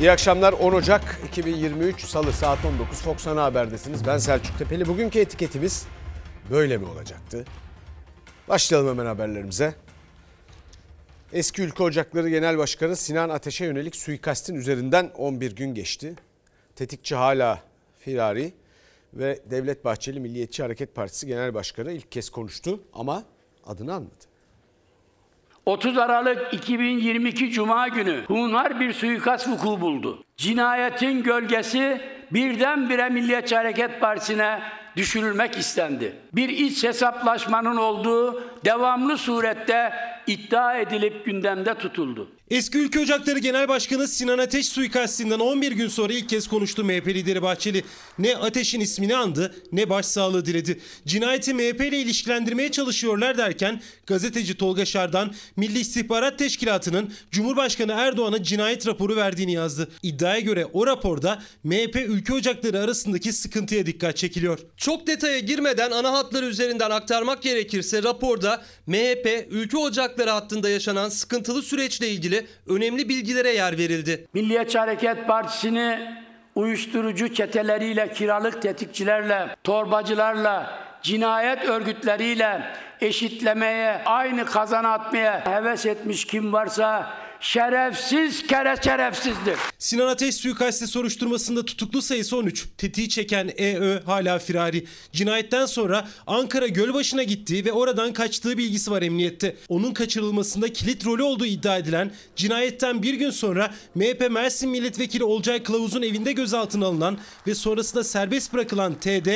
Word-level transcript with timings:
İyi 0.00 0.10
akşamlar 0.10 0.52
10 0.52 0.72
Ocak 0.72 1.20
2023 1.28 2.04
Salı 2.04 2.32
saat 2.32 2.64
19 2.64 3.00
Fox 3.00 3.26
Ana 3.26 3.44
Haber'desiniz. 3.44 4.06
Ben 4.06 4.18
Selçuk 4.18 4.58
Tepeli. 4.58 4.86
Bugünkü 4.88 5.18
etiketimiz 5.18 5.86
böyle 6.50 6.78
mi 6.78 6.86
olacaktı? 6.86 7.44
Başlayalım 8.48 8.88
hemen 8.88 9.06
haberlerimize. 9.06 9.74
Eski 11.32 11.62
Ülke 11.62 11.82
Ocakları 11.82 12.28
Genel 12.28 12.58
Başkanı 12.58 12.96
Sinan 12.96 13.28
Ateş'e 13.28 13.64
yönelik 13.64 13.96
suikastin 13.96 14.54
üzerinden 14.54 15.10
11 15.16 15.56
gün 15.56 15.74
geçti. 15.74 16.14
Tetikçi 16.76 17.14
hala 17.14 17.62
firari 17.98 18.52
ve 19.14 19.40
Devlet 19.50 19.84
Bahçeli 19.84 20.20
Milliyetçi 20.20 20.62
Hareket 20.62 20.94
Partisi 20.94 21.26
Genel 21.26 21.54
Başkanı 21.54 21.92
ilk 21.92 22.12
kez 22.12 22.30
konuştu 22.30 22.80
ama 22.92 23.24
adını 23.66 23.94
anmadı. 23.94 24.24
30 25.68 25.98
Aralık 25.98 26.54
2022 26.54 27.50
Cuma 27.50 27.88
günü 27.88 28.24
hunhar 28.26 28.80
bir 28.80 28.92
suikast 28.92 29.48
vuku 29.48 29.80
buldu. 29.80 30.24
Cinayetin 30.36 31.22
gölgesi 31.22 32.00
birdenbire 32.30 33.08
Milliyetçi 33.08 33.56
Hareket 33.56 34.00
Partisi'ne 34.00 34.62
düşürülmek 34.96 35.58
istendi. 35.58 36.16
Bir 36.32 36.48
iç 36.48 36.84
hesaplaşmanın 36.84 37.76
olduğu 37.76 38.42
devamlı 38.64 39.18
surette 39.18 39.92
iddia 40.26 40.78
edilip 40.78 41.24
gündemde 41.24 41.74
tutuldu. 41.74 42.28
Eski 42.50 42.78
Ülke 42.78 43.00
Ocakları 43.00 43.38
Genel 43.38 43.68
Başkanı 43.68 44.08
Sinan 44.08 44.38
Ateş 44.38 44.68
suikastinden 44.68 45.38
11 45.38 45.72
gün 45.72 45.88
sonra 45.88 46.12
ilk 46.12 46.28
kez 46.28 46.48
konuştu 46.48 46.84
MHP 46.84 47.06
lideri 47.08 47.42
Bahçeli. 47.42 47.84
Ne 48.18 48.36
Ateş'in 48.36 48.80
ismini 48.80 49.16
andı 49.16 49.54
ne 49.72 49.90
başsağlığı 49.90 50.46
diledi. 50.46 50.80
Cinayeti 51.06 51.54
MHP 51.54 51.80
ile 51.80 52.00
ilişkilendirmeye 52.00 52.70
çalışıyorlar 52.70 53.38
derken 53.38 53.82
gazeteci 54.06 54.56
Tolga 54.56 54.84
Şardan 54.84 55.34
Milli 55.56 55.78
İstihbarat 55.78 56.38
Teşkilatı'nın 56.38 57.12
Cumhurbaşkanı 57.30 57.92
Erdoğan'a 57.92 58.42
cinayet 58.42 58.86
raporu 58.86 59.16
verdiğini 59.16 59.52
yazdı. 59.52 59.88
İddiaya 60.02 60.40
göre 60.40 60.66
o 60.72 60.86
raporda 60.86 61.42
MHP 61.64 61.96
Ülke 61.96 62.32
Ocakları 62.32 62.80
arasındaki 62.80 63.32
sıkıntıya 63.32 63.86
dikkat 63.86 64.16
çekiliyor. 64.16 64.58
Çok 64.76 65.06
detaya 65.06 65.38
girmeden 65.38 65.90
ana 65.90 66.12
hatları 66.12 66.46
üzerinden 66.46 66.90
aktarmak 66.90 67.42
gerekirse 67.42 68.02
raporda 68.02 68.64
MHP 68.86 69.46
Ülke 69.50 69.76
Ocakları 69.76 70.30
hattında 70.30 70.68
yaşanan 70.68 71.08
sıkıntılı 71.08 71.62
süreçle 71.62 72.10
ilgili 72.10 72.37
önemli 72.68 73.08
bilgilere 73.08 73.50
yer 73.50 73.78
verildi. 73.78 74.26
Milliyetçi 74.34 74.78
Hareket 74.78 75.26
Partisi'ni 75.26 76.16
uyuşturucu 76.54 77.34
çeteleriyle, 77.34 78.12
kiralık 78.12 78.62
tetikçilerle, 78.62 79.56
torbacılarla, 79.64 80.78
cinayet 81.02 81.64
örgütleriyle 81.64 82.62
eşitlemeye, 83.00 84.02
aynı 84.04 84.44
kazana 84.44 84.92
atmaya 84.92 85.46
heves 85.46 85.86
etmiş 85.86 86.24
kim 86.24 86.52
varsa 86.52 87.14
şerefsiz 87.40 88.46
kere 88.46 88.76
şerefsizdir. 88.84 89.54
Sinan 89.78 90.06
Ateş 90.06 90.34
suikasti 90.34 90.86
soruşturmasında 90.86 91.64
tutuklu 91.64 92.02
sayısı 92.02 92.36
13. 92.36 92.66
Tetiği 92.78 93.08
çeken 93.08 93.50
EÖ 93.56 94.02
hala 94.04 94.38
firari. 94.38 94.84
Cinayetten 95.12 95.66
sonra 95.66 96.08
Ankara 96.26 96.66
Gölbaşı'na 96.66 97.22
gittiği 97.22 97.64
ve 97.64 97.72
oradan 97.72 98.12
kaçtığı 98.12 98.58
bilgisi 98.58 98.90
var 98.90 99.02
emniyette. 99.02 99.56
Onun 99.68 99.94
kaçırılmasında 99.94 100.72
kilit 100.72 101.06
rolü 101.06 101.22
olduğu 101.22 101.46
iddia 101.46 101.78
edilen 101.78 102.10
cinayetten 102.36 103.02
bir 103.02 103.14
gün 103.14 103.30
sonra 103.30 103.74
MHP 103.94 104.30
Mersin 104.30 104.70
Milletvekili 104.70 105.24
Olcay 105.24 105.62
Kılavuz'un 105.62 106.02
evinde 106.02 106.32
gözaltına 106.32 106.86
alınan 106.86 107.18
ve 107.46 107.54
sonrasında 107.54 108.04
serbest 108.04 108.52
bırakılan 108.52 108.94
TD 108.94 109.28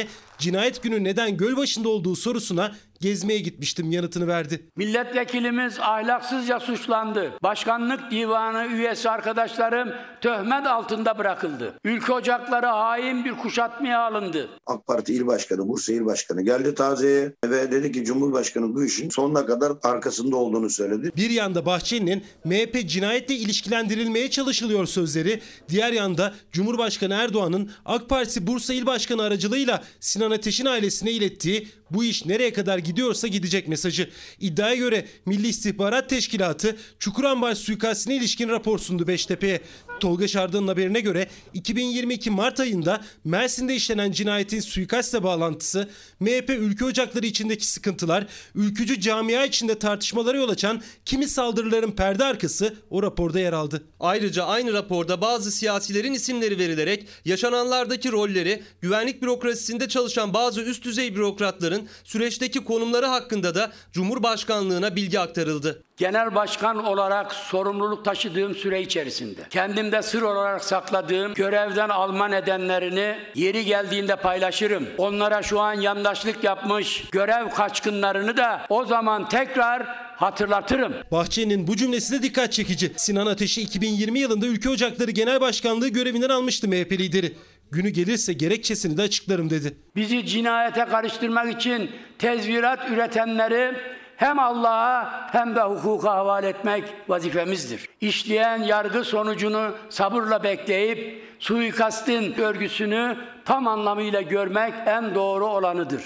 cinayet 0.43 0.83
günü 0.83 1.05
neden 1.05 1.37
Gölbaşı'nda 1.37 1.89
olduğu 1.89 2.17
sorusuna 2.17 2.73
gezmeye 3.01 3.39
gitmiştim 3.39 3.93
yanıtını 3.93 4.27
verdi. 4.27 4.67
Milletvekilimiz 4.77 5.79
ahlaksızca 5.79 6.61
suçlandı. 6.61 7.33
Başkanlık 7.43 8.11
divanı 8.11 8.67
üyesi 8.67 9.11
arkadaşlarım 9.11 9.89
töhmet 10.21 10.67
altında 10.67 11.19
bırakıldı. 11.19 11.75
Ülke 11.85 12.13
ocakları 12.13 12.67
hain 12.67 13.25
bir 13.25 13.33
kuşatmaya 13.33 14.01
alındı. 14.01 14.49
AK 14.67 14.87
Parti 14.87 15.15
İl 15.15 15.27
Başkanı, 15.27 15.69
Bursa 15.69 15.93
İl 15.93 16.05
Başkanı 16.05 16.43
geldi 16.43 16.75
taziyeye 16.75 17.33
ve 17.45 17.73
dedi 17.73 17.93
ki 17.93 18.05
Cumhurbaşkanı 18.05 18.75
bu 18.75 18.85
işin 18.85 19.09
sonuna 19.11 19.47
kadar 19.47 19.73
arkasında 19.83 20.37
olduğunu 20.37 20.71
söyledi. 20.71 21.13
Bir 21.17 21.31
yanda 21.31 21.67
Bahçeli'nin 21.67 22.25
MHP 22.45 22.89
cinayetle 22.89 23.35
ilişkilendirilmeye 23.35 24.31
çalışılıyor 24.31 24.87
sözleri, 24.87 25.41
diğer 25.69 25.93
yanda 25.93 26.33
Cumhurbaşkanı 26.53 27.15
Erdoğan'ın 27.15 27.71
AK 27.85 28.09
Parti 28.09 28.47
Bursa 28.47 28.75
İl 28.75 28.87
Başkanı 28.87 29.23
aracılığıyla 29.23 29.83
Sinan 30.01 30.32
Ateş'in 30.33 30.67
ailesine 30.67 31.13
ilettiği 31.13 31.69
bu 31.91 32.05
iş 32.05 32.27
nereye 32.27 32.53
kadar 32.53 32.79
gidiyorsa 32.79 33.29
gidecek 33.29 33.69
mesajı. 33.69 34.11
İddiaya 34.41 34.75
göre 34.75 35.07
Milli 35.27 35.49
İstihbarat 35.49 36.11
Teşkilatı 36.11 36.77
Çukurambar 36.99 37.55
suikastine 37.55 38.17
ilişkin 38.17 38.49
rapor 38.49 38.79
sundu 38.79 39.07
Beştepe'ye. 39.07 39.61
Tolga 40.03 40.29
Şardan'ın 40.29 40.69
haberine 40.69 41.01
göre 41.01 41.29
2022 41.55 42.31
Mart 42.31 42.61
ayında 42.61 43.01
Mersin'de 43.25 43.75
işlenen 43.75 44.13
cinayetin 44.13 44.61
suikastle 44.61 45.23
bağlantısı, 45.23 45.89
MHP 46.21 46.51
ülke 46.51 46.85
ocakları 46.85 47.27
içindeki 47.27 47.67
sıkıntılar, 47.67 48.27
ülkücü 48.55 49.01
camia 49.01 49.45
içinde 49.45 49.79
tartışmalara 49.79 50.37
yol 50.37 50.49
açan 50.49 50.83
kimi 51.05 51.29
saldırıların 51.29 51.91
perde 51.91 52.25
arkası 52.25 52.75
o 52.91 53.03
raporda 53.03 53.41
yer 53.41 53.53
aldı. 53.53 53.85
Ayrıca 54.01 54.45
aynı 54.45 54.73
raporda 54.73 55.21
bazı 55.21 55.53
siyasilerin 55.53 56.15
isimleri 56.15 56.59
verilerek 56.59 57.07
yaşananlardaki 57.25 58.13
rolleri, 58.13 58.63
güvenlik 58.81 59.23
bürokrasisinde 59.23 59.89
çalışan 59.89 60.35
bazı 60.35 60.61
üst 60.61 60.85
düzey 60.85 61.15
bürokratların 61.15 61.89
süreçteki 62.05 62.65
konumları 62.65 63.07
hakkında 63.07 63.55
da 63.55 63.73
Cumhurbaşkanlığına 63.93 64.97
bilgi 64.97 65.21
aktarıldı. 65.21 65.85
Genel 65.97 66.35
başkan 66.35 66.85
olarak 66.85 67.33
sorumluluk 67.33 68.05
taşıdığım 68.05 68.55
süre 68.55 68.83
içerisinde 68.83 69.41
kendimde 69.51 70.03
sır 70.03 70.23
olarak 70.23 70.65
sakladığım 70.65 71.35
görevden 71.35 71.89
alma 71.89 72.29
nedenlerini 72.29 73.17
yeri 73.35 73.65
geldiğinde 73.65 74.17
paylaşırım. 74.17 74.87
Onlara 74.99 75.43
şu 75.43 75.61
an 75.61 75.75
yandaşlık 75.75 76.45
yapmış 76.45 77.05
görev 77.13 77.51
kaçkınlarını 77.51 78.37
da 78.37 78.67
o 78.69 78.85
zaman 78.85 79.29
tekrar 79.29 79.87
hatırlatırım. 80.17 80.95
Bahçeli'nin 81.13 81.67
bu 81.67 81.77
cümlesi 81.77 82.19
de 82.19 82.23
dikkat 82.23 82.53
çekici. 82.53 82.93
Sinan 82.97 83.27
Ateş'i 83.27 83.63
2020 83.63 84.19
yılında 84.19 84.47
Ülke 84.47 84.69
Ocakları 84.69 85.11
Genel 85.11 85.41
Başkanlığı 85.41 85.89
görevinden 85.89 86.29
almıştı 86.29 86.69
MHP 86.69 86.93
lideri. 86.93 87.33
Günü 87.71 87.89
gelirse 87.89 88.33
gerekçesini 88.33 88.97
de 88.97 89.03
açıklarım 89.03 89.51
dedi. 89.51 89.75
Bizi 89.97 90.27
cinayete 90.27 90.85
karıştırmak 90.85 91.57
için 91.57 91.91
tezvirat 92.19 92.91
üretenleri 92.91 93.75
hem 94.23 94.39
Allah'a 94.39 95.29
hem 95.33 95.57
de 95.57 95.61
hukuka 95.61 96.11
havale 96.11 96.49
etmek 96.49 96.95
vazifemizdir. 97.09 97.89
İşleyen 98.01 98.63
yargı 98.63 99.05
sonucunu 99.05 99.77
sabırla 99.91 100.43
bekleyip 100.43 101.25
suikastin 101.39 102.35
örgüsünü 102.35 103.19
tam 103.45 103.67
anlamıyla 103.67 104.21
görmek 104.21 104.75
en 104.87 105.15
doğru 105.15 105.47
olanıdır. 105.47 106.03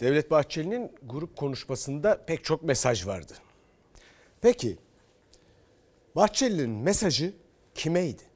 Devlet 0.00 0.30
Bahçeli'nin 0.30 0.92
grup 1.02 1.36
konuşmasında 1.36 2.24
pek 2.26 2.44
çok 2.44 2.62
mesaj 2.62 3.06
vardı. 3.06 3.32
Peki 4.40 4.78
Bahçeli'nin 6.16 6.70
mesajı 6.70 7.32
kimeydi? 7.74 8.31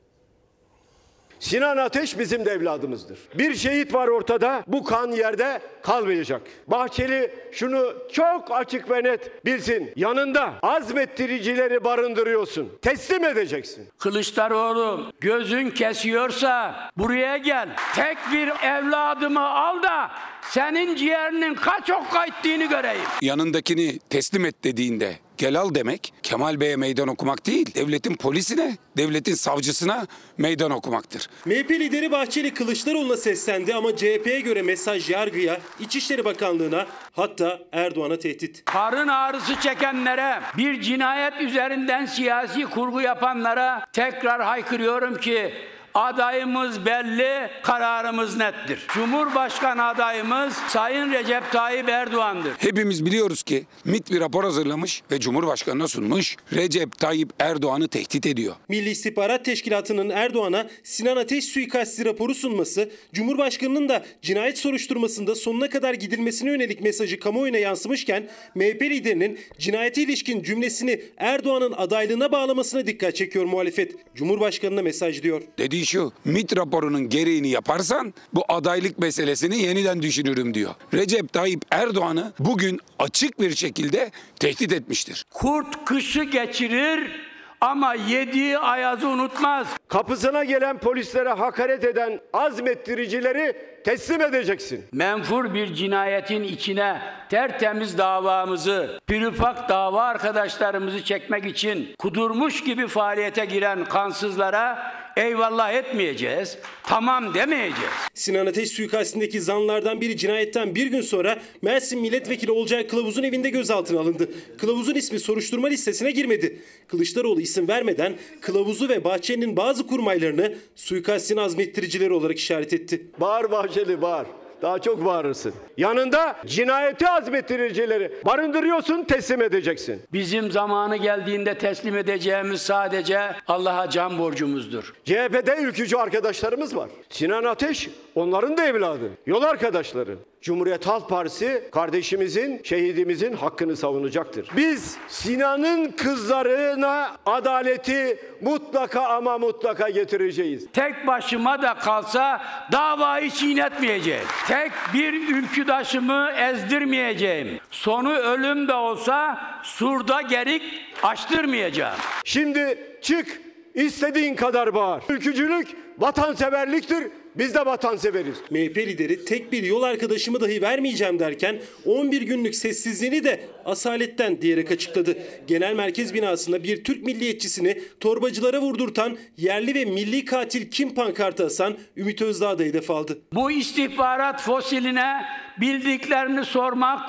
Sinan 1.40 1.76
Ateş 1.76 2.18
bizim 2.18 2.44
de 2.44 2.50
evladımızdır. 2.50 3.18
Bir 3.34 3.54
şehit 3.54 3.94
var 3.94 4.08
ortada. 4.08 4.64
Bu 4.66 4.84
kan 4.84 5.12
yerde 5.12 5.60
kalmayacak. 5.82 6.42
Bahçeli 6.66 7.34
şunu 7.52 7.94
çok 8.12 8.50
açık 8.50 8.90
ve 8.90 9.02
net 9.04 9.44
bilsin. 9.44 9.92
Yanında 9.96 10.52
azmettiricileri 10.62 11.84
barındırıyorsun. 11.84 12.72
Teslim 12.82 13.24
edeceksin. 13.24 13.88
Kılıçdaroğlu 13.98 15.12
gözün 15.20 15.70
kesiyorsa 15.70 16.74
buraya 16.96 17.36
gel. 17.36 17.68
Tek 17.94 18.18
bir 18.32 18.48
evladımı 18.48 19.48
al 19.48 19.82
da 19.82 20.10
senin 20.42 20.96
ciğerinin 20.96 21.54
kaç 21.54 21.90
okka 21.90 22.24
ettiğini 22.26 22.68
göreyim. 22.68 23.04
yanındakini 23.22 23.98
teslim 23.98 24.44
et 24.44 24.64
dediğinde 24.64 25.16
gel 25.38 25.60
al 25.60 25.74
demek 25.74 26.12
Kemal 26.22 26.60
Bey'e 26.60 26.76
meydan 26.76 27.08
okumak 27.08 27.46
değil. 27.46 27.74
Devletin 27.74 28.16
polisine, 28.16 28.76
devletin 28.96 29.34
savcısına 29.34 30.06
meydan 30.38 30.70
okumaktır. 30.70 31.28
MHP 31.44 31.70
lideri 31.70 32.10
Bahçeli 32.10 32.54
Kılıçdaroğlu'na 32.54 33.16
seslendi 33.16 33.74
ama 33.74 33.96
CHP'ye 33.96 34.40
göre 34.40 34.62
mesaj 34.62 35.10
yargıya, 35.10 35.60
İçişleri 35.80 36.24
Bakanlığı'na 36.24 36.86
hatta 37.12 37.60
Erdoğan'a 37.72 38.18
tehdit. 38.18 38.64
Karın 38.64 39.08
ağrısı 39.08 39.60
çekenlere, 39.60 40.40
bir 40.56 40.80
cinayet 40.80 41.40
üzerinden 41.40 42.06
siyasi 42.06 42.64
kurgu 42.64 43.00
yapanlara 43.00 43.86
tekrar 43.92 44.42
haykırıyorum 44.42 45.20
ki 45.20 45.52
Adayımız 45.96 46.86
belli, 46.86 47.50
kararımız 47.62 48.36
nettir. 48.36 48.78
Cumhurbaşkanı 48.94 49.84
adayımız 49.84 50.54
Sayın 50.68 51.12
Recep 51.12 51.52
Tayyip 51.52 51.88
Erdoğan'dır. 51.88 52.52
Hepimiz 52.58 53.06
biliyoruz 53.06 53.42
ki 53.42 53.64
MİT 53.84 54.10
bir 54.10 54.20
rapor 54.20 54.44
hazırlamış 54.44 55.02
ve 55.10 55.20
Cumhurbaşkanı'na 55.20 55.88
sunmuş. 55.88 56.36
Recep 56.52 56.98
Tayyip 56.98 57.30
Erdoğan'ı 57.38 57.88
tehdit 57.88 58.26
ediyor. 58.26 58.54
Milli 58.68 58.90
İstihbarat 58.90 59.44
Teşkilatı'nın 59.44 60.10
Erdoğan'a 60.10 60.66
Sinan 60.84 61.16
Ateş 61.16 61.44
suikasti 61.44 62.04
raporu 62.04 62.34
sunması, 62.34 62.90
Cumhurbaşkanı'nın 63.12 63.88
da 63.88 64.04
cinayet 64.22 64.58
soruşturmasında 64.58 65.34
sonuna 65.34 65.68
kadar 65.68 65.94
gidilmesine 65.94 66.50
yönelik 66.50 66.80
mesajı 66.80 67.20
kamuoyuna 67.20 67.58
yansımışken 67.58 68.28
MHP 68.54 68.82
liderinin 68.82 69.38
cinayete 69.58 70.02
ilişkin 70.02 70.42
cümlesini 70.42 71.00
Erdoğan'ın 71.16 71.72
adaylığına 71.72 72.32
bağlamasına 72.32 72.86
dikkat 72.86 73.16
çekiyor 73.16 73.44
muhalefet. 73.44 73.92
Cumhurbaşkanı'na 74.14 74.82
mesaj 74.82 75.22
diyor. 75.22 75.42
Dediği 75.58 75.85
şu, 75.86 76.12
MİT 76.24 76.56
raporunun 76.56 77.08
gereğini 77.08 77.48
yaparsan 77.48 78.14
bu 78.34 78.44
adaylık 78.48 78.98
meselesini 78.98 79.58
yeniden 79.58 80.02
düşünürüm 80.02 80.54
diyor. 80.54 80.74
Recep 80.94 81.32
Tayyip 81.32 81.62
Erdoğan'ı 81.70 82.32
bugün 82.38 82.80
açık 82.98 83.40
bir 83.40 83.56
şekilde 83.56 84.10
tehdit 84.40 84.72
etmiştir. 84.72 85.24
Kurt 85.30 85.84
kışı 85.84 86.22
geçirir 86.22 87.26
ama 87.60 87.94
yediği 87.94 88.58
ayazı 88.58 89.08
unutmaz. 89.08 89.66
Kapısına 89.88 90.44
gelen 90.44 90.78
polislere 90.78 91.28
hakaret 91.28 91.84
eden 91.84 92.20
azmettiricileri 92.32 93.56
teslim 93.84 94.20
edeceksin. 94.20 94.84
Menfur 94.92 95.54
bir 95.54 95.74
cinayetin 95.74 96.42
içine 96.42 97.02
tertemiz 97.28 97.98
davamızı, 97.98 99.00
pürüpak 99.06 99.68
dava 99.68 100.02
arkadaşlarımızı 100.02 101.04
çekmek 101.04 101.46
için 101.46 101.94
kudurmuş 101.98 102.64
gibi 102.64 102.86
faaliyete 102.86 103.44
giren 103.44 103.84
kansızlara 103.84 104.95
eyvallah 105.16 105.72
etmeyeceğiz, 105.72 106.58
tamam 106.82 107.34
demeyeceğiz. 107.34 107.90
Sinan 108.14 108.46
Ateş 108.46 108.70
suikastindeki 108.70 109.40
zanlardan 109.40 110.00
biri 110.00 110.16
cinayetten 110.16 110.74
bir 110.74 110.86
gün 110.86 111.00
sonra 111.00 111.38
Mersin 111.62 112.00
Milletvekili 112.00 112.50
Olcay 112.50 112.86
Kılavuz'un 112.86 113.22
evinde 113.22 113.50
gözaltına 113.50 114.00
alındı. 114.00 114.30
Kılavuz'un 114.58 114.94
ismi 114.94 115.20
soruşturma 115.20 115.68
listesine 115.68 116.10
girmedi. 116.10 116.62
Kılıçdaroğlu 116.88 117.40
isim 117.40 117.68
vermeden 117.68 118.14
Kılavuz'u 118.40 118.88
ve 118.88 119.04
Bahçeli'nin 119.04 119.56
bazı 119.56 119.86
kurmaylarını 119.86 120.54
suikastin 120.76 121.36
azmettiricileri 121.36 122.12
olarak 122.12 122.38
işaret 122.38 122.72
etti. 122.72 123.06
Bağır 123.20 123.50
Bahçeli 123.50 124.02
bağır. 124.02 124.26
Daha 124.62 124.78
çok 124.78 125.04
bağırırsın. 125.04 125.54
Yanında 125.76 126.36
cinayeti 126.46 127.08
azmettiricileri 127.08 128.12
barındırıyorsun 128.26 129.04
teslim 129.04 129.42
edeceksin. 129.42 130.02
Bizim 130.12 130.50
zamanı 130.50 130.96
geldiğinde 130.96 131.58
teslim 131.58 131.96
edeceğimiz 131.96 132.62
sadece 132.62 133.20
Allah'a 133.48 133.90
can 133.90 134.18
borcumuzdur. 134.18 134.94
CHP'de 135.04 135.56
ülkücü 135.60 135.96
arkadaşlarımız 135.96 136.76
var. 136.76 136.88
Sinan 137.10 137.44
Ateş 137.44 137.88
onların 138.16 138.56
da 138.56 138.64
evladı. 138.66 139.10
Yol 139.26 139.42
arkadaşları. 139.42 140.16
Cumhuriyet 140.40 140.86
Halk 140.86 141.08
Partisi 141.08 141.68
kardeşimizin, 141.72 142.60
şehidimizin 142.64 143.32
hakkını 143.32 143.76
savunacaktır. 143.76 144.48
Biz 144.56 144.96
Sinan'ın 145.08 145.90
kızlarına 145.90 147.16
adaleti 147.26 148.18
mutlaka 148.40 149.02
ama 149.02 149.38
mutlaka 149.38 149.88
getireceğiz. 149.88 150.66
Tek 150.72 151.06
başıma 151.06 151.62
da 151.62 151.74
kalsa 151.74 152.42
davayı 152.72 153.30
çiğnetmeyeceğim. 153.30 154.24
Tek 154.46 154.72
bir 154.94 155.12
ülküdaşımı 155.36 156.30
ezdirmeyeceğim. 156.30 157.60
Sonu 157.70 158.12
ölüm 158.12 158.68
de 158.68 158.74
olsa 158.74 159.38
surda 159.62 160.22
gerik 160.22 160.62
açtırmayacağım. 161.02 161.96
Şimdi 162.24 162.78
çık 163.02 163.40
istediğin 163.74 164.34
kadar 164.34 164.74
bağır. 164.74 165.02
Ülkücülük 165.08 165.68
vatanseverliktir. 165.98 167.08
Biz 167.38 167.54
de 167.54 167.66
vatanseveriz. 167.66 168.36
MHP 168.50 168.76
lideri 168.76 169.24
tek 169.24 169.52
bir 169.52 169.62
yol 169.62 169.82
arkadaşımı 169.82 170.40
dahi 170.40 170.62
vermeyeceğim 170.62 171.18
derken 171.18 171.58
11 171.86 172.22
günlük 172.22 172.54
sessizliğini 172.54 173.24
de 173.24 173.40
asaletten 173.64 174.42
diyerek 174.42 174.70
açıkladı. 174.70 175.18
Genel 175.46 175.74
merkez 175.74 176.14
binasında 176.14 176.64
bir 176.64 176.84
Türk 176.84 177.02
milliyetçisini 177.02 177.82
torbacılara 178.00 178.60
vurdurtan 178.60 179.16
yerli 179.36 179.74
ve 179.74 179.84
milli 179.84 180.24
katil 180.24 180.70
kim 180.70 180.94
pankartı 180.94 181.46
asan 181.46 181.74
Ümit 181.96 182.22
Özdağ 182.22 182.58
da 182.58 182.62
hedef 182.62 182.90
aldı. 182.90 183.18
Bu 183.32 183.50
istihbarat 183.50 184.42
fosiline 184.42 185.24
bildiklerini 185.60 186.44
sormak 186.44 187.00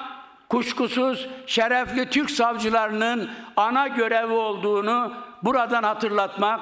kuşkusuz 0.50 1.30
şerefli 1.48 2.10
Türk 2.10 2.32
savcılarının 2.32 3.30
ana 3.56 3.88
görevi 3.88 4.34
olduğunu 4.34 5.14
buradan 5.44 5.84
hatırlatmak, 5.84 6.60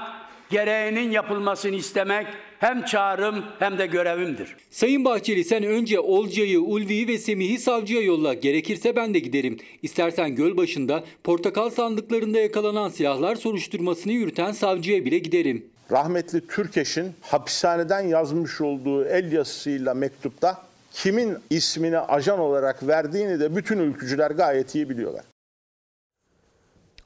gereğinin 0.56 1.12
yapılmasını 1.12 1.76
istemek 1.76 2.28
hem 2.60 2.86
çağrım 2.86 3.46
hem 3.60 3.78
de 3.78 3.86
görevimdir. 3.86 4.56
Sayın 4.72 5.06
Bahçeli 5.06 5.44
sen 5.44 5.64
önce 5.64 6.00
Olcay'ı, 6.00 6.62
Ulvi'yi 6.62 7.08
ve 7.08 7.18
Semih'i 7.18 7.60
savcıya 7.60 8.02
yolla. 8.02 8.34
Gerekirse 8.34 8.96
ben 8.96 9.14
de 9.14 9.20
giderim. 9.20 9.58
İstersen 9.82 10.36
göl 10.36 10.58
başında 10.58 11.04
portakal 11.24 11.70
sandıklarında 11.70 12.40
yakalanan 12.40 12.90
silahlar 12.90 13.36
soruşturmasını 13.36 14.14
yürüten 14.14 14.52
savcıya 14.52 15.06
bile 15.06 15.18
giderim. 15.20 15.66
rahmetli 15.92 16.48
Türkeş'in 16.48 17.12
hapishaneden 17.22 18.02
yazmış 18.02 18.62
olduğu 18.62 19.06
el 19.06 19.32
yazısıyla 19.32 19.94
mektupta 19.94 20.62
kimin 20.92 21.38
ismini 21.50 22.00
ajan 22.00 22.40
olarak 22.40 22.88
verdiğini 22.88 23.40
de 23.40 23.56
bütün 23.56 23.80
ülkücüler 23.80 24.32
gayet 24.32 24.76
iyi 24.76 24.90
biliyorlar. 24.90 25.26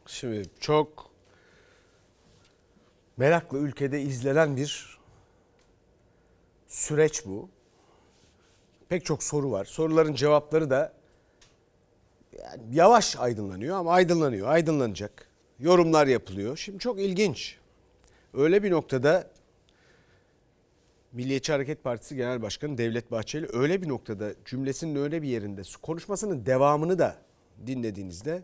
Şimdi 0.08 0.44
çok 0.60 1.09
merakla 3.20 3.58
ülkede 3.58 4.02
izlenen 4.02 4.58
bir 4.58 5.00
süreç 6.68 7.26
bu. 7.26 7.50
Pek 8.90 9.06
çok 9.06 9.24
soru 9.24 9.52
var. 9.52 9.66
Soruların 9.66 10.14
cevapları 10.14 10.70
da 10.70 10.94
yani 12.40 12.62
yavaş 12.72 13.16
aydınlanıyor 13.16 13.78
ama 13.78 13.92
aydınlanıyor, 13.92 14.48
aydınlanacak. 14.48 15.30
Yorumlar 15.60 16.08
yapılıyor. 16.08 16.58
Şimdi 16.58 16.80
çok 16.80 17.00
ilginç. 17.00 17.58
Öyle 18.34 18.64
bir 18.64 18.72
noktada 18.72 19.32
Milliyetçi 21.12 21.52
Hareket 21.52 21.84
Partisi 21.84 22.16
Genel 22.16 22.42
Başkanı 22.42 22.78
Devlet 22.78 23.12
Bahçeli 23.12 23.48
öyle 23.54 23.82
bir 23.82 23.88
noktada 23.88 24.34
cümlesinin 24.46 24.96
öyle 24.96 25.22
bir 25.22 25.28
yerinde 25.28 25.62
konuşmasının 25.82 26.46
devamını 26.46 27.00
da 27.00 27.16
dinlediğinizde 27.68 28.44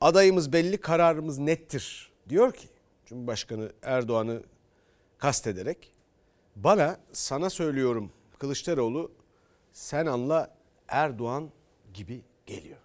adayımız 0.00 0.52
belli, 0.52 0.78
kararımız 0.78 1.38
nettir 1.38 2.12
diyor 2.28 2.52
ki 2.52 2.68
Cumhurbaşkanı 3.14 3.72
Erdoğan'ı 3.82 4.42
kastederek 5.18 5.92
bana 6.56 7.00
sana 7.12 7.50
söylüyorum 7.50 8.12
Kılıçdaroğlu 8.38 9.12
sen 9.72 10.06
anla 10.06 10.56
Erdoğan 10.88 11.50
gibi 11.94 12.22
geliyor. 12.46 12.78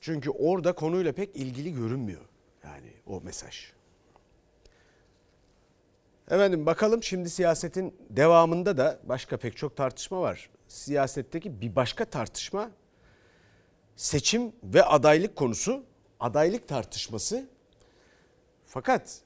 Çünkü 0.00 0.30
orada 0.30 0.72
konuyla 0.72 1.12
pek 1.12 1.36
ilgili 1.36 1.74
görünmüyor 1.74 2.24
yani 2.64 2.92
o 3.06 3.20
mesaj. 3.20 3.72
Efendim 6.30 6.66
bakalım 6.66 7.02
şimdi 7.02 7.30
siyasetin 7.30 7.96
devamında 8.10 8.76
da 8.76 8.98
başka 9.04 9.36
pek 9.36 9.56
çok 9.56 9.76
tartışma 9.76 10.20
var. 10.20 10.50
Siyasetteki 10.68 11.60
bir 11.60 11.76
başka 11.76 12.04
tartışma 12.04 12.70
seçim 13.96 14.52
ve 14.64 14.84
adaylık 14.84 15.36
konusu, 15.36 15.84
adaylık 16.20 16.68
tartışması. 16.68 17.44
Fakat 18.66 19.20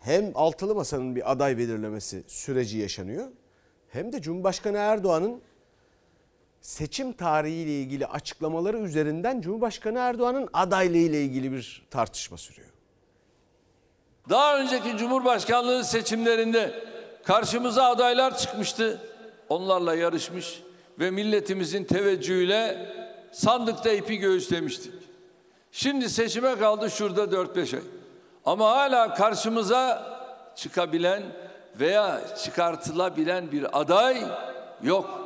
hem 0.00 0.32
altılı 0.34 0.74
masanın 0.74 1.16
bir 1.16 1.32
aday 1.32 1.58
belirlemesi 1.58 2.24
süreci 2.26 2.78
yaşanıyor 2.78 3.28
hem 3.88 4.12
de 4.12 4.22
Cumhurbaşkanı 4.22 4.76
Erdoğan'ın 4.76 5.40
seçim 6.60 7.12
tarihiyle 7.12 7.80
ilgili 7.80 8.06
açıklamaları 8.06 8.78
üzerinden 8.78 9.40
Cumhurbaşkanı 9.40 9.98
Erdoğan'ın 9.98 10.48
adaylığı 10.52 10.96
ile 10.96 11.22
ilgili 11.22 11.52
bir 11.52 11.86
tartışma 11.90 12.36
sürüyor. 12.36 12.68
Daha 14.30 14.58
önceki 14.58 14.96
Cumhurbaşkanlığı 14.96 15.84
seçimlerinde 15.84 16.84
karşımıza 17.24 17.84
adaylar 17.84 18.38
çıkmıştı. 18.38 19.00
Onlarla 19.48 19.94
yarışmış 19.94 20.62
ve 20.98 21.10
milletimizin 21.10 21.84
teveccühüyle 21.84 22.86
sandıkta 23.32 23.92
ipi 23.92 24.16
göğüslemiştik. 24.16 24.99
Şimdi 25.72 26.10
seçime 26.10 26.58
kaldı 26.58 26.90
şurada 26.90 27.24
4-5 27.24 27.76
ay. 27.76 27.82
Ama 28.44 28.70
hala 28.70 29.14
karşımıza 29.14 30.10
çıkabilen 30.56 31.22
veya 31.80 32.20
çıkartılabilen 32.44 33.52
bir 33.52 33.80
aday 33.80 34.22
yok. 34.82 35.20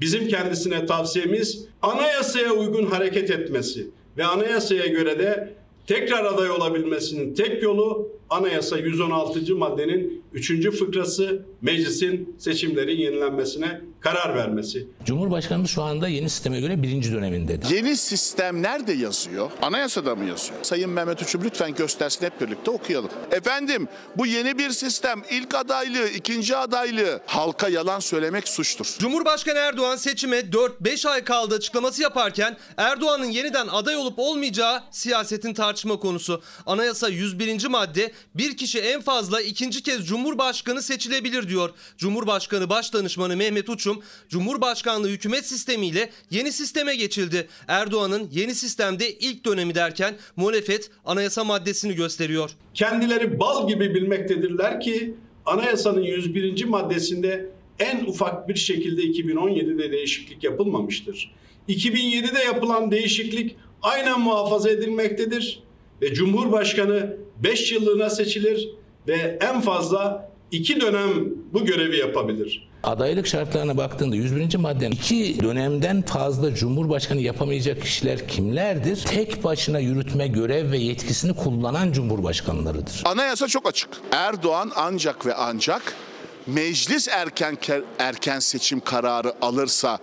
Bizim 0.00 0.28
kendisine 0.28 0.86
tavsiyemiz 0.86 1.66
anayasaya 1.82 2.52
uygun 2.52 2.86
hareket 2.86 3.30
etmesi 3.30 3.90
ve 4.16 4.24
anayasaya 4.24 4.86
göre 4.86 5.18
de 5.18 5.54
tekrar 5.86 6.24
aday 6.24 6.50
olabilmesinin 6.50 7.34
tek 7.34 7.62
yolu 7.62 8.08
Anayasa 8.30 8.78
116. 8.78 9.54
maddenin 9.56 10.24
3. 10.32 10.70
fıkrası 10.78 11.42
meclisin 11.62 12.36
seçimlerin 12.38 12.96
yenilenmesine 12.96 13.80
karar 14.00 14.34
vermesi. 14.34 14.88
Cumhurbaşkanımız 15.04 15.70
şu 15.70 15.82
anda 15.82 16.08
yeni 16.08 16.30
sisteme 16.30 16.60
göre 16.60 16.82
birinci 16.82 17.12
dönemindedir. 17.12 17.70
Yeni 17.70 17.96
sistem 17.96 18.62
nerede 18.62 18.92
yazıyor? 18.92 19.50
Anayasada 19.62 20.14
mı 20.14 20.24
yazıyor? 20.24 20.58
Sayın 20.62 20.90
Mehmet 20.90 21.22
Uçum 21.22 21.44
lütfen 21.44 21.74
göstersin 21.74 22.26
hep 22.26 22.40
birlikte 22.40 22.70
okuyalım. 22.70 23.10
Efendim 23.32 23.88
bu 24.16 24.26
yeni 24.26 24.58
bir 24.58 24.70
sistem 24.70 25.22
ilk 25.30 25.54
adaylığı, 25.54 26.08
ikinci 26.08 26.56
adaylığı 26.56 27.20
halka 27.26 27.68
yalan 27.68 28.00
söylemek 28.00 28.48
suçtur. 28.48 28.96
Cumhurbaşkanı 28.98 29.58
Erdoğan 29.58 29.96
seçime 29.96 30.38
4-5 30.38 31.08
ay 31.08 31.24
kaldı 31.24 31.54
açıklaması 31.54 32.02
yaparken 32.02 32.56
Erdoğan'ın 32.76 33.30
yeniden 33.30 33.66
aday 33.68 33.96
olup 33.96 34.18
olmayacağı 34.18 34.82
siyasetin 34.90 35.54
tartışma 35.54 35.96
konusu. 35.98 36.42
Anayasa 36.66 37.08
101. 37.08 37.66
madde 37.66 38.12
bir 38.34 38.56
kişi 38.56 38.78
en 38.78 39.00
fazla 39.00 39.40
ikinci 39.40 39.82
kez 39.82 40.06
Cumhurbaşkanı 40.06 40.82
seçilebilir 40.82 41.48
diyor. 41.48 41.70
Cumhurbaşkanı 41.96 42.70
Başdanışmanı 42.70 43.36
Mehmet 43.36 43.68
Uçum, 43.68 44.02
Cumhurbaşkanlığı 44.28 45.08
hükümet 45.08 45.46
sistemiyle 45.46 46.10
yeni 46.30 46.52
sisteme 46.52 46.96
geçildi. 46.96 47.48
Erdoğan'ın 47.68 48.28
yeni 48.32 48.54
sistemde 48.54 49.12
ilk 49.12 49.44
dönemi 49.44 49.74
derken 49.74 50.14
muhalefet 50.36 50.90
anayasa 51.04 51.44
maddesini 51.44 51.94
gösteriyor. 51.94 52.50
Kendileri 52.74 53.40
bal 53.40 53.68
gibi 53.68 53.94
bilmektedirler 53.94 54.80
ki 54.80 55.14
anayasanın 55.46 56.02
101. 56.02 56.64
maddesinde 56.64 57.50
en 57.78 58.04
ufak 58.04 58.48
bir 58.48 58.56
şekilde 58.56 59.02
2017'de 59.02 59.92
değişiklik 59.92 60.44
yapılmamıştır. 60.44 61.34
2007'de 61.68 62.38
yapılan 62.38 62.90
değişiklik 62.90 63.56
aynen 63.82 64.20
muhafaza 64.20 64.70
edilmektedir 64.70 65.62
ve 66.02 66.14
Cumhurbaşkanı 66.14 67.16
5 67.42 67.72
yıllığına 67.72 68.10
seçilir 68.10 68.68
ve 69.08 69.38
en 69.40 69.60
fazla 69.60 70.30
2 70.50 70.80
dönem 70.80 71.10
bu 71.52 71.64
görevi 71.64 71.96
yapabilir. 71.96 72.68
Adaylık 72.82 73.26
şartlarına 73.26 73.76
baktığında 73.76 74.16
101. 74.16 74.56
maddenin 74.56 74.90
iki 74.90 75.42
dönemden 75.42 76.02
fazla 76.02 76.54
Cumhurbaşkanı 76.54 77.20
yapamayacak 77.20 77.82
kişiler 77.82 78.28
kimlerdir? 78.28 78.96
Tek 78.96 79.44
başına 79.44 79.78
yürütme 79.78 80.28
görev 80.28 80.72
ve 80.72 80.78
yetkisini 80.78 81.34
kullanan 81.36 81.92
Cumhurbaşkanlarıdır. 81.92 83.02
Anayasa 83.04 83.48
çok 83.48 83.68
açık. 83.68 83.90
Erdoğan 84.12 84.72
ancak 84.76 85.26
ve 85.26 85.34
ancak 85.34 85.94
meclis 86.46 87.08
erken 87.08 87.58
erken 87.98 88.38
seçim 88.38 88.80
kararı 88.80 89.32
alırsa 89.42 89.98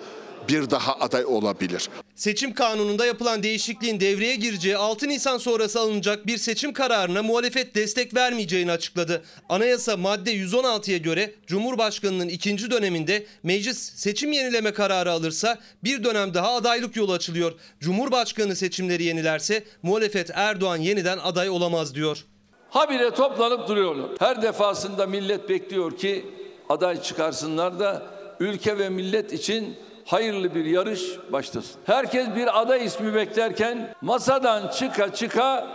bir 0.50 0.70
daha 0.70 0.94
aday 0.96 1.26
olabilir. 1.26 1.90
Seçim 2.16 2.54
kanununda 2.54 3.06
yapılan 3.06 3.44
değişikliğin 3.44 4.00
devreye 4.00 4.36
gireceği 4.36 4.78
6 4.78 5.08
Nisan 5.08 5.38
sonrası 5.38 5.80
alınacak 5.80 6.28
bir 6.28 6.38
seçim 6.38 6.74
kararına 6.74 7.24
muhalefet 7.24 7.76
destek 7.76 8.16
vermeyeceğini 8.16 8.72
açıkladı. 8.72 9.24
Anayasa 9.50 9.98
madde 9.98 10.36
116'ya 10.36 10.98
göre 10.98 11.34
Cumhurbaşkanının 11.48 12.30
ikinci 12.30 12.72
döneminde 12.72 13.26
meclis 13.44 13.92
seçim 13.96 14.32
yenileme 14.32 14.74
kararı 14.74 15.12
alırsa 15.12 15.60
bir 15.84 16.04
dönem 16.04 16.34
daha 16.34 16.54
adaylık 16.56 16.96
yolu 16.96 17.14
açılıyor. 17.14 17.54
Cumhurbaşkanı 17.80 18.56
seçimleri 18.56 19.04
yenilerse 19.04 19.64
muhalefet 19.84 20.30
Erdoğan 20.34 20.78
yeniden 20.78 21.18
aday 21.18 21.50
olamaz 21.50 21.96
diyor. 21.96 22.26
Habire 22.70 23.12
toplanıp 23.12 23.68
duruyorlar. 23.68 24.10
Her 24.20 24.42
defasında 24.42 25.08
millet 25.08 25.50
bekliyor 25.50 25.98
ki 25.98 26.26
aday 26.70 27.02
çıkarsınlar 27.02 27.80
da 27.80 28.04
ülke 28.40 28.78
ve 28.78 28.90
millet 28.90 29.34
için 29.34 29.76
hayırlı 30.06 30.56
bir 30.56 30.66
yarış 30.66 31.02
başlasın. 31.32 31.82
Herkes 31.86 32.28
bir 32.36 32.62
aday 32.62 32.86
ismi 32.86 33.14
beklerken 33.14 33.96
masadan 34.02 34.68
çıka 34.68 35.14
çıka 35.14 35.68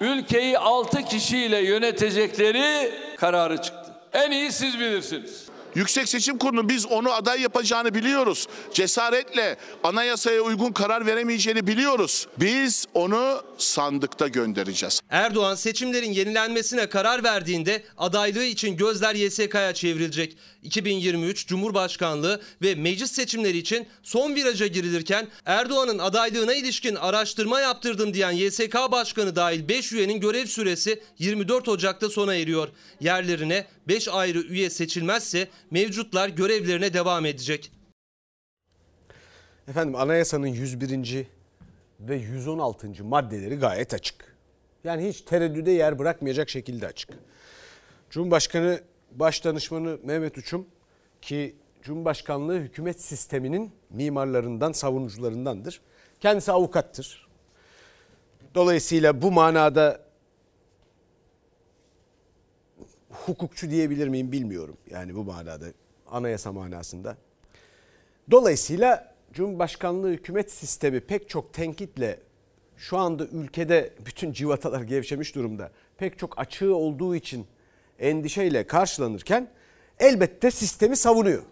ülkeyi 0.00 0.58
6 0.58 1.02
kişiyle 1.04 1.58
yönetecekleri 1.64 2.92
kararı 3.16 3.56
çıktı. 3.62 3.90
En 4.12 4.30
iyi 4.30 4.52
siz 4.52 4.80
bilirsiniz. 4.80 5.49
Yüksek 5.74 6.08
Seçim 6.08 6.38
Kurulu 6.38 6.68
biz 6.68 6.86
onu 6.86 7.12
aday 7.12 7.40
yapacağını 7.40 7.94
biliyoruz. 7.94 8.46
Cesaretle 8.74 9.56
anayasaya 9.84 10.40
uygun 10.40 10.72
karar 10.72 11.06
veremeyeceğini 11.06 11.66
biliyoruz. 11.66 12.26
Biz 12.40 12.86
onu 12.94 13.42
sandıkta 13.58 14.28
göndereceğiz. 14.28 15.00
Erdoğan 15.10 15.54
seçimlerin 15.54 16.12
yenilenmesine 16.12 16.88
karar 16.88 17.24
verdiğinde 17.24 17.82
adaylığı 17.98 18.44
için 18.44 18.76
gözler 18.76 19.14
YSK'ya 19.14 19.74
çevrilecek. 19.74 20.36
2023 20.62 21.46
Cumhurbaşkanlığı 21.46 22.40
ve 22.62 22.74
meclis 22.74 23.12
seçimleri 23.12 23.58
için 23.58 23.86
son 24.02 24.34
viraja 24.34 24.66
girilirken 24.66 25.28
Erdoğan'ın 25.46 25.98
adaylığına 25.98 26.54
ilişkin 26.54 26.94
araştırma 26.94 27.60
yaptırdım 27.60 28.14
diyen 28.14 28.30
YSK 28.30 28.74
Başkanı 28.92 29.36
dahil 29.36 29.68
5 29.68 29.92
üyenin 29.92 30.20
görev 30.20 30.46
süresi 30.46 31.02
24 31.18 31.68
Ocak'ta 31.68 32.10
sona 32.10 32.34
eriyor. 32.34 32.68
Yerlerine 33.00 33.66
5 33.88 34.08
ayrı 34.08 34.38
üye 34.38 34.70
seçilmezse 34.70 35.48
mevcutlar 35.70 36.28
görevlerine 36.28 36.94
devam 36.94 37.26
edecek. 37.26 37.72
Efendim 39.68 39.94
anayasanın 39.94 40.46
101. 40.46 41.26
ve 42.00 42.16
116. 42.16 43.04
maddeleri 43.04 43.56
gayet 43.56 43.94
açık. 43.94 44.36
Yani 44.84 45.08
hiç 45.08 45.20
tereddüde 45.20 45.70
yer 45.70 45.98
bırakmayacak 45.98 46.48
şekilde 46.48 46.86
açık. 46.86 47.10
Cumhurbaşkanı 48.10 48.80
Başdanışmanı 49.12 49.98
Mehmet 50.04 50.38
Uçum 50.38 50.66
ki 51.22 51.56
Cumhurbaşkanlığı 51.82 52.58
hükümet 52.58 53.00
sisteminin 53.00 53.72
mimarlarından, 53.90 54.72
savunucularındandır. 54.72 55.80
Kendisi 56.20 56.52
avukattır. 56.52 57.28
Dolayısıyla 58.54 59.22
bu 59.22 59.30
manada 59.30 60.09
hukukçu 63.10 63.70
diyebilir 63.70 64.08
miyim 64.08 64.32
bilmiyorum. 64.32 64.76
Yani 64.90 65.14
bu 65.14 65.24
manada 65.24 65.66
anayasa 66.06 66.52
manasında. 66.52 67.16
Dolayısıyla 68.30 69.14
Cumhurbaşkanlığı 69.32 70.10
hükümet 70.10 70.50
sistemi 70.50 71.00
pek 71.00 71.28
çok 71.28 71.54
tenkitle 71.54 72.20
şu 72.76 72.98
anda 72.98 73.24
ülkede 73.24 73.94
bütün 74.06 74.32
civatalar 74.32 74.82
gevşemiş 74.82 75.34
durumda. 75.34 75.70
Pek 75.96 76.18
çok 76.18 76.38
açığı 76.38 76.74
olduğu 76.74 77.14
için 77.14 77.46
endişeyle 77.98 78.66
karşılanırken 78.66 79.50
elbette 79.98 80.50
sistemi 80.50 80.96
savunuyor. 80.96 81.42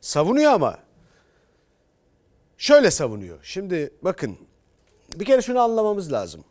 Savunuyor 0.00 0.52
ama 0.52 0.78
şöyle 2.58 2.90
savunuyor. 2.90 3.38
Şimdi 3.42 3.90
bakın 4.02 4.38
bir 5.16 5.24
kere 5.24 5.42
şunu 5.42 5.60
anlamamız 5.60 6.12
lazım. 6.12 6.44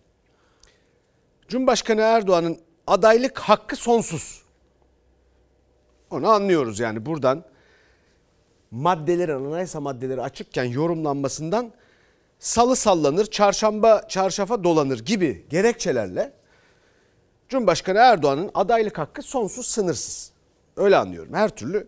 Cumhurbaşkanı 1.48 2.02
Erdoğan'ın 2.02 2.60
adaylık 2.88 3.40
hakkı 3.40 3.76
sonsuz. 3.76 4.44
Onu 6.10 6.30
anlıyoruz 6.30 6.80
yani 6.80 7.06
buradan 7.06 7.44
maddeleri, 8.72 9.34
anayasa 9.34 9.80
maddeleri 9.80 10.22
açıkken 10.22 10.64
yorumlanmasından 10.64 11.72
salı 12.40 12.76
sallanır, 12.76 13.26
çarşamba 13.26 14.08
çarşafa 14.08 14.64
dolanır 14.64 15.00
gibi 15.00 15.46
gerekçelerle 15.50 16.34
Cumhurbaşkanı 17.50 17.98
Erdoğan'ın 17.98 18.52
adaylık 18.54 18.98
hakkı 18.98 19.22
sonsuz, 19.22 19.68
sınırsız. 19.68 20.32
Öyle 20.78 20.98
anlıyorum. 20.98 21.34
Her 21.34 21.50
türlü 21.50 21.88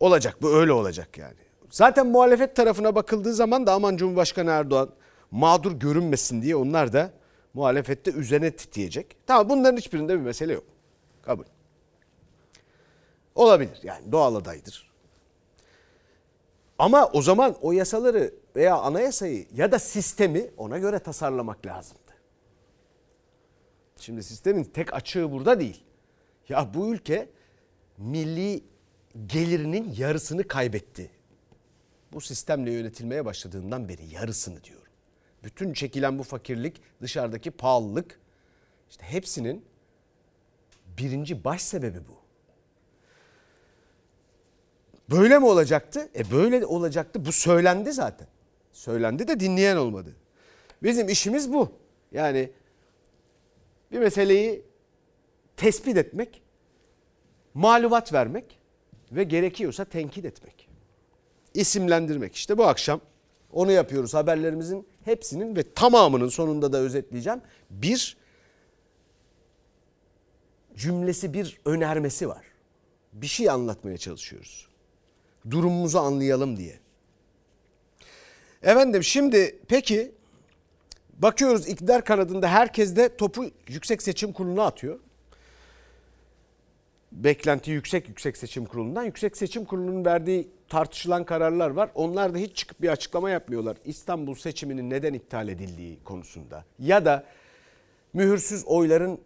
olacak. 0.00 0.36
Bu 0.42 0.56
öyle 0.56 0.72
olacak 0.72 1.18
yani. 1.18 1.36
Zaten 1.70 2.06
muhalefet 2.06 2.56
tarafına 2.56 2.94
bakıldığı 2.94 3.34
zaman 3.34 3.66
da 3.66 3.72
aman 3.72 3.96
Cumhurbaşkanı 3.96 4.50
Erdoğan 4.50 4.88
mağdur 5.30 5.72
görünmesin 5.72 6.42
diye 6.42 6.56
onlar 6.56 6.92
da 6.92 7.10
muhalefette 7.58 8.10
üzerine 8.10 8.50
titreyecek. 8.50 9.16
Tamam 9.26 9.48
bunların 9.48 9.76
hiçbirinde 9.76 10.14
bir 10.14 10.20
mesele 10.22 10.52
yok. 10.52 10.64
Kabul. 11.22 11.44
Olabilir 13.34 13.78
yani 13.82 14.12
doğal 14.12 14.34
adaydır. 14.34 14.90
Ama 16.78 17.06
o 17.06 17.22
zaman 17.22 17.56
o 17.60 17.72
yasaları 17.72 18.34
veya 18.56 18.76
anayasayı 18.76 19.46
ya 19.54 19.72
da 19.72 19.78
sistemi 19.78 20.50
ona 20.56 20.78
göre 20.78 20.98
tasarlamak 20.98 21.66
lazımdı. 21.66 22.12
Şimdi 23.96 24.22
sistemin 24.22 24.64
tek 24.64 24.94
açığı 24.94 25.32
burada 25.32 25.60
değil. 25.60 25.84
Ya 26.48 26.74
bu 26.74 26.94
ülke 26.94 27.28
milli 27.98 28.64
gelirinin 29.26 29.94
yarısını 29.96 30.48
kaybetti. 30.48 31.10
Bu 32.12 32.20
sistemle 32.20 32.72
yönetilmeye 32.72 33.24
başladığından 33.24 33.88
beri 33.88 34.14
yarısını 34.14 34.64
diyorum. 34.64 34.87
Bütün 35.44 35.72
çekilen 35.72 36.18
bu 36.18 36.22
fakirlik, 36.22 36.82
dışarıdaki 37.02 37.50
pahalılık 37.50 38.20
işte 38.90 39.04
hepsinin 39.04 39.64
birinci 40.98 41.44
baş 41.44 41.62
sebebi 41.62 41.98
bu. 42.08 42.18
Böyle 45.10 45.38
mi 45.38 45.46
olacaktı? 45.46 46.08
E 46.18 46.30
böyle 46.30 46.66
olacaktı. 46.66 47.26
Bu 47.26 47.32
söylendi 47.32 47.92
zaten. 47.92 48.28
Söylendi 48.72 49.28
de 49.28 49.40
dinleyen 49.40 49.76
olmadı. 49.76 50.14
Bizim 50.82 51.08
işimiz 51.08 51.52
bu. 51.52 51.72
Yani 52.12 52.50
bir 53.92 53.98
meseleyi 53.98 54.64
tespit 55.56 55.96
etmek, 55.96 56.42
malumat 57.54 58.12
vermek 58.12 58.58
ve 59.12 59.24
gerekiyorsa 59.24 59.84
tenkit 59.84 60.24
etmek. 60.24 60.68
İsimlendirmek. 61.54 62.34
İşte 62.34 62.58
bu 62.58 62.64
akşam 62.64 63.00
onu 63.52 63.72
yapıyoruz. 63.72 64.14
Haberlerimizin 64.14 64.86
hepsinin 65.08 65.56
ve 65.56 65.72
tamamının 65.74 66.28
sonunda 66.28 66.72
da 66.72 66.78
özetleyeceğim. 66.78 67.40
Bir, 67.70 68.16
cümlesi 70.76 71.34
bir 71.34 71.60
önermesi 71.64 72.28
var. 72.28 72.44
Bir 73.12 73.26
şey 73.26 73.50
anlatmaya 73.50 73.98
çalışıyoruz. 73.98 74.68
Durumumuzu 75.50 75.98
anlayalım 75.98 76.56
diye. 76.56 76.80
Efendim 78.62 79.04
şimdi 79.04 79.58
peki 79.68 80.12
bakıyoruz 81.18 81.68
iktidar 81.68 82.04
kanadında 82.04 82.48
herkes 82.48 82.96
de 82.96 83.16
topu 83.16 83.50
Yüksek 83.68 84.02
Seçim 84.02 84.32
Kurulu'na 84.32 84.64
atıyor. 84.64 85.00
Beklenti 87.12 87.70
yüksek 87.70 88.08
Yüksek 88.08 88.36
Seçim 88.36 88.64
Kurulu'ndan. 88.64 89.04
Yüksek 89.04 89.36
Seçim 89.36 89.64
Kurulu'nun 89.64 90.04
verdiği 90.04 90.48
tartışılan 90.68 91.24
kararlar 91.24 91.70
var. 91.70 91.90
Onlar 91.94 92.34
da 92.34 92.38
hiç 92.38 92.56
çıkıp 92.56 92.82
bir 92.82 92.88
açıklama 92.88 93.30
yapmıyorlar. 93.30 93.76
İstanbul 93.84 94.34
seçiminin 94.34 94.90
neden 94.90 95.14
iptal 95.14 95.48
edildiği 95.48 95.98
konusunda. 96.04 96.64
Ya 96.78 97.04
da 97.04 97.24
mühürsüz 98.12 98.64
oyların 98.64 99.18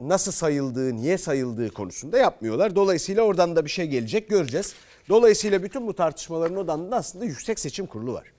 nasıl 0.00 0.32
sayıldığı, 0.32 0.96
niye 0.96 1.18
sayıldığı 1.18 1.70
konusunda 1.70 2.18
yapmıyorlar. 2.18 2.76
Dolayısıyla 2.76 3.22
oradan 3.22 3.56
da 3.56 3.64
bir 3.64 3.70
şey 3.70 3.86
gelecek 3.86 4.28
göreceğiz. 4.28 4.74
Dolayısıyla 5.08 5.62
bütün 5.62 5.86
bu 5.86 5.94
tartışmaların 5.94 6.56
odağında 6.56 6.96
aslında 6.96 7.24
Yüksek 7.24 7.58
Seçim 7.58 7.86
Kurulu 7.86 8.12
var. 8.12 8.32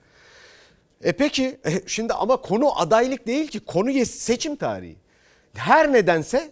E 1.02 1.12
peki 1.12 1.60
e, 1.66 1.70
şimdi 1.86 2.12
ama 2.12 2.36
konu 2.36 2.80
adaylık 2.80 3.26
değil 3.26 3.48
ki 3.48 3.60
konu 3.60 4.04
seçim 4.04 4.56
tarihi. 4.56 4.96
Her 5.54 5.92
nedense 5.92 6.50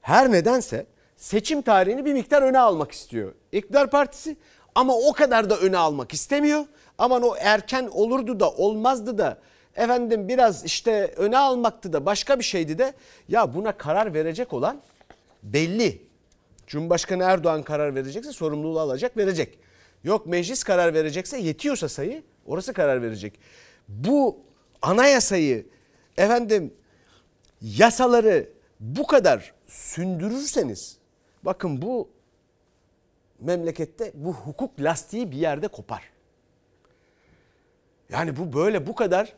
her 0.00 0.32
nedense 0.32 0.86
seçim 1.16 1.62
tarihini 1.62 2.04
bir 2.04 2.12
miktar 2.12 2.42
öne 2.42 2.58
almak 2.58 2.92
istiyor. 2.92 3.34
İktidar 3.52 3.90
partisi 3.90 4.36
ama 4.74 4.94
o 4.96 5.12
kadar 5.12 5.50
da 5.50 5.58
öne 5.58 5.76
almak 5.76 6.14
istemiyor. 6.14 6.64
Aman 6.98 7.22
o 7.22 7.36
erken 7.36 7.88
olurdu 7.92 8.40
da 8.40 8.50
olmazdı 8.50 9.18
da 9.18 9.38
efendim 9.76 10.28
biraz 10.28 10.64
işte 10.64 11.14
öne 11.16 11.38
almaktı 11.38 11.92
da 11.92 12.06
başka 12.06 12.38
bir 12.38 12.44
şeydi 12.44 12.78
de 12.78 12.94
ya 13.28 13.54
buna 13.54 13.72
karar 13.72 14.14
verecek 14.14 14.52
olan 14.52 14.80
belli. 15.42 16.02
Cumhurbaşkanı 16.66 17.22
Erdoğan 17.22 17.62
karar 17.62 17.94
verecekse 17.94 18.32
sorumluluğu 18.32 18.80
alacak 18.80 19.16
verecek. 19.16 19.58
Yok 20.04 20.26
meclis 20.26 20.64
karar 20.64 20.94
verecekse 20.94 21.38
yetiyorsa 21.38 21.88
sayı 21.88 22.22
orası 22.46 22.72
karar 22.72 23.02
verecek. 23.02 23.40
Bu 23.88 24.38
anayasayı 24.82 25.66
efendim 26.16 26.74
yasaları 27.60 28.48
bu 28.80 29.06
kadar 29.06 29.52
sündürürseniz 29.66 30.98
bakın 31.44 31.82
bu 31.82 32.10
memlekette 33.40 34.12
bu 34.14 34.32
hukuk 34.32 34.80
lastiği 34.80 35.30
bir 35.30 35.36
yerde 35.36 35.68
kopar. 35.68 36.10
Yani 38.08 38.36
bu 38.36 38.52
böyle 38.52 38.86
bu 38.86 38.94
kadar 38.94 39.32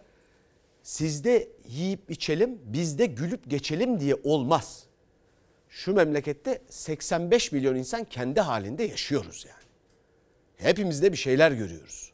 sizde 0.83 1.49
yiyip 1.69 2.11
içelim 2.11 2.59
bizde 2.65 3.07
gülüp 3.07 3.51
geçelim 3.51 4.01
diye 4.01 4.15
olmaz. 4.25 4.87
Şu 5.69 5.95
memlekette 5.95 6.63
85 6.69 7.53
milyon 7.53 7.77
insan 7.77 8.05
kendi 8.05 8.41
halinde 8.41 8.85
yaşıyoruz 8.85 9.47
yani. 9.49 9.67
Hepimizde 10.57 11.13
bir 11.13 11.17
şeyler 11.17 11.53
görüyoruz. 11.53 12.13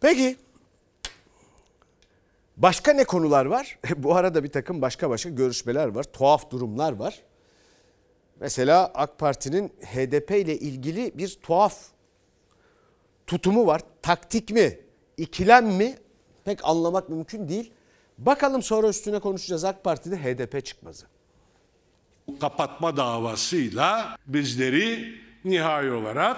Peki 0.00 0.36
başka 2.58 2.92
ne 2.92 3.04
konular 3.04 3.46
var? 3.46 3.78
Bu 3.96 4.16
arada 4.16 4.44
bir 4.44 4.52
takım 4.52 4.82
başka 4.82 5.10
başka 5.10 5.30
görüşmeler 5.30 5.88
var. 5.88 6.04
Tuhaf 6.04 6.50
durumlar 6.50 6.92
var. 6.92 7.22
Mesela 8.40 8.90
AK 8.94 9.18
Parti'nin 9.18 9.68
HDP 9.68 10.30
ile 10.30 10.58
ilgili 10.58 11.18
bir 11.18 11.38
tuhaf 11.42 11.78
tutumu 13.26 13.66
var. 13.66 13.80
Taktik 14.02 14.50
mi, 14.50 14.78
ikilem 15.16 15.66
mi 15.66 15.98
pek 16.44 16.64
anlamak 16.64 17.08
mümkün 17.08 17.48
değil. 17.48 17.72
Bakalım 18.18 18.62
sonra 18.62 18.88
üstüne 18.88 19.18
konuşacağız 19.18 19.64
AK 19.64 19.84
Parti'de 19.84 20.16
HDP 20.16 20.64
çıkmazı. 20.64 21.06
Kapatma 22.40 22.96
davasıyla 22.96 24.16
bizleri 24.26 25.14
nihai 25.44 25.90
olarak 25.90 26.36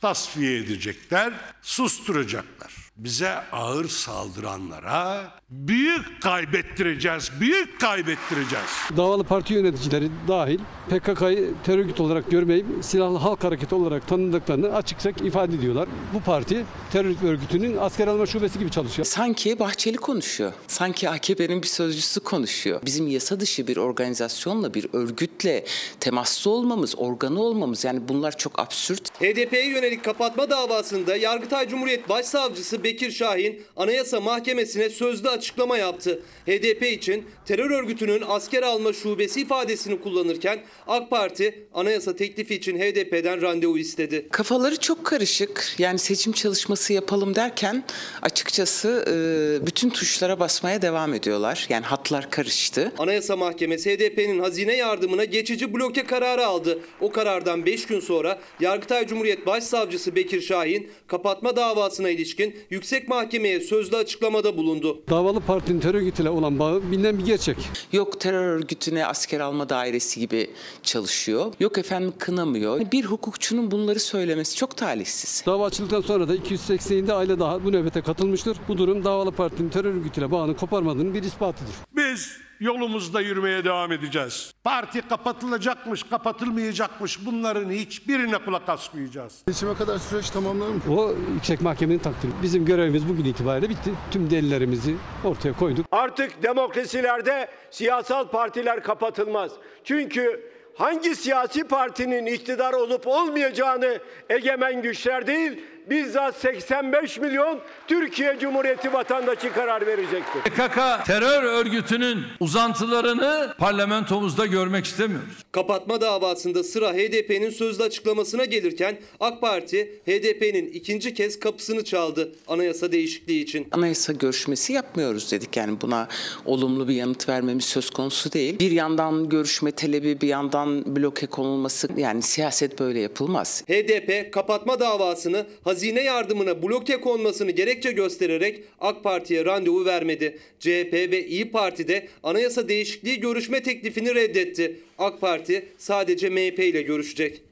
tasfiye 0.00 0.58
edecekler, 0.58 1.32
susturacaklar. 1.62 2.83
Bize 2.96 3.30
ağır 3.52 3.88
saldıranlara 3.88 5.32
büyük 5.50 6.22
kaybettireceğiz, 6.22 7.30
büyük 7.40 7.80
kaybettireceğiz. 7.80 8.70
Davalı 8.96 9.24
parti 9.24 9.54
yöneticileri 9.54 10.10
dahil 10.28 10.58
PKK'yı 10.90 11.54
terör 11.64 11.78
örgütü 11.78 12.02
olarak 12.02 12.30
görmeyip 12.30 12.66
silahlı 12.82 13.18
halk 13.18 13.44
hareketi 13.44 13.74
olarak 13.74 14.08
tanıdıklarını 14.08 14.74
açıkça 14.74 15.10
ifade 15.10 15.54
ediyorlar. 15.54 15.88
Bu 16.14 16.20
parti 16.20 16.64
terör 16.92 17.14
örgütünün 17.24 17.76
asker 17.76 18.06
alma 18.06 18.26
şubesi 18.26 18.58
gibi 18.58 18.70
çalışıyor. 18.70 19.06
Sanki 19.06 19.58
Bahçeli 19.58 19.96
konuşuyor. 19.96 20.52
Sanki 20.66 21.10
AKP'nin 21.10 21.62
bir 21.62 21.66
sözcüsü 21.66 22.20
konuşuyor. 22.20 22.80
Bizim 22.84 23.06
yasa 23.06 23.40
dışı 23.40 23.66
bir 23.66 23.76
organizasyonla, 23.76 24.74
bir 24.74 24.86
örgütle 24.92 25.64
temaslı 26.00 26.50
olmamız, 26.50 26.94
organı 26.98 27.42
olmamız 27.42 27.84
yani 27.84 28.08
bunlar 28.08 28.36
çok 28.36 28.58
absürt. 28.58 29.20
HDP'ye 29.20 29.68
yönelik 29.68 30.04
kapatma 30.04 30.50
davasında 30.50 31.16
Yargıtay 31.16 31.68
Cumhuriyet 31.68 32.08
Başsavcısı 32.08 32.83
Bekir 32.84 33.10
Şahin 33.10 33.62
Anayasa 33.76 34.20
Mahkemesi'ne 34.20 34.90
sözlü 34.90 35.28
açıklama 35.28 35.78
yaptı. 35.78 36.22
HDP 36.46 36.82
için 36.82 37.24
terör 37.46 37.70
örgütünün 37.70 38.22
asker 38.28 38.62
alma 38.62 38.92
şubesi 38.92 39.40
ifadesini 39.40 40.00
kullanırken 40.00 40.62
AK 40.86 41.10
Parti 41.10 41.66
anayasa 41.74 42.16
teklifi 42.16 42.54
için 42.54 42.78
HDP'den 42.78 43.42
randevu 43.42 43.78
istedi. 43.78 44.28
Kafaları 44.30 44.76
çok 44.76 45.04
karışık. 45.04 45.74
Yani 45.78 45.98
seçim 45.98 46.32
çalışması 46.32 46.92
yapalım 46.92 47.34
derken 47.34 47.84
açıkçası 48.22 49.04
e, 49.08 49.66
bütün 49.66 49.90
tuşlara 49.90 50.40
basmaya 50.40 50.82
devam 50.82 51.14
ediyorlar. 51.14 51.66
Yani 51.68 51.84
hatlar 51.84 52.30
karıştı. 52.30 52.92
Anayasa 52.98 53.36
Mahkemesi 53.36 53.96
HDP'nin 53.96 54.38
hazine 54.38 54.76
yardımına 54.76 55.24
geçici 55.24 55.74
bloke 55.74 56.06
kararı 56.06 56.46
aldı. 56.46 56.78
O 57.00 57.12
karardan 57.12 57.66
5 57.66 57.86
gün 57.86 58.00
sonra 58.00 58.38
Yargıtay 58.60 59.06
Cumhuriyet 59.06 59.46
Başsavcısı 59.46 60.16
Bekir 60.16 60.40
Şahin 60.40 60.90
kapatma 61.06 61.56
davasına 61.56 62.10
ilişkin 62.10 62.56
Yüksek 62.74 63.08
Mahkemeye 63.08 63.60
sözlü 63.60 63.96
açıklamada 63.96 64.56
bulundu. 64.56 65.02
Davalı 65.10 65.40
partinin 65.40 65.80
terör 65.80 65.94
örgütüyle 65.94 66.30
olan 66.30 66.58
bağı 66.58 66.82
bilinen 66.90 67.18
bir 67.18 67.24
gerçek. 67.24 67.56
Yok 67.92 68.20
terör 68.20 68.46
örgütüne 68.46 69.06
asker 69.06 69.40
alma 69.40 69.68
dairesi 69.68 70.20
gibi 70.20 70.50
çalışıyor. 70.82 71.52
Yok 71.60 71.78
efendim 71.78 72.12
kınamıyor. 72.18 72.80
Bir 72.92 73.04
hukukçunun 73.04 73.70
bunları 73.70 74.00
söylemesi 74.00 74.56
çok 74.56 74.76
talihsiz. 74.76 75.42
Dava 75.46 75.66
açıldıktan 75.66 76.00
sonra 76.00 76.28
da 76.28 76.34
287 76.34 77.12
aile 77.12 77.38
daha 77.38 77.64
bu 77.64 77.72
nöbete 77.72 78.00
katılmıştır. 78.00 78.56
Bu 78.68 78.78
durum 78.78 79.04
davalı 79.04 79.32
partinin 79.32 79.70
terör 79.70 79.94
örgütüyle 79.94 80.30
bağını 80.30 80.56
koparmadığının 80.56 81.14
bir 81.14 81.22
ispatıdır. 81.22 81.74
Biz 81.96 82.32
yolumuzda 82.60 83.20
yürümeye 83.20 83.64
devam 83.64 83.92
edeceğiz. 83.92 84.54
Parti 84.64 85.08
kapatılacakmış, 85.08 86.02
kapatılmayacakmış 86.02 87.26
bunların 87.26 87.70
hiçbirine 87.70 88.38
kulak 88.38 88.68
asmayacağız. 88.68 89.42
Seçime 89.48 89.74
kadar 89.74 89.98
süreç 89.98 90.30
tamamlanır 90.30 90.74
O 90.90 91.14
yüksek 91.34 91.60
mahkemenin 91.60 91.98
takdiri. 91.98 92.32
Bizim 92.42 92.64
görevimiz 92.64 93.08
bugün 93.08 93.24
itibariyle 93.24 93.68
bitti. 93.68 93.90
Tüm 94.10 94.30
delillerimizi 94.30 94.96
ortaya 95.24 95.52
koyduk. 95.52 95.86
Artık 95.92 96.42
demokrasilerde 96.42 97.48
siyasal 97.70 98.28
partiler 98.28 98.82
kapatılmaz. 98.82 99.52
Çünkü 99.84 100.50
hangi 100.78 101.16
siyasi 101.16 101.64
partinin 101.64 102.26
iktidar 102.26 102.72
olup 102.72 103.06
olmayacağını 103.06 103.98
egemen 104.28 104.82
güçler 104.82 105.26
değil, 105.26 105.60
bizzat 105.90 106.36
85 106.36 107.18
milyon 107.18 107.60
Türkiye 107.88 108.38
Cumhuriyeti 108.40 108.92
vatandaşı 108.92 109.52
karar 109.52 109.86
verecektir. 109.86 110.40
PKK 110.40 111.06
terör 111.06 111.42
örgütünün 111.42 112.18
uzantılarını 112.40 113.54
parlamentomuzda 113.58 114.46
görmek 114.46 114.84
istemiyoruz. 114.84 115.44
Kapatma 115.52 116.00
davasında 116.00 116.64
sıra 116.64 116.92
HDP'nin 116.92 117.50
sözlü 117.50 117.82
açıklamasına 117.82 118.44
gelirken 118.44 118.98
AK 119.20 119.40
Parti 119.40 120.00
HDP'nin 120.06 120.66
ikinci 120.72 121.14
kez 121.14 121.40
kapısını 121.40 121.84
çaldı 121.84 122.32
anayasa 122.48 122.92
değişikliği 122.92 123.42
için. 123.42 123.66
Anayasa 123.72 124.12
görüşmesi 124.12 124.72
yapmıyoruz 124.72 125.32
dedik. 125.32 125.56
Yani 125.56 125.80
buna 125.80 126.08
olumlu 126.44 126.88
bir 126.88 126.94
yanıt 126.94 127.28
vermemiz 127.28 127.64
söz 127.64 127.90
konusu 127.90 128.32
değil. 128.32 128.58
Bir 128.58 128.70
yandan 128.70 129.28
görüşme 129.28 129.70
talebi 129.70 130.20
bir 130.20 130.28
yandan 130.28 130.96
bloke 130.96 131.26
konulması 131.26 131.88
yani 131.96 132.22
siyaset 132.22 132.78
böyle 132.78 133.00
yapılmaz. 133.00 133.64
HDP 133.68 134.32
kapatma 134.32 134.80
davasını 134.80 135.46
hazine 135.74 136.00
yardımına 136.00 136.62
bloke 136.62 137.00
konmasını 137.00 137.50
gerekçe 137.50 137.92
göstererek 137.92 138.64
AK 138.80 139.04
Parti'ye 139.04 139.44
randevu 139.44 139.84
vermedi. 139.84 140.38
CHP 140.58 140.92
ve 140.92 141.26
İyi 141.26 141.50
Parti 141.50 141.88
de 141.88 142.08
anayasa 142.22 142.68
değişikliği 142.68 143.20
görüşme 143.20 143.62
teklifini 143.62 144.14
reddetti. 144.14 144.80
AK 144.98 145.20
Parti 145.20 145.68
sadece 145.78 146.30
MHP 146.30 146.58
ile 146.58 146.82
görüşecek. 146.82 147.42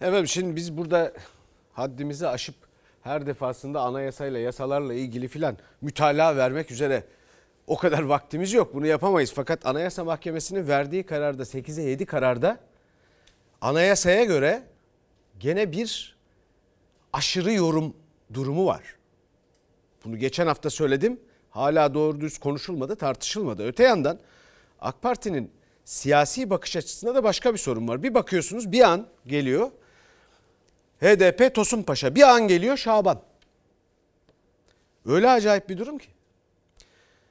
Evet 0.00 0.28
şimdi 0.28 0.56
biz 0.56 0.76
burada 0.76 1.12
haddimizi 1.72 2.28
aşıp 2.28 2.54
her 3.02 3.26
defasında 3.26 3.80
anayasayla 3.80 4.38
yasalarla 4.38 4.94
ilgili 4.94 5.28
filan 5.28 5.56
mütalaa 5.82 6.36
vermek 6.36 6.70
üzere 6.70 7.04
o 7.66 7.76
kadar 7.76 8.02
vaktimiz 8.02 8.52
yok. 8.52 8.74
Bunu 8.74 8.86
yapamayız. 8.86 9.32
Fakat 9.34 9.66
Anayasa 9.66 10.04
Mahkemesi'nin 10.04 10.68
verdiği 10.68 11.02
kararda 11.02 11.42
8'e 11.42 11.90
7 11.90 12.06
kararda 12.06 12.58
anayasaya 13.60 14.24
göre 14.24 14.62
gene 15.40 15.72
bir 15.72 16.11
aşırı 17.12 17.52
yorum 17.52 17.96
durumu 18.34 18.66
var. 18.66 18.96
Bunu 20.04 20.18
geçen 20.18 20.46
hafta 20.46 20.70
söyledim. 20.70 21.20
hala 21.50 21.94
doğru 21.94 22.20
düz 22.20 22.38
konuşulmadı, 22.38 22.96
tartışılmadı. 22.96 23.66
Öte 23.66 23.82
yandan 23.82 24.18
AK 24.80 25.02
Parti'nin 25.02 25.50
siyasi 25.84 26.50
bakış 26.50 26.76
açısında 26.76 27.14
da 27.14 27.24
başka 27.24 27.52
bir 27.52 27.58
sorun 27.58 27.88
var. 27.88 28.02
Bir 28.02 28.14
bakıyorsunuz 28.14 28.72
bir 28.72 28.80
an 28.80 29.06
geliyor 29.26 29.70
HDP 31.02 31.54
Tosun 31.54 31.82
Paşa, 31.82 32.14
bir 32.14 32.22
an 32.22 32.48
geliyor 32.48 32.76
Şaban. 32.76 33.22
Öyle 35.06 35.30
acayip 35.30 35.68
bir 35.68 35.78
durum 35.78 35.98
ki. 35.98 36.08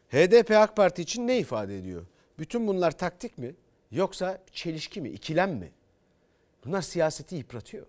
HDP 0.10 0.52
AK 0.52 0.76
Parti 0.76 1.02
için 1.02 1.28
ne 1.28 1.38
ifade 1.38 1.78
ediyor? 1.78 2.06
Bütün 2.40 2.68
bunlar 2.68 2.92
taktik 2.92 3.38
mi? 3.38 3.56
Yoksa 3.92 4.44
çelişki 4.52 5.02
mi, 5.02 5.10
ikilem 5.10 5.52
mi? 5.52 5.72
Bunlar 6.66 6.82
siyaseti 6.82 7.36
yıpratıyor. 7.36 7.86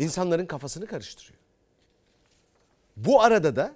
İnsanların 0.00 0.46
kafasını 0.46 0.86
karıştırıyor. 0.86 1.38
Bu 2.96 3.22
arada 3.22 3.56
da 3.56 3.74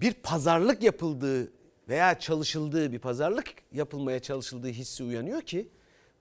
bir 0.00 0.12
pazarlık 0.12 0.82
yapıldığı 0.82 1.52
veya 1.88 2.18
çalışıldığı 2.18 2.92
bir 2.92 2.98
pazarlık 2.98 3.54
yapılmaya 3.72 4.22
çalışıldığı 4.22 4.68
hissi 4.68 5.04
uyanıyor 5.04 5.42
ki 5.42 5.68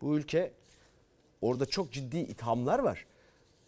bu 0.01 0.17
ülke 0.17 0.53
orada 1.41 1.65
çok 1.65 1.91
ciddi 1.91 2.17
ithamlar 2.17 2.79
var. 2.79 3.05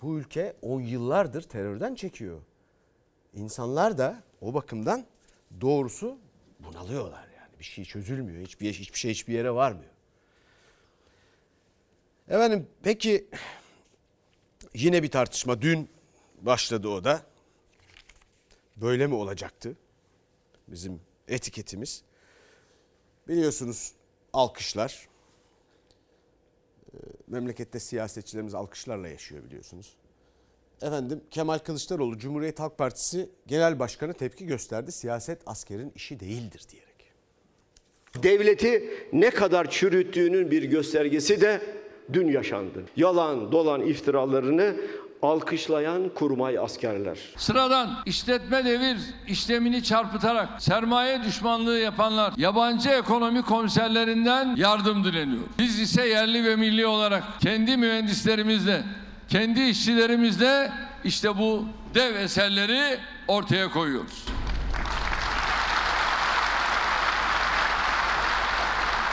Bu 0.01 0.19
ülke 0.19 0.55
10 0.61 0.81
yıllardır 0.81 1.41
terörden 1.41 1.95
çekiyor. 1.95 2.41
İnsanlar 3.33 3.97
da 3.97 4.23
o 4.41 4.53
bakımdan 4.53 5.05
doğrusu 5.61 6.17
bunalıyorlar 6.59 7.27
yani. 7.37 7.59
Bir 7.59 7.63
şey 7.63 7.85
çözülmüyor. 7.85 8.43
Hiçbir, 8.43 8.73
hiçbir 8.73 8.97
şey 8.97 9.11
hiçbir 9.11 9.33
yere 9.33 9.51
varmıyor. 9.51 9.91
Efendim 12.27 12.67
peki 12.83 13.29
yine 14.73 15.03
bir 15.03 15.11
tartışma 15.11 15.61
dün 15.61 15.89
başladı 16.41 16.87
o 16.87 17.03
da. 17.03 17.21
Böyle 18.77 19.07
mi 19.07 19.15
olacaktı? 19.15 19.77
Bizim 20.67 21.01
etiketimiz. 21.27 22.03
Biliyorsunuz 23.27 23.91
alkışlar. 24.33 25.07
Ee, 26.93 26.97
Memlekette 27.27 27.79
siyasetçilerimiz 27.79 28.53
alkışlarla 28.53 29.07
yaşıyor 29.07 29.43
biliyorsunuz. 29.43 29.93
Efendim 30.81 31.21
Kemal 31.31 31.59
Kılıçdaroğlu 31.59 32.17
Cumhuriyet 32.17 32.59
Halk 32.59 32.77
Partisi 32.77 33.29
Genel 33.47 33.79
Başkanı 33.79 34.13
tepki 34.13 34.45
gösterdi. 34.45 34.91
Siyaset 34.91 35.41
askerin 35.45 35.91
işi 35.95 36.19
değildir 36.19 36.63
diyerek. 36.71 36.89
Devleti 38.23 38.89
ne 39.13 39.29
kadar 39.29 39.71
çürüttüğünün 39.71 40.51
bir 40.51 40.63
göstergesi 40.63 41.41
de 41.41 41.61
dün 42.13 42.27
yaşandı. 42.27 42.83
Yalan 42.97 43.51
dolan 43.51 43.81
iftiralarını 43.81 44.73
alkışlayan 45.21 46.09
kurmay 46.15 46.57
askerler. 46.59 47.17
Sıradan 47.37 47.89
işletme 48.05 48.65
devir 48.65 48.97
işlemini 49.27 49.83
çarpıtarak 49.83 50.49
sermaye 50.59 51.23
düşmanlığı 51.23 51.79
yapanlar 51.79 52.33
yabancı 52.37 52.89
ekonomi 52.89 53.41
komiserlerinden 53.41 54.55
yardım 54.55 55.03
dileniyor. 55.03 55.43
Biz 55.59 55.79
ise 55.79 56.07
yerli 56.07 56.45
ve 56.45 56.55
milli 56.55 56.85
olarak 56.87 57.23
kendi 57.39 57.77
mühendislerimizle, 57.77 58.83
kendi 59.29 59.61
işçilerimizle 59.61 60.71
işte 61.03 61.37
bu 61.37 61.65
dev 61.95 62.15
eserleri 62.15 62.97
ortaya 63.27 63.71
koyuyoruz. 63.71 64.25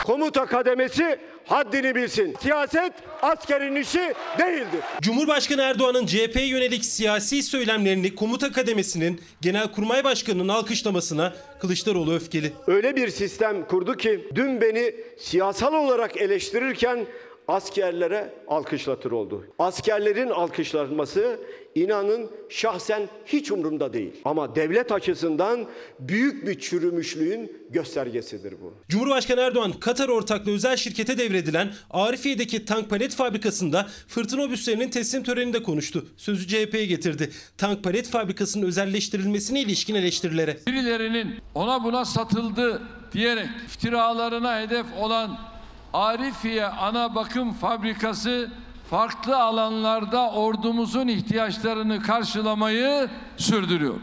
Komuta 0.07 0.45
kademesi 0.45 1.19
haddini 1.45 1.95
bilsin. 1.95 2.35
Siyaset 2.41 2.93
askerin 3.21 3.75
işi 3.75 4.13
değildir. 4.39 4.81
Cumhurbaşkanı 5.01 5.61
Erdoğan'ın 5.61 6.05
CHP'ye 6.05 6.47
yönelik 6.47 6.85
siyasi 6.85 7.43
söylemlerini 7.43 8.15
komuta 8.15 8.51
kademesinin 8.51 9.21
Genelkurmay 9.41 10.03
Başkanı'nın 10.03 10.47
alkışlamasına 10.47 11.33
Kılıçdaroğlu 11.59 12.15
öfkeli. 12.15 12.51
Öyle 12.67 12.95
bir 12.95 13.09
sistem 13.09 13.67
kurdu 13.67 13.97
ki 13.97 14.27
dün 14.35 14.61
beni 14.61 14.95
siyasal 15.19 15.73
olarak 15.73 16.17
eleştirirken 16.17 17.05
askerlere 17.47 18.33
alkışlatır 18.47 19.11
oldu. 19.11 19.45
Askerlerin 19.59 20.29
alkışlanması 20.29 21.39
inanın 21.75 22.31
şahsen 22.49 23.09
hiç 23.25 23.51
umurumda 23.51 23.93
değil. 23.93 24.13
Ama 24.25 24.55
devlet 24.55 24.91
açısından 24.91 25.65
büyük 25.99 26.47
bir 26.47 26.59
çürümüşlüğün 26.59 27.67
göstergesidir 27.69 28.53
bu. 28.61 28.73
Cumhurbaşkanı 28.89 29.41
Erdoğan 29.41 29.71
Katar 29.71 30.09
ortaklı 30.09 30.51
özel 30.51 30.77
şirkete 30.77 31.17
devredilen 31.17 31.73
Arifiye'deki 31.89 32.65
tank 32.65 32.89
palet 32.89 33.15
fabrikasında 33.15 33.87
fırtına 34.07 34.43
obüslerinin 34.43 34.89
teslim 34.89 35.23
töreninde 35.23 35.63
konuştu. 35.63 36.05
Sözü 36.17 36.47
CHP'ye 36.47 36.85
getirdi. 36.85 37.31
Tank 37.57 37.83
palet 37.83 38.09
fabrikasının 38.09 38.65
özelleştirilmesine 38.65 39.61
ilişkin 39.61 39.95
eleştirilere. 39.95 40.57
Birilerinin 40.67 41.35
ona 41.55 41.83
buna 41.83 42.05
satıldı 42.05 42.81
diyerek 43.13 43.47
iftiralarına 43.65 44.61
hedef 44.61 44.85
olan 44.99 45.56
Arifiye 45.93 46.65
Ana 46.65 47.15
Bakım 47.15 47.53
Fabrikası 47.53 48.51
farklı 48.89 49.37
alanlarda 49.37 50.31
ordumuzun 50.31 51.07
ihtiyaçlarını 51.07 52.01
karşılamayı 52.01 53.09
sürdürüyor. 53.37 53.99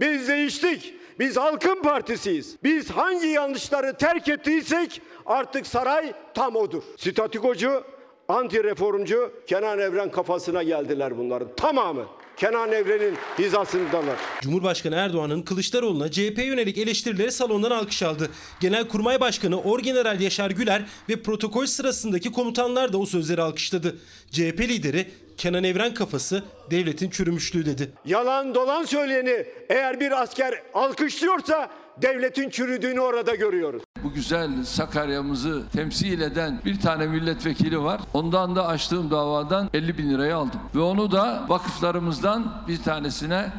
Biz 0.00 0.28
değiştik. 0.28 0.94
Biz 1.18 1.36
halkın 1.36 1.82
partisiyiz. 1.82 2.56
Biz 2.64 2.90
hangi 2.90 3.26
yanlışları 3.26 3.96
terk 3.96 4.28
ettiysek 4.28 5.02
artık 5.26 5.66
saray 5.66 6.12
tam 6.34 6.56
odur. 6.56 6.82
Statikocu, 6.96 7.84
anti 8.28 8.64
reformcu 8.64 9.32
Kenan 9.46 9.78
Evren 9.78 10.10
kafasına 10.10 10.62
geldiler 10.62 11.18
bunların 11.18 11.48
tamamı. 11.56 12.04
Kenan 12.36 12.72
Evren'in 12.72 13.16
hizasındalar. 13.38 14.16
Cumhurbaşkanı 14.42 14.94
Erdoğan'ın 14.94 15.42
Kılıçdaroğlu'na 15.42 16.10
CHP 16.10 16.38
yönelik 16.38 16.78
eleştirileri 16.78 17.32
salondan 17.32 17.70
alkış 17.70 18.02
aldı. 18.02 18.30
Genelkurmay 18.60 19.20
Başkanı 19.20 19.60
Orgeneral 19.60 20.20
Yaşar 20.20 20.50
Güler 20.50 20.82
ve 21.08 21.22
protokol 21.22 21.66
sırasındaki 21.66 22.32
komutanlar 22.32 22.92
da 22.92 22.98
o 22.98 23.06
sözleri 23.06 23.42
alkışladı. 23.42 23.96
CHP 24.30 24.60
lideri 24.60 25.10
Kenan 25.36 25.64
Evren 25.64 25.94
kafası 25.94 26.44
devletin 26.70 27.10
çürümüşlüğü 27.10 27.66
dedi. 27.66 27.90
Yalan 28.04 28.54
dolan 28.54 28.84
söyleyeni 28.84 29.46
eğer 29.68 30.00
bir 30.00 30.22
asker 30.22 30.62
alkışlıyorsa 30.74 31.70
devletin 32.02 32.50
çürüdüğünü 32.50 33.00
orada 33.00 33.34
görüyoruz. 33.34 33.82
Bu 34.04 34.12
güzel 34.12 34.64
Sakarya'mızı 34.64 35.62
temsil 35.72 36.20
eden 36.20 36.60
bir 36.64 36.80
tane 36.80 37.06
milletvekili 37.06 37.82
var. 37.82 38.00
Ondan 38.14 38.56
da 38.56 38.66
açtığım 38.66 39.10
davadan 39.10 39.70
50 39.74 39.98
bin 39.98 40.10
lirayı 40.10 40.36
aldım. 40.36 40.60
Ve 40.74 40.80
onu 40.80 41.12
da 41.12 41.44
vakıflarımızdan 41.48 42.62
bir 42.68 42.82
tanesine 42.82 43.52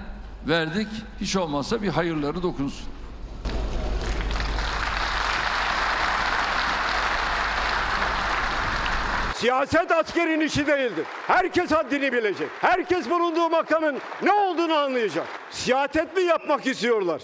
verdik. 0.47 0.87
Hiç 1.21 1.35
olmazsa 1.35 1.81
bir 1.81 1.89
hayırları 1.89 2.43
dokunsun. 2.43 2.87
Siyaset 9.35 9.91
askerin 9.91 10.39
işi 10.39 10.67
değildir. 10.67 11.05
Herkes 11.27 11.71
haddini 11.71 12.13
bilecek. 12.13 12.49
Herkes 12.61 13.09
bulunduğu 13.09 13.49
makamın 13.49 13.97
ne 14.23 14.31
olduğunu 14.31 14.73
anlayacak. 14.73 15.27
Siyaset 15.51 16.17
mi 16.17 16.23
yapmak 16.23 16.67
istiyorlar? 16.67 17.21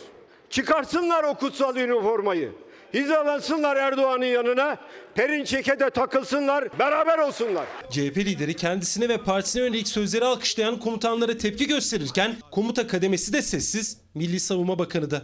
Çıkarsınlar 0.53 1.23
o 1.23 1.33
kutsal 1.33 1.75
üniformayı. 1.75 2.51
Hizalansınlar 2.93 3.75
Erdoğan'ın 3.75 4.25
yanına. 4.25 4.77
Perinçek'e 5.15 5.79
de 5.79 5.89
takılsınlar. 5.89 6.79
Beraber 6.79 7.17
olsunlar. 7.17 7.65
CHP 7.89 8.17
lideri 8.17 8.55
kendisine 8.55 9.09
ve 9.09 9.17
partisine 9.17 9.63
yönelik 9.63 9.87
sözleri 9.87 10.25
alkışlayan 10.25 10.79
komutanlara 10.79 11.37
tepki 11.37 11.67
gösterirken 11.67 12.35
komuta 12.51 12.87
kademesi 12.87 13.33
de 13.33 13.41
sessiz, 13.41 13.97
Milli 14.13 14.39
Savunma 14.39 14.79
Bakanı 14.79 15.11
da. 15.11 15.21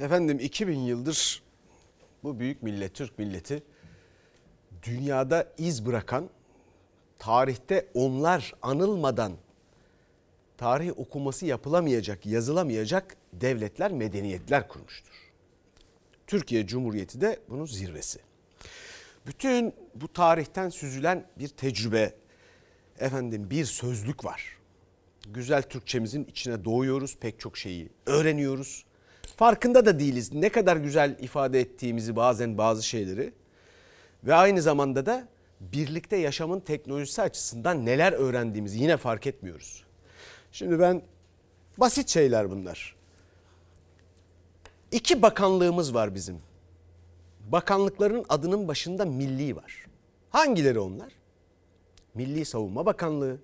Efendim 0.00 0.38
2000 0.40 0.78
yıldır 0.78 1.42
bu 2.22 2.40
büyük 2.40 2.62
millet, 2.62 2.94
Türk 2.94 3.18
milleti 3.18 3.62
dünyada 4.82 5.52
iz 5.58 5.86
bırakan, 5.86 6.30
tarihte 7.18 7.88
onlar 7.94 8.54
anılmadan 8.62 9.32
tarih 10.56 10.98
okuması 10.98 11.46
yapılamayacak, 11.46 12.26
yazılamayacak 12.26 13.16
devletler, 13.40 13.92
medeniyetler 13.92 14.68
kurmuştur. 14.68 15.14
Türkiye 16.26 16.66
Cumhuriyeti 16.66 17.20
de 17.20 17.40
bunun 17.48 17.66
zirvesi. 17.66 18.18
Bütün 19.26 19.74
bu 19.94 20.12
tarihten 20.12 20.68
süzülen 20.68 21.26
bir 21.38 21.48
tecrübe, 21.48 22.14
efendim 22.98 23.50
bir 23.50 23.64
sözlük 23.64 24.24
var. 24.24 24.58
Güzel 25.28 25.62
Türkçemizin 25.62 26.24
içine 26.24 26.64
doğuyoruz, 26.64 27.16
pek 27.16 27.40
çok 27.40 27.58
şeyi 27.58 27.88
öğreniyoruz. 28.06 28.84
Farkında 29.36 29.86
da 29.86 29.98
değiliz 29.98 30.32
ne 30.32 30.48
kadar 30.48 30.76
güzel 30.76 31.16
ifade 31.20 31.60
ettiğimizi 31.60 32.16
bazen 32.16 32.58
bazı 32.58 32.82
şeyleri. 32.82 33.32
Ve 34.24 34.34
aynı 34.34 34.62
zamanda 34.62 35.06
da 35.06 35.28
birlikte 35.60 36.16
yaşamın 36.16 36.60
teknolojisi 36.60 37.22
açısından 37.22 37.86
neler 37.86 38.12
öğrendiğimizi 38.12 38.78
yine 38.78 38.96
fark 38.96 39.26
etmiyoruz. 39.26 39.84
Şimdi 40.52 40.78
ben 40.78 41.02
basit 41.78 42.08
şeyler 42.08 42.50
bunlar. 42.50 42.93
İki 44.94 45.22
bakanlığımız 45.22 45.94
var 45.94 46.14
bizim. 46.14 46.42
Bakanlıkların 47.40 48.24
adının 48.28 48.68
başında 48.68 49.04
milli 49.04 49.56
var. 49.56 49.86
Hangileri 50.30 50.78
onlar? 50.78 51.12
Milli 52.14 52.44
Savunma 52.44 52.86
Bakanlığı, 52.86 53.38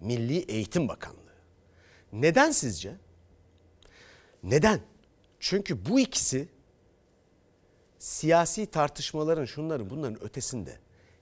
Milli 0.00 0.38
Eğitim 0.38 0.88
Bakanlığı. 0.88 1.18
Neden 2.12 2.50
sizce? 2.50 2.96
Neden? 4.42 4.80
Çünkü 5.40 5.86
bu 5.88 6.00
ikisi 6.00 6.48
siyasi 7.98 8.66
tartışmaların 8.66 9.44
şunların 9.44 9.90
bunların 9.90 10.24
ötesinde 10.24 10.78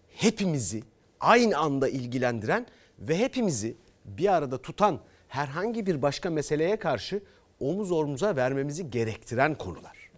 hepimizi 0.09 0.83
aynı 1.21 1.59
anda 1.59 1.89
ilgilendiren 1.89 2.67
ve 2.99 3.19
hepimizi 3.19 3.77
bir 4.05 4.35
arada 4.35 4.63
tutan 4.63 5.01
herhangi 5.29 5.87
bir 5.87 6.03
başka 6.03 6.31
meseleye 6.31 6.79
karşı 6.79 7.23
omuz 7.61 7.93
omuza 7.93 8.37
vermemizi 8.37 8.91
gerektiren 8.91 9.55
konular. 9.55 10.11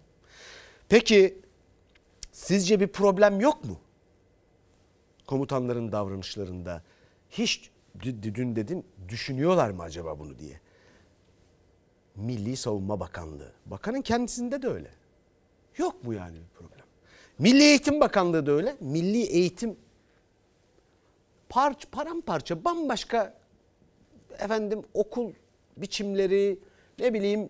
Peki 0.89 1.41
sizce 2.31 2.79
bir 2.79 2.87
problem 2.87 3.39
yok 3.39 3.65
mu? 3.65 3.79
Komutanların 5.27 5.91
davranışlarında 5.91 6.83
hiç 7.29 7.69
dün 8.03 8.55
dedin 8.55 8.85
düşünüyorlar 9.07 9.69
mı 9.69 9.83
acaba 9.83 10.19
bunu 10.19 10.39
diye. 10.39 10.59
Milli 12.15 12.57
Savunma 12.57 12.99
Bakanlığı. 12.99 13.51
Bakanın 13.65 14.01
kendisinde 14.01 14.61
de 14.61 14.67
öyle. 14.67 14.91
Yok 15.77 16.03
mu 16.03 16.13
yani 16.13 16.35
bir 16.35 16.57
problem? 16.57 16.85
Milli 17.39 17.63
Eğitim 17.63 17.99
Bakanlığı 17.99 18.45
da 18.45 18.51
öyle. 18.51 18.75
Milli 18.79 19.21
Eğitim 19.21 19.77
parç 21.49 21.87
paramparça 21.91 22.65
bambaşka 22.65 23.37
efendim 24.39 24.81
okul 24.93 25.33
biçimleri 25.77 26.59
ne 26.99 27.13
bileyim 27.13 27.49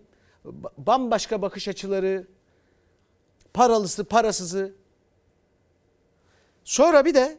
bambaşka 0.78 1.42
bakış 1.42 1.68
açıları 1.68 2.26
paralısı 3.54 4.04
parasızı. 4.04 4.74
Sonra 6.64 7.04
bir 7.04 7.14
de 7.14 7.38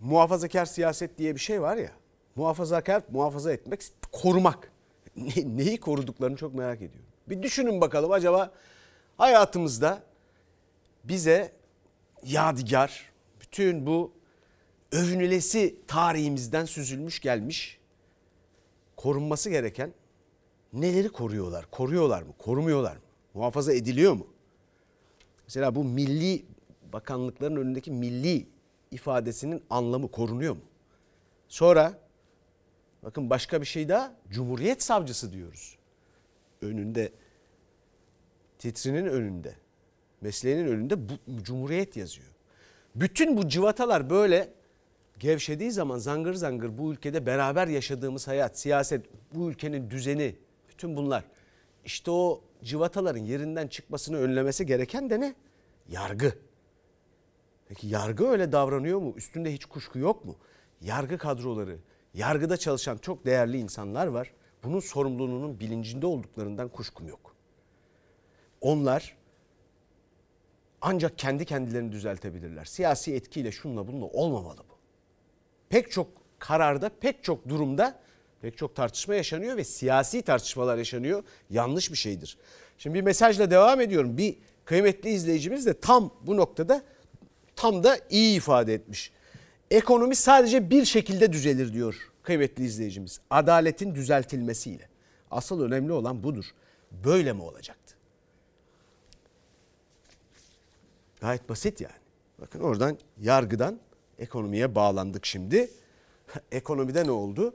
muhafazakar 0.00 0.66
siyaset 0.66 1.18
diye 1.18 1.34
bir 1.34 1.40
şey 1.40 1.62
var 1.62 1.76
ya 1.76 1.90
muhafazakar 2.36 3.02
muhafaza 3.10 3.52
etmek 3.52 3.82
korumak. 4.12 4.70
Ne, 5.16 5.56
neyi 5.56 5.80
koruduklarını 5.80 6.36
çok 6.36 6.54
merak 6.54 6.76
ediyorum. 6.76 7.06
Bir 7.28 7.42
düşünün 7.42 7.80
bakalım 7.80 8.12
acaba 8.12 8.52
hayatımızda 9.16 10.02
bize 11.04 11.52
yadigar 12.22 13.12
bütün 13.40 13.86
bu 13.86 14.12
övünülesi 14.92 15.76
tarihimizden 15.86 16.64
süzülmüş 16.64 17.20
gelmiş 17.20 17.78
korunması 19.04 19.50
gereken 19.50 19.92
neleri 20.72 21.08
koruyorlar? 21.08 21.70
Koruyorlar 21.70 22.22
mı? 22.22 22.32
Korumuyorlar 22.38 22.96
mı? 22.96 23.02
Muhafaza 23.34 23.72
ediliyor 23.74 24.12
mu? 24.12 24.26
Mesela 25.44 25.74
bu 25.74 25.84
milli 25.84 26.44
bakanlıkların 26.92 27.56
önündeki 27.56 27.90
milli 27.90 28.46
ifadesinin 28.90 29.62
anlamı 29.70 30.10
korunuyor 30.10 30.54
mu? 30.54 30.62
Sonra 31.48 31.98
bakın 33.02 33.30
başka 33.30 33.60
bir 33.60 33.66
şey 33.66 33.88
daha 33.88 34.14
Cumhuriyet 34.30 34.82
Savcısı 34.82 35.32
diyoruz. 35.32 35.78
Önünde 36.62 37.12
titrinin 38.58 39.06
önünde 39.06 39.54
mesleğinin 40.20 40.66
önünde 40.66 41.08
bu, 41.08 41.42
Cumhuriyet 41.42 41.96
yazıyor. 41.96 42.28
Bütün 42.94 43.36
bu 43.36 43.48
cıvatalar 43.48 44.10
böyle 44.10 44.52
gevşediği 45.18 45.70
zaman 45.70 45.98
zangır 45.98 46.34
zangır 46.34 46.78
bu 46.78 46.92
ülkede 46.92 47.26
beraber 47.26 47.68
yaşadığımız 47.68 48.28
hayat, 48.28 48.58
siyaset, 48.58 49.06
bu 49.34 49.50
ülkenin 49.50 49.90
düzeni, 49.90 50.36
bütün 50.68 50.96
bunlar. 50.96 51.24
İşte 51.84 52.10
o 52.10 52.44
cıvataların 52.64 53.24
yerinden 53.24 53.68
çıkmasını 53.68 54.18
önlemesi 54.18 54.66
gereken 54.66 55.10
de 55.10 55.20
ne? 55.20 55.34
Yargı. 55.88 56.32
Peki 57.68 57.86
yargı 57.86 58.26
öyle 58.26 58.52
davranıyor 58.52 58.98
mu? 59.00 59.12
Üstünde 59.16 59.52
hiç 59.52 59.64
kuşku 59.64 59.98
yok 59.98 60.24
mu? 60.24 60.36
Yargı 60.80 61.18
kadroları, 61.18 61.78
yargıda 62.14 62.56
çalışan 62.56 62.96
çok 62.96 63.26
değerli 63.26 63.58
insanlar 63.58 64.06
var. 64.06 64.32
Bunun 64.62 64.80
sorumluluğunun 64.80 65.60
bilincinde 65.60 66.06
olduklarından 66.06 66.68
kuşkum 66.68 67.08
yok. 67.08 67.34
Onlar 68.60 69.16
ancak 70.80 71.18
kendi 71.18 71.44
kendilerini 71.44 71.92
düzeltebilirler. 71.92 72.64
Siyasi 72.64 73.14
etkiyle 73.14 73.52
şunla 73.52 73.86
bununla 73.86 74.06
olmamalı 74.06 74.60
bu. 74.70 74.73
Pek 75.68 75.90
çok 75.90 76.08
kararda, 76.38 76.88
pek 77.00 77.24
çok 77.24 77.48
durumda 77.48 78.04
pek 78.44 78.58
çok 78.58 78.76
tartışma 78.76 79.14
yaşanıyor 79.14 79.56
ve 79.56 79.64
siyasi 79.64 80.22
tartışmalar 80.22 80.78
yaşanıyor. 80.78 81.24
Yanlış 81.50 81.92
bir 81.92 81.96
şeydir. 81.96 82.38
Şimdi 82.78 82.94
bir 82.94 83.02
mesajla 83.02 83.50
devam 83.50 83.80
ediyorum. 83.80 84.18
Bir 84.18 84.36
kıymetli 84.64 85.10
izleyicimiz 85.10 85.66
de 85.66 85.80
tam 85.80 86.10
bu 86.22 86.36
noktada 86.36 86.82
tam 87.56 87.84
da 87.84 87.98
iyi 88.10 88.36
ifade 88.36 88.74
etmiş. 88.74 89.12
Ekonomi 89.70 90.16
sadece 90.16 90.70
bir 90.70 90.84
şekilde 90.84 91.32
düzelir 91.32 91.72
diyor 91.72 92.10
kıymetli 92.22 92.64
izleyicimiz. 92.64 93.20
Adaletin 93.30 93.94
düzeltilmesiyle. 93.94 94.88
Asıl 95.30 95.62
önemli 95.62 95.92
olan 95.92 96.22
budur. 96.22 96.44
Böyle 96.90 97.32
mi 97.32 97.42
olacaktı? 97.42 97.94
Gayet 101.20 101.48
basit 101.48 101.80
yani. 101.80 101.94
Bakın 102.40 102.60
oradan 102.60 102.98
yargıdan 103.20 103.78
ekonomiye 104.18 104.74
bağlandık 104.74 105.26
şimdi. 105.26 105.70
Ekonomide 106.52 107.06
ne 107.06 107.10
oldu? 107.10 107.54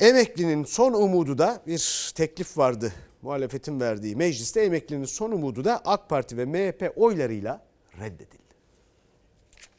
Emeklinin 0.00 0.64
son 0.64 0.92
umudu 0.92 1.38
da 1.38 1.62
bir 1.66 2.12
teklif 2.14 2.58
vardı 2.58 2.92
muhalefetin 3.22 3.80
verdiği 3.80 4.16
mecliste 4.16 4.60
emeklinin 4.60 5.04
son 5.04 5.30
umudu 5.30 5.64
da 5.64 5.82
AK 5.84 6.08
Parti 6.08 6.36
ve 6.36 6.44
MHP 6.44 6.92
oylarıyla 6.96 7.62
reddedildi. 8.00 8.47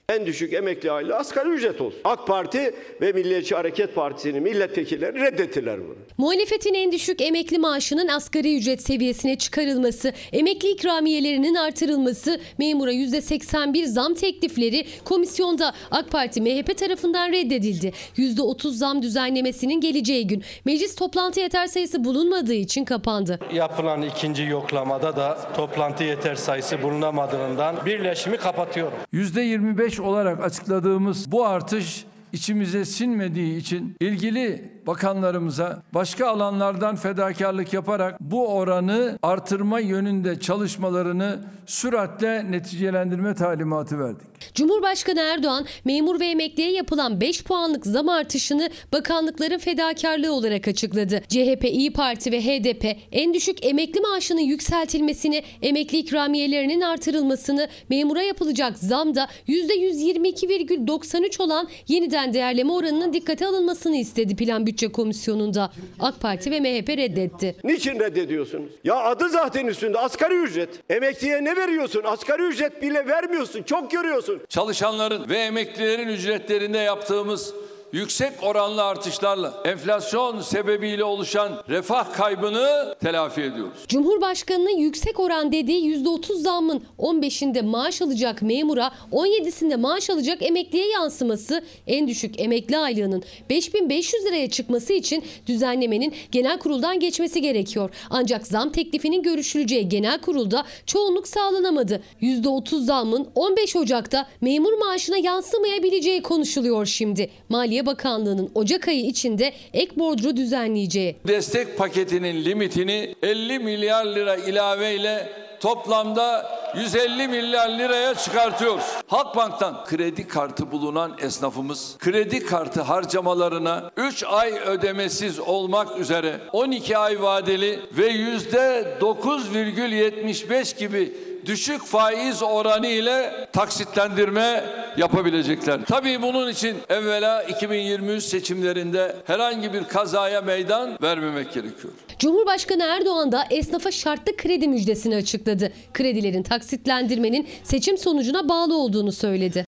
En 0.10 0.26
düşük 0.26 0.54
emekli 0.54 0.92
aylığı 0.92 1.16
asgari 1.16 1.50
ücret 1.50 1.82
olsun. 1.82 2.00
AK 2.04 2.28
Parti 2.28 2.76
ve 3.02 3.12
Milliyetçi 3.12 3.56
Hareket 3.56 3.96
Partisi'nin 3.96 4.44
milletvekilleri 4.44 5.20
reddettiler 5.22 5.80
bunu. 5.80 5.96
Muhalefetin 6.18 6.74
en 6.74 6.92
düşük 6.92 7.22
emekli 7.22 7.58
maaşının 7.58 8.08
asgari 8.08 8.58
ücret 8.58 8.82
seviyesine 8.84 9.38
çıkarılması, 9.38 10.14
emekli 10.32 10.70
ikramiyelerinin 10.70 11.56
artırılması, 11.56 12.40
memura 12.58 12.94
%81 12.94 13.86
zam 13.86 14.14
teklifleri 14.14 14.86
komisyonda 15.06 15.74
AK 15.92 16.12
Parti 16.12 16.42
MHP 16.42 16.78
tarafından 16.78 17.32
reddedildi. 17.32 17.94
%30 18.18 18.72
zam 18.72 19.02
düzenlemesinin 19.02 19.82
geleceği 19.82 20.28
gün 20.28 20.44
meclis 20.66 20.96
toplantı 20.96 21.40
yeter 21.40 21.68
sayısı 21.68 22.04
bulunmadığı 22.04 22.54
için 22.54 22.86
kapandı. 22.86 23.40
Yapılan 23.54 24.02
ikinci 24.02 24.44
yoklamada 24.44 25.16
da 25.16 25.38
toplantı 25.56 26.04
yeter 26.04 26.36
sayısı 26.36 26.84
bulunamadığından 26.84 27.86
birleşimi 27.86 28.38
kapatıyorum. 28.38 28.94
%25 29.14 29.99
olarak 30.00 30.44
açıkladığımız 30.44 31.32
bu 31.32 31.46
artış 31.46 32.06
içimize 32.34 32.86
sinmediği 32.86 33.58
için 33.58 33.96
ilgili 34.00 34.72
bakanlarımıza 34.90 35.82
başka 35.94 36.28
alanlardan 36.28 36.96
fedakarlık 36.96 37.74
yaparak 37.74 38.22
bu 38.22 38.48
oranı 38.48 39.20
artırma 39.24 39.80
yönünde 39.80 40.40
çalışmalarını 40.40 41.40
süratle 41.66 42.52
neticelendirme 42.52 43.36
talimatı 43.36 44.00
verdik. 44.00 44.30
Cumhurbaşkanı 44.54 45.20
Erdoğan 45.20 45.66
memur 45.86 46.20
ve 46.20 46.26
emekliye 46.26 46.72
yapılan 46.72 47.22
5 47.22 47.44
puanlık 47.44 47.86
zam 47.86 48.10
artışını 48.10 48.70
bakanlıkların 48.94 49.58
fedakarlığı 49.58 50.34
olarak 50.34 50.68
açıkladı. 50.68 51.22
CHP, 51.28 51.66
İyi 51.66 51.94
Parti 51.94 52.32
ve 52.32 52.42
HDP 52.42 52.98
en 53.12 53.34
düşük 53.34 53.66
emekli 53.66 54.02
maaşının 54.02 54.42
yükseltilmesini, 54.42 55.44
emekli 55.62 55.98
ikramiyelerinin 55.98 56.82
artırılmasını, 56.82 57.68
memura 57.90 58.22
yapılacak 58.22 58.78
zam 58.78 59.16
da 59.16 59.28
%122,93 59.48 61.42
olan 61.42 61.68
yeniden 61.88 62.34
değerleme 62.34 62.72
oranının 62.72 63.14
dikkate 63.14 63.48
alınmasını 63.48 63.96
istedi 63.96 64.36
Plan 64.36 64.66
Bütçe 64.80 64.92
Komisyonu'nda. 64.92 65.72
AK 66.00 66.22
Parti 66.22 66.52
ve 66.52 66.60
MHP 66.60 66.90
reddetti. 66.90 67.56
Niçin 67.64 68.00
reddediyorsunuz? 68.00 68.72
Ya 68.84 68.96
adı 68.96 69.30
zaten 69.30 69.68
üstünde 69.68 70.00
asgari 70.00 70.36
ücret. 70.36 70.70
Emekliye 70.90 71.44
ne 71.44 71.56
veriyorsun? 71.56 72.04
Asgari 72.04 72.42
ücret 72.42 72.82
bile 72.82 73.08
vermiyorsun. 73.08 73.64
Çok 73.64 73.92
görüyorsun. 73.92 74.42
Çalışanların 74.50 75.30
ve 75.30 75.38
emeklilerin 75.38 76.08
ücretlerinde 76.08 76.78
yaptığımız 76.78 77.54
yüksek 77.94 78.32
oranlı 78.42 78.84
artışlarla 78.84 79.64
enflasyon 79.66 80.42
sebebiyle 80.42 81.04
oluşan 81.04 81.64
refah 81.70 82.14
kaybını 82.14 82.96
telafi 83.02 83.42
ediyoruz. 83.42 83.80
Cumhurbaşkanının 83.88 84.78
yüksek 84.78 85.20
oran 85.20 85.52
dediği 85.52 85.96
%30 85.96 86.36
zammın 86.42 86.84
15'inde 87.00 87.62
maaş 87.62 88.02
alacak 88.02 88.42
memura 88.42 88.92
17'sinde 89.12 89.78
maaş 89.78 90.10
alacak 90.10 90.44
emekliye 90.44 90.88
yansıması 90.90 91.64
en 91.88 92.08
düşük 92.08 92.40
emekli 92.40 92.78
aylığının 92.78 93.24
5500 93.50 94.26
liraya 94.26 94.50
çıkması 94.50 94.94
için 94.94 95.24
düzenlemenin 95.48 96.14
genel 96.32 96.60
kuruldan 96.60 97.00
geçmesi 97.00 97.42
gerekiyor. 97.42 97.90
Ancak 98.10 98.48
zam 98.48 98.72
teklifinin 98.72 99.24
görüşüleceği 99.24 99.90
genel 99.90 100.22
kurulda 100.22 100.66
çoğunluk 100.86 101.28
sağlanamadı. 101.28 102.02
%30 102.22 102.84
zammın 102.84 103.28
15 103.36 103.76
Ocak'ta 103.76 104.28
memur 104.42 104.74
maaşına 104.74 105.18
yansımayabileceği 105.18 106.22
konuşuluyor 106.22 106.86
şimdi. 106.86 107.30
Maliye 107.50 107.79
Bakanlığı'nın 107.86 108.52
Ocak 108.56 108.88
ayı 108.88 109.06
içinde 109.06 109.54
ek 109.74 109.92
bordro 109.98 110.36
düzenleyeceği. 110.38 111.16
Destek 111.28 111.78
paketinin 111.78 112.46
limitini 112.46 113.16
50 113.24 113.60
milyar 113.60 114.06
lira 114.06 114.36
ilaveyle 114.36 115.30
toplamda 115.60 116.60
150 116.76 117.28
milyar 117.28 117.70
liraya 117.70 118.14
çıkartıyoruz. 118.14 118.84
Halkbank'tan 119.08 119.86
kredi 119.86 120.28
kartı 120.28 120.72
bulunan 120.72 121.16
esnafımız 121.22 121.96
kredi 122.00 122.46
kartı 122.46 122.82
harcamalarına 122.82 123.92
3 123.98 124.24
ay 124.24 124.54
ödemesiz 124.66 125.40
olmak 125.40 126.00
üzere 126.00 126.40
12 126.54 126.98
ay 126.98 127.22
vadeli 127.22 127.80
ve 127.98 128.08
yüzde 128.08 128.98
9,75 129.02 130.80
gibi 130.80 131.14
düşük 131.46 131.82
faiz 131.86 132.44
oranı 132.44 132.88
ile 132.88 133.48
taksitlendirme 133.54 134.64
yapabilecekler. 134.98 135.86
Tabii 135.86 136.22
bunun 136.22 136.50
için 136.50 136.78
evvela 136.90 137.44
2023 137.44 138.24
seçimlerinde 138.24 139.16
herhangi 139.26 139.74
bir 139.74 139.84
kazaya 139.84 140.42
meydan 140.42 140.98
vermemek 141.02 141.54
gerekiyor. 141.54 141.94
Cumhurbaşkanı 142.20 142.84
Erdoğan 142.84 143.32
da 143.32 143.46
esnafa 143.50 143.92
şartlı 143.92 144.38
kredi 144.38 144.68
müjdesini 144.68 145.16
açıkladı. 145.16 145.74
Kredilerin 145.94 146.44
taksitlendirmenin 146.44 147.48
seçim 147.64 147.98
sonucuna 147.98 148.50
bağlı 148.50 148.78
olduğunu 148.78 149.12
söyledi. 149.12 149.66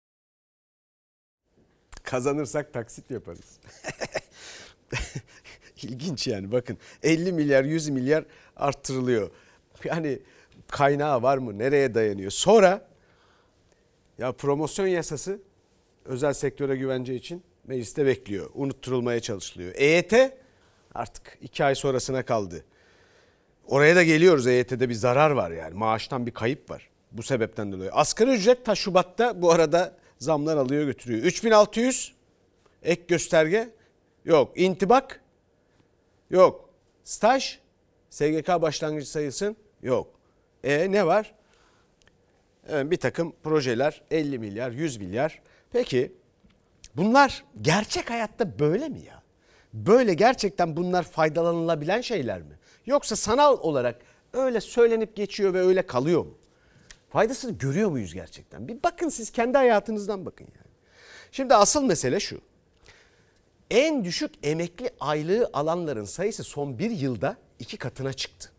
Kazanırsak 2.03 2.73
taksit 2.73 3.11
yaparız. 3.11 3.59
İlginç 5.83 6.27
yani 6.27 6.51
bakın 6.51 6.77
50 7.03 7.33
milyar 7.33 7.63
100 7.63 7.89
milyar 7.89 8.23
arttırılıyor. 8.55 9.31
Yani 9.83 10.19
kaynağı 10.71 11.21
var 11.21 11.37
mı? 11.37 11.57
Nereye 11.57 11.93
dayanıyor? 11.93 12.31
Sonra 12.31 12.87
ya 14.17 14.31
promosyon 14.31 14.87
yasası 14.87 15.39
özel 16.05 16.33
sektöre 16.33 16.75
güvence 16.75 17.15
için 17.15 17.43
mecliste 17.67 18.05
bekliyor. 18.05 18.49
Unutturulmaya 18.53 19.19
çalışılıyor. 19.19 19.73
EYT 19.75 20.13
artık 20.93 21.37
iki 21.41 21.65
ay 21.65 21.75
sonrasına 21.75 22.25
kaldı. 22.25 22.65
Oraya 23.67 23.95
da 23.95 24.03
geliyoruz. 24.03 24.47
EYT'de 24.47 24.89
bir 24.89 24.93
zarar 24.93 25.31
var 25.31 25.51
yani. 25.51 25.73
Maaştan 25.73 26.25
bir 26.25 26.31
kayıp 26.31 26.69
var. 26.69 26.89
Bu 27.11 27.23
sebepten 27.23 27.71
dolayı. 27.71 27.91
Asgari 27.91 28.31
ücret 28.31 28.65
ta 28.65 28.75
Şubat'ta 28.75 29.41
bu 29.41 29.51
arada 29.51 29.95
zamlar 30.17 30.57
alıyor 30.57 30.85
götürüyor. 30.85 31.23
3600 31.23 32.13
ek 32.83 33.03
gösterge 33.07 33.69
yok. 34.25 34.51
İntibak 34.55 35.21
yok. 36.29 36.69
Staj 37.03 37.59
SGK 38.09 38.47
başlangıç 38.61 39.07
sayısın 39.07 39.55
yok. 39.81 40.18
E 40.63 40.91
ne 40.91 41.05
var? 41.05 41.33
Evet, 42.69 42.91
bir 42.91 42.97
takım 42.97 43.33
projeler 43.43 44.01
50 44.11 44.39
milyar 44.39 44.71
100 44.71 44.97
milyar. 44.97 45.41
Peki 45.71 46.11
bunlar 46.95 47.43
gerçek 47.61 48.09
hayatta 48.09 48.59
böyle 48.59 48.89
mi 48.89 48.99
ya? 48.99 49.23
Böyle 49.73 50.13
gerçekten 50.13 50.77
bunlar 50.77 51.03
faydalanılabilen 51.03 52.01
şeyler 52.01 52.41
mi? 52.41 52.59
Yoksa 52.85 53.15
sanal 53.15 53.57
olarak 53.59 54.01
öyle 54.33 54.61
söylenip 54.61 55.15
geçiyor 55.15 55.53
ve 55.53 55.61
öyle 55.61 55.81
kalıyor 55.81 56.25
mu? 56.25 56.37
Faydasını 57.09 57.51
görüyor 57.51 57.89
muyuz 57.89 58.13
gerçekten? 58.13 58.67
Bir 58.67 58.83
bakın 58.83 59.09
siz 59.09 59.31
kendi 59.31 59.57
hayatınızdan 59.57 60.25
bakın 60.25 60.47
yani. 60.55 60.69
Şimdi 61.31 61.55
asıl 61.55 61.83
mesele 61.83 62.19
şu. 62.19 62.41
En 63.71 64.05
düşük 64.05 64.31
emekli 64.43 64.89
aylığı 64.99 65.49
alanların 65.53 66.05
sayısı 66.05 66.43
son 66.43 66.79
bir 66.79 66.91
yılda 66.91 67.37
iki 67.59 67.77
katına 67.77 68.13
çıktı. 68.13 68.51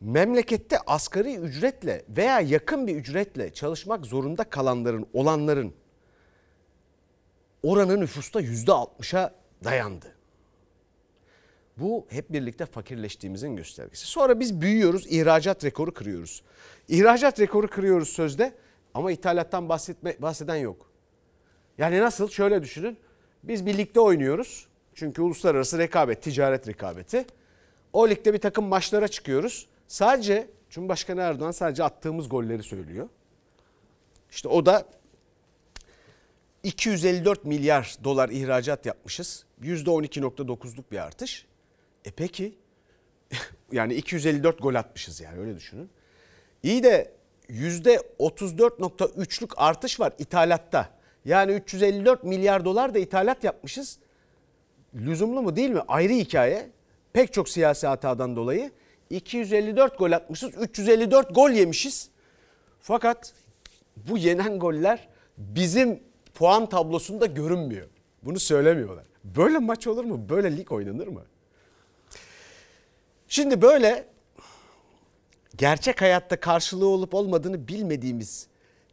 Memlekette 0.00 0.78
asgari 0.86 1.36
ücretle 1.36 2.04
veya 2.08 2.40
yakın 2.40 2.86
bir 2.86 2.96
ücretle 2.96 3.52
çalışmak 3.52 4.06
zorunda 4.06 4.44
kalanların, 4.44 5.06
olanların 5.12 5.74
oranı 7.62 8.00
nüfusta 8.00 8.40
yüzde 8.40 8.72
altmışa 8.72 9.34
dayandı. 9.64 10.06
Bu 11.76 12.06
hep 12.08 12.32
birlikte 12.32 12.66
fakirleştiğimizin 12.66 13.56
göstergesi. 13.56 14.06
Sonra 14.06 14.40
biz 14.40 14.60
büyüyoruz, 14.60 15.06
ihracat 15.06 15.64
rekoru 15.64 15.94
kırıyoruz. 15.94 16.42
İhracat 16.88 17.40
rekoru 17.40 17.68
kırıyoruz 17.68 18.08
sözde 18.08 18.54
ama 18.94 19.12
ithalattan 19.12 19.68
bahsetme, 19.68 20.16
bahseden 20.18 20.56
yok. 20.56 20.90
Yani 21.78 22.00
nasıl? 22.00 22.28
Şöyle 22.28 22.62
düşünün. 22.62 22.98
Biz 23.44 23.66
bir 23.66 23.78
ligde 23.78 24.00
oynuyoruz. 24.00 24.66
Çünkü 24.94 25.22
uluslararası 25.22 25.78
rekabet, 25.78 26.22
ticaret 26.22 26.68
rekabeti. 26.68 27.24
O 27.92 28.08
ligde 28.08 28.34
bir 28.34 28.38
takım 28.38 28.64
maçlara 28.64 29.08
çıkıyoruz. 29.08 29.68
Sadece 29.88 30.48
Cumhurbaşkanı 30.70 31.20
Erdoğan 31.20 31.50
sadece 31.50 31.84
attığımız 31.84 32.28
golleri 32.28 32.62
söylüyor. 32.62 33.08
İşte 34.30 34.48
o 34.48 34.66
da 34.66 34.88
254 36.62 37.44
milyar 37.44 37.96
dolar 38.04 38.28
ihracat 38.28 38.86
yapmışız. 38.86 39.44
%12.9'luk 39.62 40.84
bir 40.90 40.98
artış. 40.98 41.46
E 42.04 42.10
peki 42.10 42.58
yani 43.72 43.94
254 43.94 44.62
gol 44.62 44.74
atmışız 44.74 45.20
yani 45.20 45.40
öyle 45.40 45.56
düşünün. 45.56 45.90
İyi 46.62 46.82
de 46.82 47.12
%34.3'lük 47.50 49.52
artış 49.56 50.00
var 50.00 50.12
ithalatta. 50.18 50.90
Yani 51.24 51.52
354 51.52 52.24
milyar 52.24 52.64
dolar 52.64 52.94
da 52.94 52.98
ithalat 52.98 53.44
yapmışız. 53.44 53.98
Lüzumlu 54.94 55.42
mu 55.42 55.56
değil 55.56 55.70
mi? 55.70 55.80
Ayrı 55.88 56.12
hikaye. 56.12 56.70
Pek 57.12 57.32
çok 57.32 57.48
siyasi 57.48 57.86
hatadan 57.86 58.36
dolayı 58.36 58.70
254 59.10 59.98
gol 59.98 60.12
atmışız, 60.12 60.50
354 60.60 61.34
gol 61.34 61.50
yemişiz. 61.50 62.10
Fakat 62.80 63.32
bu 63.96 64.18
yenen 64.18 64.58
goller 64.58 65.08
bizim 65.38 66.02
puan 66.34 66.68
tablosunda 66.68 67.26
görünmüyor. 67.26 67.88
Bunu 68.22 68.40
söylemiyorlar. 68.40 69.04
Böyle 69.24 69.58
maç 69.58 69.86
olur 69.86 70.04
mu? 70.04 70.28
Böyle 70.28 70.56
lig 70.56 70.72
oynanır 70.72 71.06
mı? 71.06 71.22
Şimdi 73.28 73.62
böyle 73.62 74.08
gerçek 75.56 76.02
hayatta 76.02 76.40
karşılığı 76.40 76.88
olup 76.88 77.14
olmadığını 77.14 77.68
bilmediğimiz, 77.68 78.46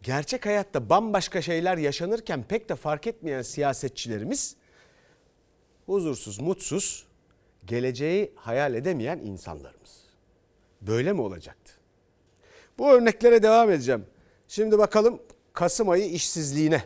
gerçek 0.04 0.46
hayatta 0.46 0.90
bambaşka 0.90 1.42
şeyler 1.42 1.78
yaşanırken 1.78 2.44
pek 2.44 2.70
de 2.70 2.76
fark 2.76 3.08
etmeyen 3.08 3.42
siyasetçilerimiz 3.42 4.56
huzursuz, 5.86 6.40
mutsuz, 6.40 7.06
geleceği 7.66 8.32
hayal 8.36 8.74
edemeyen 8.74 9.18
insanlarımız. 9.20 10.03
Böyle 10.88 11.14
mi 11.14 11.22
olacaktı? 11.22 11.74
Bu 12.78 12.90
örneklere 12.90 13.44
devam 13.44 13.72
edeceğim. 13.72 14.06
Şimdi 14.48 14.78
bakalım 14.78 15.20
Kasım 15.54 15.90
ayı 15.90 16.06
işsizliğine. 16.10 16.84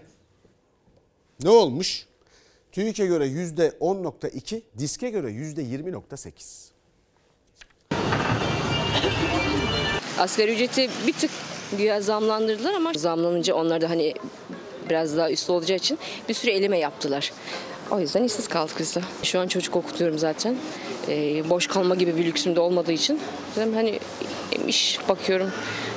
Ne 1.43 1.49
olmuş? 1.49 2.07
TÜİK'e 2.71 3.05
göre 3.05 3.27
%10.2, 3.27 4.61
diske 4.77 5.09
göre 5.09 5.27
%20.8. 5.27 6.69
Asgari 10.19 10.53
ücreti 10.53 10.89
bir 11.07 11.13
tık 11.13 11.31
güya 11.77 12.01
zamlandırdılar 12.01 12.73
ama 12.73 12.93
zamlanınca 12.93 13.55
onlar 13.55 13.81
da 13.81 13.89
hani 13.89 14.13
biraz 14.89 15.17
daha 15.17 15.31
üstü 15.31 15.51
olacağı 15.51 15.77
için 15.77 15.97
bir 16.29 16.33
sürü 16.33 16.51
eleme 16.51 16.79
yaptılar. 16.79 17.31
O 17.91 17.99
yüzden 17.99 18.23
işsiz 18.23 18.47
kaldık 18.47 18.75
biz 18.79 18.95
de. 18.95 19.01
Şu 19.23 19.39
an 19.39 19.47
çocuk 19.47 19.75
okutuyorum 19.75 20.19
zaten. 20.19 20.57
Ee, 21.09 21.49
boş 21.49 21.67
kalma 21.67 21.95
gibi 21.95 22.17
bir 22.17 22.25
lüksüm 22.25 22.55
de 22.55 22.59
olmadığı 22.59 22.91
için. 22.91 23.19
Dedim 23.55 23.73
hani 23.73 23.99
iş 24.67 24.99
bakıyorum. 25.09 25.51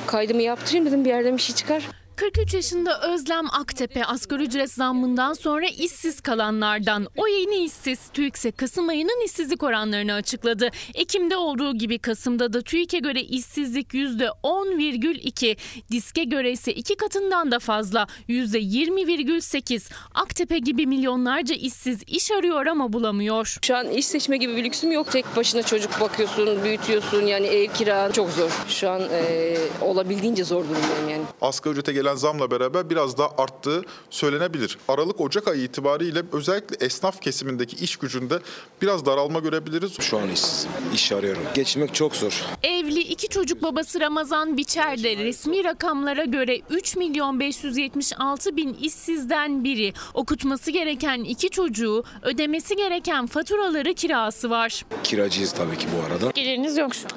Kaydımı 0.07 0.41
yaptırayım 0.41 0.85
dedim 0.85 1.05
bir 1.05 1.09
yerden 1.09 1.37
bir 1.37 1.41
şey 1.41 1.55
çıkar. 1.55 1.87
43 2.21 2.53
yaşında 2.53 3.01
Özlem 3.01 3.45
Aktepe 3.51 4.05
asgari 4.05 4.43
ücret 4.43 4.71
zammından 4.71 5.33
sonra 5.33 5.65
işsiz 5.65 6.21
kalanlardan. 6.21 7.07
O 7.17 7.27
yeni 7.27 7.55
işsiz. 7.55 7.99
TÜİK 8.13 8.35
ise 8.35 8.51
Kasım 8.51 8.89
ayının 8.89 9.25
işsizlik 9.25 9.63
oranlarını 9.63 10.13
açıkladı. 10.13 10.69
Ekim'de 10.93 11.37
olduğu 11.37 11.77
gibi 11.77 11.99
Kasım'da 11.99 12.53
da 12.53 12.61
TÜİK'e 12.61 12.99
göre 12.99 13.21
işsizlik 13.21 13.93
%10,2. 13.93 15.57
Diske 15.91 16.23
göre 16.23 16.51
ise 16.51 16.73
iki 16.73 16.95
katından 16.95 17.51
da 17.51 17.59
fazla 17.59 18.07
%20,8. 18.29 19.91
Aktepe 20.13 20.57
gibi 20.59 20.85
milyonlarca 20.85 21.55
işsiz 21.55 22.03
iş 22.07 22.31
arıyor 22.31 22.65
ama 22.65 22.93
bulamıyor. 22.93 23.57
Şu 23.61 23.75
an 23.75 23.89
iş 23.89 24.05
seçme 24.05 24.37
gibi 24.37 24.55
bir 24.55 24.63
lüksüm 24.63 24.91
yok. 24.91 25.11
Tek 25.11 25.35
başına 25.35 25.63
çocuk 25.63 26.01
bakıyorsun, 26.01 26.63
büyütüyorsun 26.63 27.21
yani 27.21 27.47
ev 27.47 27.73
kira 27.73 28.11
çok 28.11 28.29
zor. 28.29 28.51
Şu 28.67 28.89
an 28.89 29.01
e, 29.11 29.57
olabildiğince 29.81 30.43
zor 30.43 30.63
durumdayım 30.63 31.09
yani. 31.09 31.23
Asgari 31.41 31.71
ücrete 31.71 31.93
gelen 31.93 32.10
zamla 32.15 32.51
beraber 32.51 32.89
biraz 32.89 33.17
daha 33.17 33.29
arttığı 33.37 33.81
söylenebilir. 34.09 34.77
Aralık-Ocak 34.87 35.47
ayı 35.47 35.63
itibariyle 35.63 36.21
özellikle 36.33 36.85
esnaf 36.85 37.21
kesimindeki 37.21 37.75
iş 37.83 37.95
gücünde 37.95 38.39
biraz 38.81 39.05
daralma 39.05 39.39
görebiliriz. 39.39 39.99
Şu 39.99 40.17
an 40.17 40.29
işsizim. 40.29 40.71
İş 40.93 41.11
arıyorum. 41.11 41.41
Geçmek 41.53 41.95
çok 41.95 42.15
zor. 42.15 42.45
Evli 42.63 42.99
iki 42.99 43.27
çocuk 43.29 43.63
babası 43.63 43.99
Ramazan 43.99 44.57
Biçer 44.57 45.03
de 45.03 45.15
resmi 45.17 45.63
rakamlara 45.63 46.23
göre 46.25 46.59
3 46.69 46.95
milyon 46.95 47.39
576 47.39 48.57
bin 48.57 48.73
işsizden 48.73 49.63
biri. 49.63 49.93
Okutması 50.13 50.71
gereken 50.71 51.19
iki 51.23 51.49
çocuğu, 51.49 52.03
ödemesi 52.21 52.75
gereken 52.75 53.27
faturaları 53.27 53.93
kirası 53.93 54.49
var. 54.49 54.85
Kiracıyız 55.03 55.51
tabii 55.53 55.77
ki 55.77 55.87
bu 55.97 56.05
arada. 56.05 56.31
Geliriniz 56.31 56.77
yok 56.77 56.95
şu 56.95 57.05
an. 57.05 57.11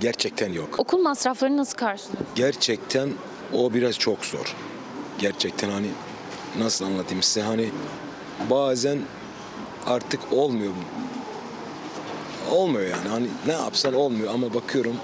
Gerçekten 0.00 0.52
yok. 0.52 0.74
Okul 0.78 0.98
masraflarını 0.98 1.56
nasıl 1.56 1.76
karşılıyorsunuz? 1.78 2.30
Gerçekten 2.34 3.10
o 3.52 3.74
biraz 3.74 3.98
çok 3.98 4.24
zor. 4.24 4.54
Gerçekten 5.18 5.70
hani 5.70 5.88
nasıl 6.58 6.84
anlatayım 6.84 7.22
size 7.22 7.42
hani 7.42 7.70
bazen 8.50 8.98
artık 9.86 10.20
olmuyor. 10.32 10.72
Olmuyor 12.50 12.88
yani 12.88 13.08
hani 13.08 13.26
ne 13.46 13.52
yapsan 13.52 13.94
olmuyor 13.94 14.34
ama 14.34 14.54
bakıyorum 14.54 14.96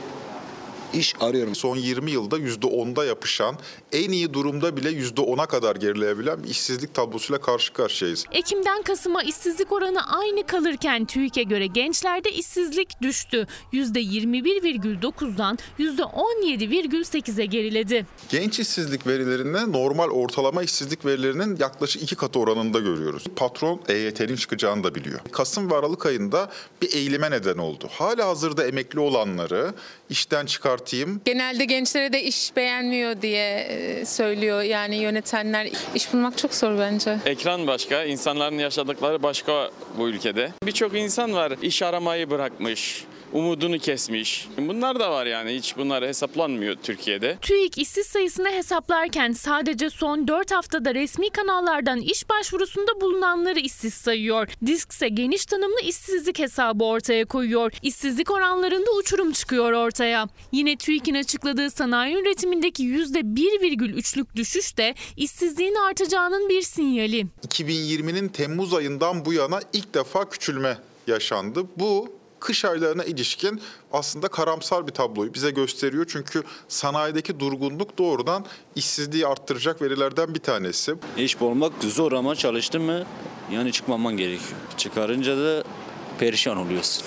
iş 0.95 1.15
arıyorum. 1.21 1.55
Son 1.55 1.77
20 1.77 2.11
yılda 2.11 2.39
%10'da 2.39 3.05
yapışan, 3.05 3.57
en 3.93 4.11
iyi 4.11 4.35
durumda 4.35 4.77
bile 4.77 4.91
%10'a 4.91 5.47
kadar 5.47 5.77
gerileyebilen 5.77 6.39
işsizlik 6.43 6.95
tablosuyla 6.95 7.41
karşı 7.41 7.73
karşıyayız. 7.73 8.25
Ekim'den 8.33 8.83
Kasım'a 8.83 9.23
işsizlik 9.23 9.73
oranı 9.73 10.13
aynı 10.19 10.47
kalırken 10.47 11.05
TÜİK'e 11.05 11.43
göre 11.43 11.67
gençlerde 11.67 12.33
işsizlik 12.33 13.03
düştü. 13.03 13.47
%21,9'dan 13.73 15.59
%17,8'e 15.79 17.47
geriledi. 17.47 18.07
Genç 18.29 18.61
işsizlik 18.61 19.07
verilerinde 19.07 19.73
normal 19.73 20.09
ortalama 20.09 20.63
işsizlik 20.63 21.07
verilerinin 21.07 21.57
yaklaşık 21.57 22.03
iki 22.03 22.17
katı 22.17 22.39
oranında 22.39 22.79
görüyoruz. 22.79 23.25
Patron 23.37 23.81
EYT'nin 23.89 24.37
çıkacağını 24.37 24.85
da 24.85 24.95
biliyor. 24.95 25.21
Kasım 25.33 25.71
ve 25.71 25.77
Aralık 25.77 26.07
ayında 26.07 26.51
bir 26.83 26.95
eğilime 26.95 27.31
neden 27.31 27.59
oldu. 27.59 27.89
Hala 27.91 28.27
hazırda 28.27 28.67
emekli 28.67 29.01
olanları 29.01 29.75
işten 30.11 30.47
çıkartayım, 30.81 31.21
Genelde 31.25 31.65
gençlere 31.65 32.13
de 32.13 32.23
iş 32.23 32.57
beğenmiyor 32.57 33.23
diye 33.23 33.59
e, 33.61 34.05
söylüyor 34.05 34.63
yani 34.63 34.97
yönetenler. 34.97 35.69
İş 35.95 36.13
bulmak 36.13 36.39
çok 36.39 36.55
zor 36.55 36.79
bence. 36.79 37.17
Ekran 37.27 37.67
başka, 37.67 38.05
insanların 38.05 38.59
yaşadıkları 38.59 39.23
başka 39.23 39.71
bu 39.99 40.09
ülkede. 40.09 40.53
Birçok 40.65 40.95
insan 40.95 41.35
var 41.35 41.53
iş 41.63 41.83
aramayı 41.83 42.31
bırakmış, 42.31 43.05
umudunu 43.33 43.79
kesmiş. 43.79 44.49
Bunlar 44.59 45.01
da 45.01 45.11
var 45.11 45.27
yani 45.27 45.55
hiç 45.55 45.77
bunlar 45.77 46.05
hesaplanmıyor 46.05 46.77
Türkiye'de. 46.83 47.39
TÜİK 47.43 47.79
işsiz 47.79 48.07
sayısını 48.07 48.49
hesaplarken 48.49 49.33
sadece 49.33 49.91
son 49.91 50.29
4 50.29 50.53
haftada 50.53 50.95
resmi 50.95 51.31
kanallardan 51.31 52.01
iş 52.01 52.29
başvurusunda 52.29 53.01
bulunanları 53.01 53.61
işsiz 53.61 53.95
sayıyor. 53.95 54.49
Disk 54.67 54.93
ise 54.93 55.09
geniş 55.09 55.47
tanımlı 55.47 55.81
işsizlik 55.81 56.39
hesabı 56.39 56.85
ortaya 56.85 57.25
koyuyor. 57.25 57.73
İşsizlik 57.83 58.31
oranlarında 58.31 58.91
uçurum 58.91 59.33
çıkıyor 59.33 59.73
ortaya. 59.73 60.29
Yine 60.53 60.77
TÜİK'in 60.77 61.15
açıkladığı 61.15 61.71
sanayi 61.71 62.17
üretimindeki 62.17 62.85
%1,3'lük 62.85 64.37
düşüş 64.37 64.77
de 64.77 64.95
işsizliğin 65.17 65.75
artacağının 65.75 66.49
bir 66.49 66.63
sinyali. 66.63 67.27
2020'nin 67.49 68.29
Temmuz 68.29 68.75
ayından 68.75 69.25
bu 69.25 69.33
yana 69.33 69.61
ilk 69.73 69.95
defa 69.95 70.29
küçülme 70.29 70.79
yaşandı. 71.07 71.67
Bu 71.77 72.20
kış 72.41 72.65
aylarına 72.65 73.05
ilişkin 73.05 73.63
aslında 73.93 74.29
karamsar 74.29 74.87
bir 74.87 74.93
tabloyu 74.93 75.35
bize 75.35 75.51
gösteriyor. 75.51 76.07
Çünkü 76.09 76.43
sanayideki 76.69 77.41
durgunluk 77.41 77.99
doğrudan 77.99 78.47
işsizliği 78.77 79.27
arttıracak 79.27 79.83
verilerden 79.83 80.35
bir 80.35 80.41
tanesi. 80.41 80.95
İş 81.17 81.41
bulmak 81.41 81.73
zor 81.85 82.13
ama 82.13 82.35
çalıştın 82.37 82.83
mı 82.83 83.07
yani 83.53 83.73
çıkmaman 83.73 84.17
gerekiyor. 84.17 84.61
Çıkarınca 84.77 85.37
da 85.37 85.65
perişan 86.19 86.57
oluyorsun. 86.57 87.05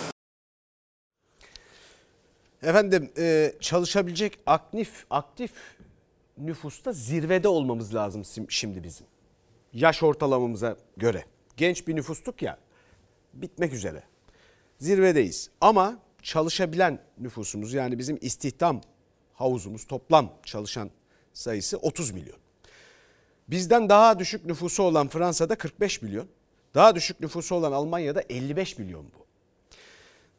Efendim 2.64 3.12
e, 3.18 3.54
çalışabilecek 3.60 4.40
aktif 4.46 5.06
aktif 5.10 5.52
nüfusta 6.38 6.92
zirvede 6.92 7.48
olmamız 7.48 7.96
lazım 7.96 8.24
şimdi 8.50 8.84
bizim. 8.84 9.08
Yaş 9.74 10.04
ortalamamıza 10.04 10.78
göre. 10.98 11.26
Genç 11.58 11.88
bir 11.88 11.96
nüfustuk 11.96 12.42
ya 12.42 12.58
bitmek 13.34 13.74
üzere. 13.74 14.04
Zirvedeyiz 14.80 15.50
ama 15.62 16.00
çalışabilen 16.22 17.00
nüfusumuz 17.20 17.74
yani 17.74 18.00
bizim 18.00 18.18
istihdam 18.22 18.82
havuzumuz 19.34 19.88
toplam 19.88 20.34
çalışan 20.46 20.90
sayısı 21.34 21.78
30 21.78 22.12
milyon. 22.12 22.38
Bizden 23.48 23.90
daha 23.90 24.20
düşük 24.20 24.46
nüfusu 24.46 24.84
olan 24.84 25.08
Fransa'da 25.08 25.56
45 25.56 26.02
milyon. 26.02 26.28
Daha 26.76 26.96
düşük 26.96 27.20
nüfusu 27.20 27.56
olan 27.56 27.72
Almanya'da 27.72 28.24
55 28.30 28.78
milyon 28.78 29.06
bu. 29.06 29.26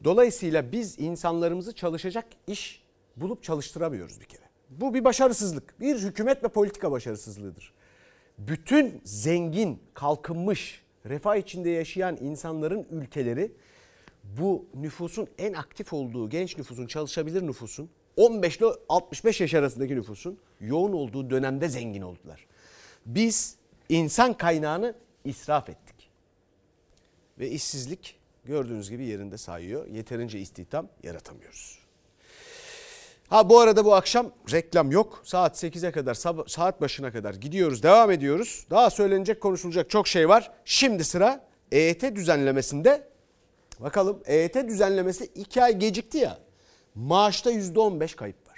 Dolayısıyla 0.03 0.71
biz 0.71 0.99
insanlarımızı 0.99 1.75
çalışacak 1.75 2.25
iş 2.47 2.83
bulup 3.17 3.43
çalıştıramıyoruz 3.43 4.19
bir 4.19 4.25
kere. 4.25 4.41
Bu 4.69 4.93
bir 4.93 5.03
başarısızlık. 5.03 5.79
Bir 5.79 5.99
hükümet 5.99 6.43
ve 6.43 6.47
politika 6.47 6.91
başarısızlığıdır. 6.91 7.73
Bütün 8.37 9.01
zengin, 9.03 9.79
kalkınmış, 9.93 10.81
refah 11.05 11.35
içinde 11.35 11.69
yaşayan 11.69 12.17
insanların 12.21 12.87
ülkeleri 12.91 13.51
bu 14.39 14.65
nüfusun 14.73 15.27
en 15.37 15.53
aktif 15.53 15.93
olduğu 15.93 16.29
genç 16.29 16.57
nüfusun, 16.57 16.87
çalışabilir 16.87 17.47
nüfusun 17.47 17.89
15 18.17 18.57
ile 18.57 18.65
65 18.89 19.41
yaş 19.41 19.53
arasındaki 19.53 19.95
nüfusun 19.95 20.39
yoğun 20.59 20.93
olduğu 20.93 21.29
dönemde 21.29 21.69
zengin 21.69 22.01
oldular. 22.01 22.45
Biz 23.05 23.55
insan 23.89 24.33
kaynağını 24.33 24.95
israf 25.25 25.69
ettik. 25.69 26.09
Ve 27.39 27.49
işsizlik 27.49 28.19
gördüğünüz 28.45 28.89
gibi 28.89 29.05
yerinde 29.05 29.37
sayıyor. 29.37 29.87
Yeterince 29.87 30.39
istihdam 30.39 30.87
yaratamıyoruz. 31.03 31.79
Ha 33.27 33.49
bu 33.49 33.59
arada 33.59 33.85
bu 33.85 33.95
akşam 33.95 34.31
reklam 34.51 34.91
yok. 34.91 35.21
Saat 35.23 35.63
8'e 35.63 35.91
kadar 35.91 36.13
saat 36.47 36.81
başına 36.81 37.11
kadar 37.11 37.33
gidiyoruz, 37.33 37.83
devam 37.83 38.11
ediyoruz. 38.11 38.65
Daha 38.69 38.89
söylenecek, 38.89 39.41
konuşulacak 39.41 39.89
çok 39.89 40.07
şey 40.07 40.29
var. 40.29 40.51
Şimdi 40.65 41.03
sıra 41.03 41.47
EYT 41.71 42.15
düzenlemesinde. 42.15 43.14
Bakalım 43.79 44.19
EYT 44.25 44.55
düzenlemesi 44.55 45.25
2 45.35 45.63
ay 45.63 45.79
gecikti 45.79 46.17
ya. 46.17 46.37
Maaşta 46.95 47.51
%15 47.51 48.15
kayıp 48.15 48.35
var. 48.47 48.55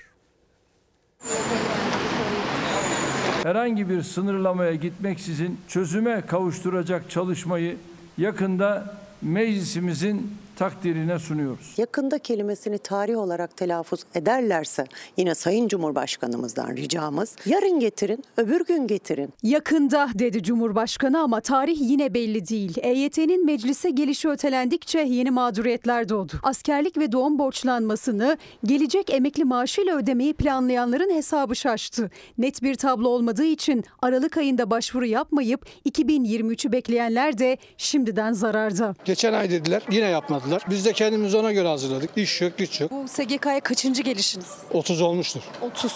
herhangi 3.47 3.89
bir 3.89 4.03
sınırlamaya 4.03 4.75
gitmeksizin 4.75 5.59
çözüme 5.67 6.21
kavuşturacak 6.21 7.09
çalışmayı 7.09 7.77
yakında 8.17 8.97
meclisimizin 9.21 10.37
takdirine 10.57 11.19
sunuyoruz. 11.19 11.73
Yakında 11.77 12.19
kelimesini 12.19 12.77
tarih 12.77 13.17
olarak 13.17 13.57
telaffuz 13.57 13.99
ederlerse 14.15 14.85
yine 15.17 15.35
Sayın 15.35 15.67
Cumhurbaşkanımızdan 15.67 16.75
ricamız 16.75 17.35
yarın 17.45 17.79
getirin, 17.79 18.23
öbür 18.37 18.65
gün 18.65 18.87
getirin. 18.87 19.33
Yakında 19.43 20.09
dedi 20.13 20.43
Cumhurbaşkanı 20.43 21.19
ama 21.21 21.41
tarih 21.41 21.77
yine 21.79 22.13
belli 22.13 22.47
değil. 22.47 22.77
EYT'nin 22.81 23.45
meclise 23.45 23.89
gelişi 23.89 24.29
ötelendikçe 24.29 24.99
yeni 24.99 25.31
mağduriyetler 25.31 26.09
doğdu. 26.09 26.33
Askerlik 26.43 26.97
ve 26.97 27.11
doğum 27.11 27.39
borçlanmasını 27.39 28.37
gelecek 28.65 29.09
emekli 29.09 29.45
maaşıyla 29.45 29.95
ödemeyi 29.97 30.33
planlayanların 30.33 31.13
hesabı 31.13 31.55
şaştı. 31.55 32.11
Net 32.37 32.63
bir 32.63 32.75
tablo 32.75 33.09
olmadığı 33.09 33.45
için 33.45 33.83
Aralık 34.01 34.37
ayında 34.37 34.69
başvuru 34.69 35.05
yapmayıp 35.05 35.65
2023'ü 35.89 36.71
bekleyenler 36.71 37.37
de 37.37 37.57
şimdiden 37.77 38.33
zararda. 38.33 38.95
Geçen 39.05 39.33
ay 39.33 39.49
dediler 39.49 39.81
yine 39.91 40.05
yapmadılar. 40.05 40.46
Biz 40.69 40.85
de 40.85 40.93
kendimizi 40.93 41.37
ona 41.37 41.51
göre 41.51 41.67
hazırladık. 41.67 42.09
İş 42.15 42.41
yok 42.41 42.57
güç 42.57 42.81
yok. 42.81 42.91
Bu 42.91 43.07
SGK'ya 43.07 43.59
kaçıncı 43.59 44.01
gelişiniz? 44.03 44.47
30 44.73 45.01
olmuştur. 45.01 45.41
30. 45.61 45.93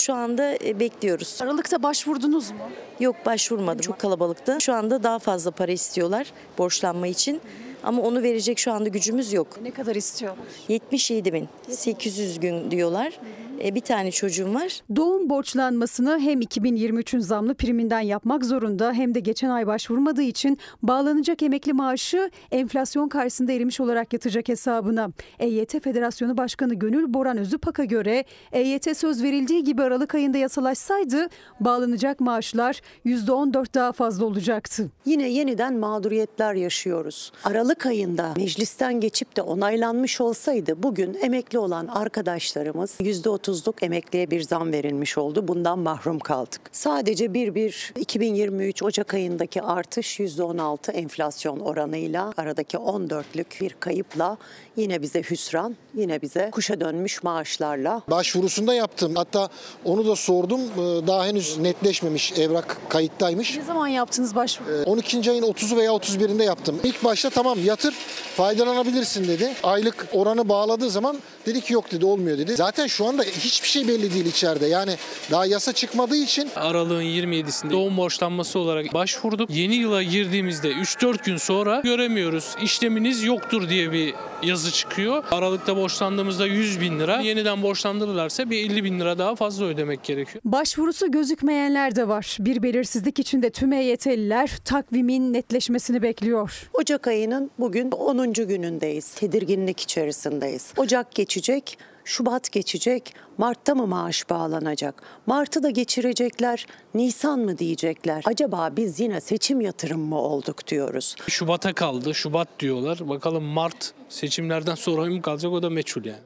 Şu 0.00 0.14
anda 0.14 0.54
e, 0.64 0.80
bekliyoruz. 0.80 1.38
Aralıkta 1.42 1.82
başvurdunuz 1.82 2.50
mu? 2.50 2.56
Yok 3.00 3.16
başvurmadım. 3.26 3.80
Çok 3.80 3.98
kalabalıktı. 3.98 4.56
Şu 4.60 4.74
anda 4.74 5.02
daha 5.02 5.18
fazla 5.18 5.50
para 5.50 5.72
istiyorlar 5.72 6.26
borçlanma 6.58 7.06
için. 7.06 7.40
Ama 7.82 8.02
onu 8.02 8.22
verecek 8.22 8.58
şu 8.58 8.72
anda 8.72 8.88
gücümüz 8.88 9.32
yok. 9.32 9.46
Ne 9.62 9.70
kadar 9.70 9.94
istiyorlar? 9.94 10.44
77 10.68 11.32
bin. 11.32 11.48
800 11.70 12.40
gün 12.40 12.70
diyorlar. 12.70 13.12
E, 13.53 13.53
bir 13.58 13.80
tane 13.80 14.10
çocuğum 14.10 14.54
var. 14.54 14.80
Doğum 14.96 15.30
borçlanmasını 15.30 16.18
hem 16.18 16.40
2023'ün 16.40 17.20
zamlı 17.20 17.54
priminden 17.54 18.00
yapmak 18.00 18.44
zorunda 18.44 18.92
hem 18.92 19.14
de 19.14 19.20
geçen 19.20 19.50
ay 19.50 19.66
başvurmadığı 19.66 20.22
için 20.22 20.58
bağlanacak 20.82 21.42
emekli 21.42 21.72
maaşı 21.72 22.30
enflasyon 22.50 23.08
karşısında 23.08 23.52
erimiş 23.52 23.80
olarak 23.80 24.12
yatacak 24.12 24.48
hesabına. 24.48 25.10
EYT 25.38 25.82
Federasyonu 25.84 26.36
Başkanı 26.36 26.74
Gönül 26.74 27.14
Boran 27.14 27.38
Özüpak'a 27.38 27.84
göre 27.84 28.24
EYT 28.52 28.96
söz 28.96 29.22
verildiği 29.22 29.64
gibi 29.64 29.82
Aralık 29.82 30.14
ayında 30.14 30.38
yasalaşsaydı 30.38 31.28
bağlanacak 31.60 32.20
maaşlar 32.20 32.80
%14 33.06 33.74
daha 33.74 33.92
fazla 33.92 34.24
olacaktı. 34.24 34.90
Yine 35.04 35.28
yeniden 35.28 35.74
mağduriyetler 35.74 36.54
yaşıyoruz. 36.54 37.32
Aralık 37.44 37.86
ayında 37.86 38.32
meclisten 38.36 39.00
geçip 39.00 39.36
de 39.36 39.42
onaylanmış 39.42 40.20
olsaydı 40.20 40.82
bugün 40.82 41.14
emekli 41.22 41.58
olan 41.58 41.86
arkadaşlarımız 41.86 42.96
%30'luk 43.44 43.84
emekliye 43.84 44.30
bir 44.30 44.42
zam 44.42 44.72
verilmiş 44.72 45.18
oldu. 45.18 45.48
Bundan 45.48 45.78
mahrum 45.78 46.18
kaldık. 46.18 46.60
Sadece 46.72 47.34
bir 47.34 47.54
bir 47.54 47.92
2023 47.98 48.82
Ocak 48.82 49.14
ayındaki 49.14 49.62
artış 49.62 50.20
%16 50.20 50.92
enflasyon 50.92 51.60
oranıyla 51.60 52.32
aradaki 52.36 52.76
14'lük 52.76 53.60
bir 53.60 53.76
kayıpla 53.80 54.36
yine 54.76 55.02
bize 55.02 55.22
hüsran, 55.22 55.76
yine 55.94 56.22
bize 56.22 56.50
kuşa 56.52 56.80
dönmüş 56.80 57.22
maaşlarla 57.22 58.02
Başvurusunda 58.10 58.74
yaptım. 58.74 59.12
Hatta 59.14 59.48
onu 59.84 60.06
da 60.06 60.16
sordum. 60.16 60.60
Ee, 60.60 61.06
Daha 61.06 61.26
henüz 61.26 61.58
netleşmemiş. 61.58 62.32
Evrak 62.38 62.78
kayıttaymış. 62.88 63.56
Ne 63.56 63.62
zaman 63.64 63.88
yaptınız 63.88 64.34
başvuru? 64.34 64.70
Ee, 64.72 64.84
12. 64.84 65.30
ayın 65.30 65.42
30'u 65.42 65.76
veya 65.76 65.90
31'inde 65.90 66.44
yaptım. 66.44 66.80
İlk 66.84 67.04
başta 67.04 67.30
tamam 67.30 67.58
yatır 67.64 67.94
faydalanabilirsin 68.36 69.28
dedi. 69.28 69.54
Aylık 69.62 70.06
oranı 70.12 70.48
bağladığı 70.48 70.90
zaman 70.90 71.18
dedi 71.46 71.60
ki 71.60 71.72
yok 71.72 71.92
dedi 71.92 72.04
olmuyor 72.04 72.38
dedi. 72.38 72.56
Zaten 72.56 72.86
şu 72.86 73.06
anda 73.06 73.24
hiçbir 73.40 73.68
şey 73.68 73.88
belli 73.88 74.14
değil 74.14 74.26
içeride. 74.26 74.66
Yani 74.66 74.96
daha 75.30 75.46
yasa 75.46 75.72
çıkmadığı 75.72 76.16
için 76.16 76.50
Aralığın 76.56 77.02
27'sinde 77.02 77.70
doğum 77.70 77.96
borçlanması 77.96 78.58
olarak 78.58 78.94
başvurduk. 78.94 79.50
Yeni 79.50 79.74
yıla 79.74 80.02
girdiğimizde 80.02 80.72
3-4 80.72 81.24
gün 81.24 81.36
sonra 81.36 81.80
göremiyoruz. 81.80 82.54
İşleminiz 82.62 83.24
yoktur 83.24 83.68
diye 83.68 83.92
bir 83.92 84.14
yazı 84.42 84.72
çıkıyor. 84.72 85.24
Aralıkta 85.30 85.76
borçlandığımızda 85.76 86.46
100 86.46 86.80
bin 86.80 87.00
lira. 87.00 87.20
Yeniden 87.20 87.62
borçlandırırlarsa 87.62 88.50
bir 88.50 88.70
50 88.70 88.84
bin 88.84 89.00
lira 89.00 89.18
daha 89.18 89.34
fazla 89.34 89.64
ödemek 89.64 90.04
gerekiyor. 90.04 90.42
Başvurusu 90.44 91.10
gözükmeyenler 91.10 91.96
de 91.96 92.08
var. 92.08 92.36
Bir 92.40 92.62
belirsizlik 92.62 93.18
içinde 93.18 93.50
tüm 93.50 93.72
EYT'liler 93.72 94.50
takvimin 94.64 95.32
netleşmesini 95.32 96.02
bekliyor. 96.02 96.70
Ocak 96.72 97.06
ayının 97.06 97.50
bugün 97.58 97.90
10. 97.90 98.32
günündeyiz. 98.32 99.14
Tedirginlik 99.14 99.80
içerisindeyiz. 99.80 100.72
Ocak 100.76 101.14
geçecek, 101.14 101.78
Şubat 102.04 102.52
geçecek, 102.52 103.14
Mart'ta 103.38 103.74
mı 103.74 103.86
maaş 103.86 104.30
bağlanacak? 104.30 105.02
Mart'ı 105.26 105.62
da 105.62 105.70
geçirecekler, 105.70 106.66
Nisan 106.94 107.38
mı 107.38 107.58
diyecekler? 107.58 108.22
Acaba 108.26 108.70
biz 108.76 109.00
yine 109.00 109.20
seçim 109.20 109.60
yatırım 109.60 110.00
mı 110.00 110.18
olduk 110.18 110.66
diyoruz. 110.66 111.16
Şubat'a 111.28 111.72
kaldı. 111.72 112.14
Şubat 112.14 112.48
diyorlar. 112.60 113.08
Bakalım 113.08 113.44
Mart 113.44 113.94
seçimlerden 114.08 114.74
sonra 114.74 115.10
mı 115.10 115.22
kalacak 115.22 115.52
o 115.52 115.62
da 115.62 115.70
meçhul 115.70 116.04
yani. 116.04 116.22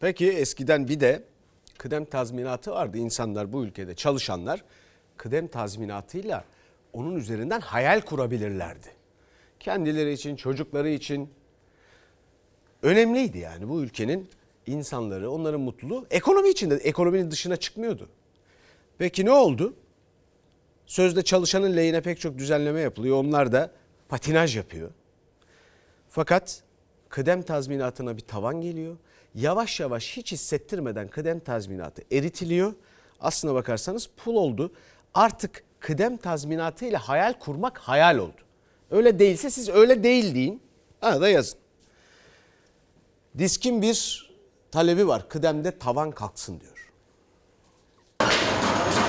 Peki 0.00 0.30
eskiden 0.30 0.88
bir 0.88 1.00
de 1.00 1.22
kıdem 1.78 2.04
tazminatı 2.04 2.70
vardı. 2.70 2.98
İnsanlar 2.98 3.52
bu 3.52 3.64
ülkede 3.64 3.94
çalışanlar 3.94 4.64
kıdem 5.16 5.46
tazminatıyla 5.46 6.44
onun 6.92 7.16
üzerinden 7.16 7.60
hayal 7.60 8.00
kurabilirlerdi. 8.00 8.88
Kendileri 9.60 10.12
için, 10.12 10.36
çocukları 10.36 10.88
için 10.88 11.30
önemliydi 12.82 13.38
yani 13.38 13.68
bu 13.68 13.82
ülkenin 13.82 14.28
insanları, 14.66 15.30
onların 15.30 15.60
mutluluğu 15.60 16.06
ekonomi 16.10 16.48
içinde, 16.48 16.74
ekonominin 16.74 17.30
dışına 17.30 17.56
çıkmıyordu. 17.56 18.08
Peki 18.98 19.24
ne 19.24 19.30
oldu? 19.30 19.74
Sözde 20.86 21.22
çalışanın 21.22 21.76
lehine 21.76 22.00
pek 22.00 22.20
çok 22.20 22.38
düzenleme 22.38 22.80
yapılıyor. 22.80 23.16
Onlar 23.16 23.52
da 23.52 23.70
patinaj 24.08 24.56
yapıyor. 24.56 24.90
Fakat 26.08 26.62
kıdem 27.08 27.42
tazminatına 27.42 28.16
bir 28.16 28.22
tavan 28.22 28.60
geliyor. 28.60 28.96
Yavaş 29.34 29.80
yavaş 29.80 30.16
hiç 30.16 30.32
hissettirmeden 30.32 31.08
kıdem 31.08 31.40
tazminatı 31.40 32.02
eritiliyor. 32.12 32.74
Aslına 33.20 33.54
bakarsanız 33.54 34.10
pul 34.16 34.34
oldu. 34.34 34.72
Artık 35.14 35.64
kıdem 35.80 36.16
tazminatı 36.16 36.84
ile 36.84 36.96
hayal 36.96 37.32
kurmak 37.32 37.78
hayal 37.78 38.18
oldu. 38.18 38.40
Öyle 38.90 39.18
değilse 39.18 39.50
siz 39.50 39.68
öyle 39.68 40.02
değil 40.04 40.34
deyin. 40.34 40.62
Arada 41.02 41.28
yazın. 41.28 41.58
Diskin 43.38 43.82
bir 43.82 44.28
talebi 44.70 45.08
var. 45.08 45.28
Kıdemde 45.28 45.78
tavan 45.78 46.10
kalksın 46.10 46.60
diyor. 46.60 46.77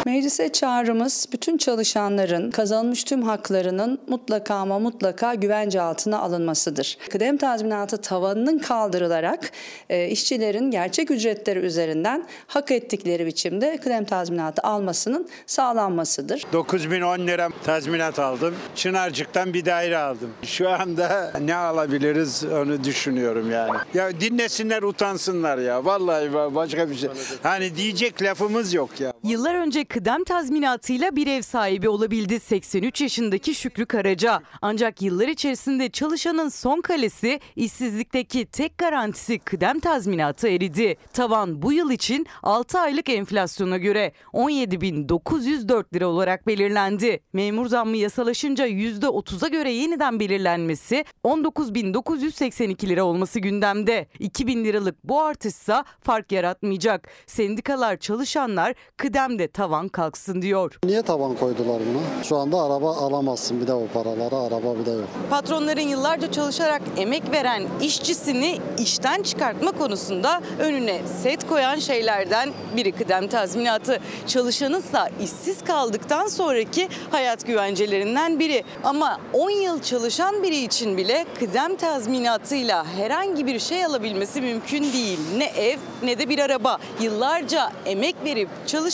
Meclise 0.05 0.51
çağrımız 0.51 1.25
bütün 1.31 1.57
çalışanların 1.57 2.51
kazanmış 2.51 3.03
tüm 3.03 3.21
haklarının 3.21 3.99
mutlaka 4.07 4.55
ama 4.55 4.79
mutlaka 4.79 5.33
güvence 5.33 5.81
altına 5.81 6.19
alınmasıdır. 6.19 6.97
Kıdem 7.09 7.37
tazminatı 7.37 8.01
tavanının 8.01 8.59
kaldırılarak 8.59 9.51
e, 9.89 10.07
işçilerin 10.07 10.71
gerçek 10.71 11.11
ücretleri 11.11 11.59
üzerinden 11.59 12.25
hak 12.47 12.71
ettikleri 12.71 13.25
biçimde 13.25 13.77
kıdem 13.77 14.05
tazminatı 14.05 14.61
almasının 14.61 15.29
sağlanmasıdır. 15.45 16.43
9010 16.53 17.27
lira 17.27 17.49
tazminat 17.63 18.19
aldım. 18.19 18.55
Çınarcık'tan 18.75 19.53
bir 19.53 19.65
daire 19.65 19.97
aldım. 19.97 20.29
Şu 20.43 20.69
anda 20.69 21.31
ne 21.41 21.55
alabiliriz 21.55 22.43
onu 22.45 22.83
düşünüyorum 22.83 23.51
yani. 23.51 23.71
Ya 23.93 24.21
dinlesinler 24.21 24.83
utansınlar 24.83 25.57
ya. 25.57 25.85
Vallahi 25.85 26.33
başka 26.33 26.89
bir 26.89 26.95
şey. 26.95 27.09
Hani 27.43 27.75
diyecek 27.75 28.21
lafımız 28.21 28.73
yok 28.73 28.99
ya. 28.99 29.13
Yıllar 29.23 29.55
önce 29.55 29.85
kıdem 29.85 30.23
tazminatıyla 30.23 31.15
bir 31.15 31.27
ev 31.27 31.41
sahibi 31.41 31.89
olabildi 31.89 32.39
83 32.39 33.01
yaşındaki 33.01 33.55
Şükrü 33.55 33.85
Karaca. 33.85 34.41
Ancak 34.61 35.01
yıllar 35.01 35.27
içerisinde 35.27 35.89
çalışanın 35.89 36.49
son 36.49 36.81
kalesi 36.81 37.39
işsizlikteki 37.55 38.45
tek 38.45 38.77
garantisi 38.77 39.39
kıdem 39.39 39.79
tazminatı 39.79 40.47
eridi. 40.47 40.97
Tavan 41.13 41.61
bu 41.61 41.73
yıl 41.73 41.91
için 41.91 42.27
6 42.43 42.79
aylık 42.79 43.09
enflasyona 43.09 43.77
göre 43.77 44.11
17.904 44.33 45.95
lira 45.95 46.07
olarak 46.07 46.47
belirlendi. 46.47 47.19
Memur 47.33 47.67
zammı 47.67 47.97
yasalaşınca 47.97 48.67
%30'a 48.67 49.47
göre 49.47 49.71
yeniden 49.71 50.19
belirlenmesi 50.19 51.05
19.982 51.23 52.87
lira 52.89 53.03
olması 53.03 53.39
gündemde. 53.39 54.07
2000 54.19 54.65
liralık 54.65 55.03
bu 55.03 55.21
artışsa 55.21 55.85
fark 56.01 56.31
yaratmayacak. 56.31 57.09
Sendikalar 57.27 57.97
çalışanlar 57.97 58.75
kıdemde 59.09 59.47
tavan 59.47 59.87
kalksın 59.87 60.41
diyor. 60.41 60.79
Niye 60.83 61.01
taban 61.01 61.35
koydular 61.35 61.81
buna? 61.81 62.23
Şu 62.23 62.37
anda 62.37 62.61
araba 62.61 62.95
alamazsın 62.97 63.61
bir 63.61 63.67
de 63.67 63.73
o 63.73 63.87
paralara 63.93 64.35
araba 64.35 64.79
bir 64.79 64.85
de 64.85 64.91
yok. 64.91 65.07
Patronların 65.29 65.81
yıllarca 65.81 66.31
çalışarak 66.31 66.81
emek 66.97 67.31
veren 67.31 67.63
işçisini 67.81 68.57
işten 68.79 69.23
çıkartma 69.23 69.71
konusunda 69.71 70.41
önüne 70.59 71.01
set 71.23 71.47
koyan 71.47 71.79
şeylerden 71.79 72.49
biri 72.75 72.91
kıdem 72.91 73.27
tazminatı. 73.27 73.99
Çalışanınsa 74.27 75.09
işsiz 75.23 75.63
kaldıktan 75.63 76.27
sonraki 76.27 76.89
hayat 77.11 77.47
güvencelerinden 77.47 78.39
biri. 78.39 78.63
Ama 78.83 79.19
10 79.33 79.49
yıl 79.49 79.81
çalışan 79.81 80.43
biri 80.43 80.57
için 80.57 80.97
bile 80.97 81.25
kıdem 81.39 81.75
tazminatıyla 81.75 82.85
herhangi 82.85 83.47
bir 83.47 83.59
şey 83.59 83.85
alabilmesi 83.85 84.41
mümkün 84.41 84.83
değil. 84.93 85.19
Ne 85.37 85.45
ev 85.45 85.77
ne 86.03 86.19
de 86.19 86.29
bir 86.29 86.39
araba. 86.39 86.77
Yıllarca 87.01 87.71
emek 87.85 88.15
verip 88.25 88.49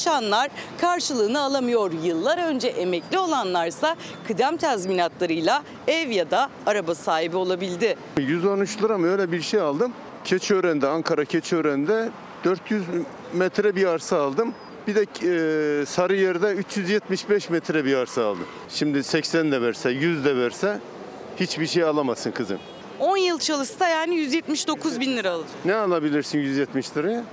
çalışanlar 0.05 0.49
karşılığını 0.81 1.41
alamıyor. 1.41 1.91
Yıllar 2.03 2.37
önce 2.37 2.67
emekli 2.67 3.17
olanlarsa 3.17 3.95
kıdem 4.27 4.57
tazminatlarıyla 4.57 5.63
ev 5.87 6.09
ya 6.09 6.31
da 6.31 6.49
araba 6.65 6.95
sahibi 6.95 7.37
olabildi. 7.37 7.95
113 8.17 8.83
lira 8.83 8.97
mı 8.97 9.07
öyle 9.07 9.31
bir 9.31 9.41
şey 9.41 9.59
aldım. 9.59 9.93
Keçiören'de, 10.23 10.87
Ankara 10.87 11.25
Keçiören'de 11.25 12.09
400 12.43 12.83
metre 13.33 13.75
bir 13.75 13.85
arsa 13.85 14.21
aldım. 14.21 14.53
Bir 14.87 14.95
de 14.95 15.01
e, 15.01 15.85
Sarıyer'de 15.85 16.51
375 16.51 17.49
metre 17.49 17.85
bir 17.85 17.95
arsa 17.95 18.25
aldım. 18.25 18.45
Şimdi 18.69 19.03
80 19.03 19.51
de 19.51 19.61
verse, 19.61 19.89
100 19.89 20.25
de 20.25 20.37
verse 20.37 20.79
hiçbir 21.39 21.67
şey 21.67 21.83
alamazsın 21.83 22.31
kızım. 22.31 22.59
10 22.99 23.17
yıl 23.17 23.39
çalışsa 23.39 23.89
yani 23.89 24.15
179 24.15 24.99
bin 24.99 25.17
lira 25.17 25.31
alır. 25.31 25.47
Ne 25.65 25.75
alabilirsin 25.75 26.39
170 26.39 26.97
liraya? 26.97 27.23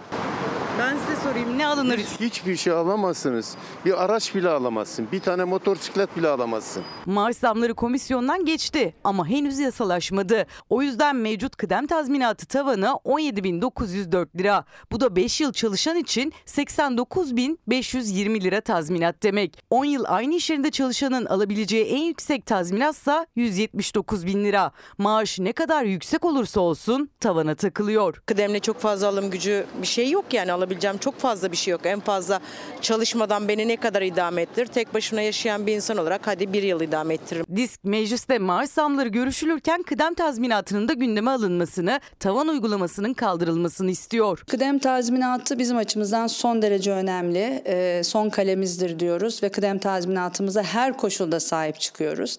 Ben 0.79 0.97
size 0.97 1.21
sorayım 1.23 1.59
ne 1.59 1.67
alınır? 1.67 1.99
Hiçbir 1.99 2.57
şey 2.57 2.73
alamazsınız. 2.73 3.57
Bir 3.85 4.05
araç 4.05 4.35
bile 4.35 4.49
alamazsın. 4.49 5.09
Bir 5.13 5.21
tane 5.21 5.45
motosiklet 5.45 6.17
bile 6.17 6.29
alamazsın. 6.29 6.83
Maaş 7.07 7.37
zamları 7.37 7.75
komisyondan 7.75 8.45
geçti 8.45 8.95
ama 9.05 9.29
henüz 9.29 9.59
yasalaşmadı. 9.59 10.47
O 10.71 10.83
yüzden 10.83 11.17
mevcut 11.17 11.57
kıdem 11.57 11.87
tazminatı 11.87 12.47
tavanı 12.47 12.87
17.904 12.87 14.39
lira. 14.39 14.65
Bu 14.93 15.01
da 15.01 15.17
5 15.17 15.41
yıl 15.41 15.53
çalışan 15.53 15.97
için 15.97 16.33
89.520 16.47 18.41
lira 18.41 18.61
tazminat 18.61 19.23
demek. 19.23 19.59
10 19.71 19.85
yıl 19.85 20.05
aynı 20.09 20.35
iş 20.35 20.51
yerinde 20.51 20.71
çalışanın 20.71 21.27
alabileceği 21.27 21.85
en 21.85 22.03
yüksek 22.03 22.47
tazminatsa 22.47 23.27
179 23.37 24.27
bin 24.27 24.45
lira. 24.45 24.73
Maaş 24.99 25.39
ne 25.39 25.53
kadar 25.53 25.83
yüksek 25.85 26.25
olursa 26.25 26.61
olsun 26.61 27.11
tavana 27.21 27.55
takılıyor. 27.55 28.23
Kıdemle 28.27 28.61
çok 28.61 28.81
fazla 28.81 29.09
alım 29.09 29.31
gücü 29.31 29.67
bir 29.83 29.87
şey 29.87 30.11
yok 30.11 30.25
yani 30.33 30.53
alabileceğim 30.63 30.99
çok 30.99 31.19
fazla 31.19 31.53
bir 31.53 31.57
şey 31.57 31.73
yok. 31.73 31.81
En 31.85 32.01
fazla 32.01 32.41
çalışmadan 32.81 33.49
beni 33.49 33.69
ne 33.69 33.77
kadar 33.77 34.03
idame 34.03 34.43
ettirir? 34.43 34.67
Tek 34.67 34.95
başına 34.95 35.23
yaşayan 35.23 35.67
bir 35.67 35.77
insan 35.77 35.97
olarak 35.97 36.27
hadi 36.27 36.53
bir 36.53 36.63
yıl 36.63 36.81
idame 36.81 37.15
ettiririm. 37.15 37.47
Disk 37.57 37.85
mecliste 37.85 38.39
maaş 38.39 38.69
zamları 38.69 39.09
görüşülürken 39.09 39.83
kıdem 39.83 40.15
tazminatının 40.15 40.89
da 40.89 40.93
gündeme 40.93 41.31
alınmasını, 41.31 42.01
tavan 42.21 42.49
uygulamasının 42.49 43.15
kaldırılmasını 43.15 43.91
istiyor. 43.91 44.45
Kıdem 44.51 44.79
tazminatı 44.79 45.59
bizim 45.59 45.77
açımızdan 45.77 46.27
son 46.27 46.63
derece 46.63 46.93
önemli. 46.93 47.63
Ee, 47.67 48.03
son 48.05 48.31
kalemizdir 48.31 48.99
diyoruz 48.99 49.43
ve 49.43 49.49
kıdem 49.49 49.79
tazminatımıza 49.79 50.63
her 50.63 50.97
koşulda 50.97 51.41
sahip 51.41 51.81
çıkıyoruz. 51.81 52.39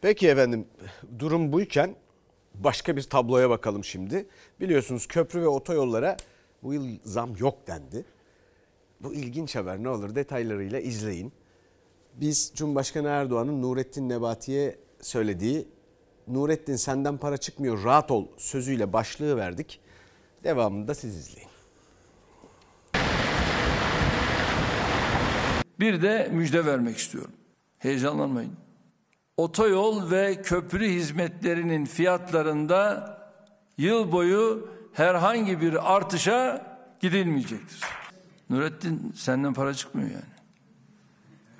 Peki 0.00 0.28
efendim 0.28 0.66
durum 1.18 1.52
buyken 1.52 1.94
başka 2.64 2.96
bir 2.96 3.02
tabloya 3.02 3.50
bakalım 3.50 3.84
şimdi. 3.84 4.26
Biliyorsunuz 4.60 5.06
köprü 5.06 5.42
ve 5.42 5.48
otoyollara 5.48 6.16
bu 6.62 6.74
yıl 6.74 6.98
zam 7.04 7.36
yok 7.36 7.66
dendi. 7.66 8.04
Bu 9.00 9.14
ilginç 9.14 9.56
haber 9.56 9.82
ne 9.82 9.88
olur 9.88 10.14
detaylarıyla 10.14 10.80
izleyin. 10.80 11.32
Biz 12.14 12.52
Cumhurbaşkanı 12.54 13.08
Erdoğan'ın 13.08 13.62
Nurettin 13.62 14.08
Nebati'ye 14.08 14.78
söylediği 15.00 15.68
Nurettin 16.28 16.76
senden 16.76 17.18
para 17.18 17.36
çıkmıyor 17.36 17.84
rahat 17.84 18.10
ol 18.10 18.26
sözüyle 18.36 18.92
başlığı 18.92 19.36
verdik. 19.36 19.80
Devamını 20.44 20.88
da 20.88 20.94
siz 20.94 21.16
izleyin. 21.16 21.50
Bir 25.80 26.02
de 26.02 26.28
müjde 26.32 26.66
vermek 26.66 26.96
istiyorum. 26.96 27.32
Heyecanlanmayın. 27.78 28.52
Otoyol 29.40 30.10
ve 30.10 30.42
köprü 30.42 30.88
hizmetlerinin 30.88 31.84
fiyatlarında 31.84 33.16
yıl 33.78 34.12
boyu 34.12 34.68
herhangi 34.92 35.60
bir 35.60 35.94
artışa 35.96 36.66
gidilmeyecektir. 37.00 37.80
Nurettin 38.50 39.12
senden 39.16 39.54
para 39.54 39.74
çıkmıyor 39.74 40.10
yani. 40.10 40.22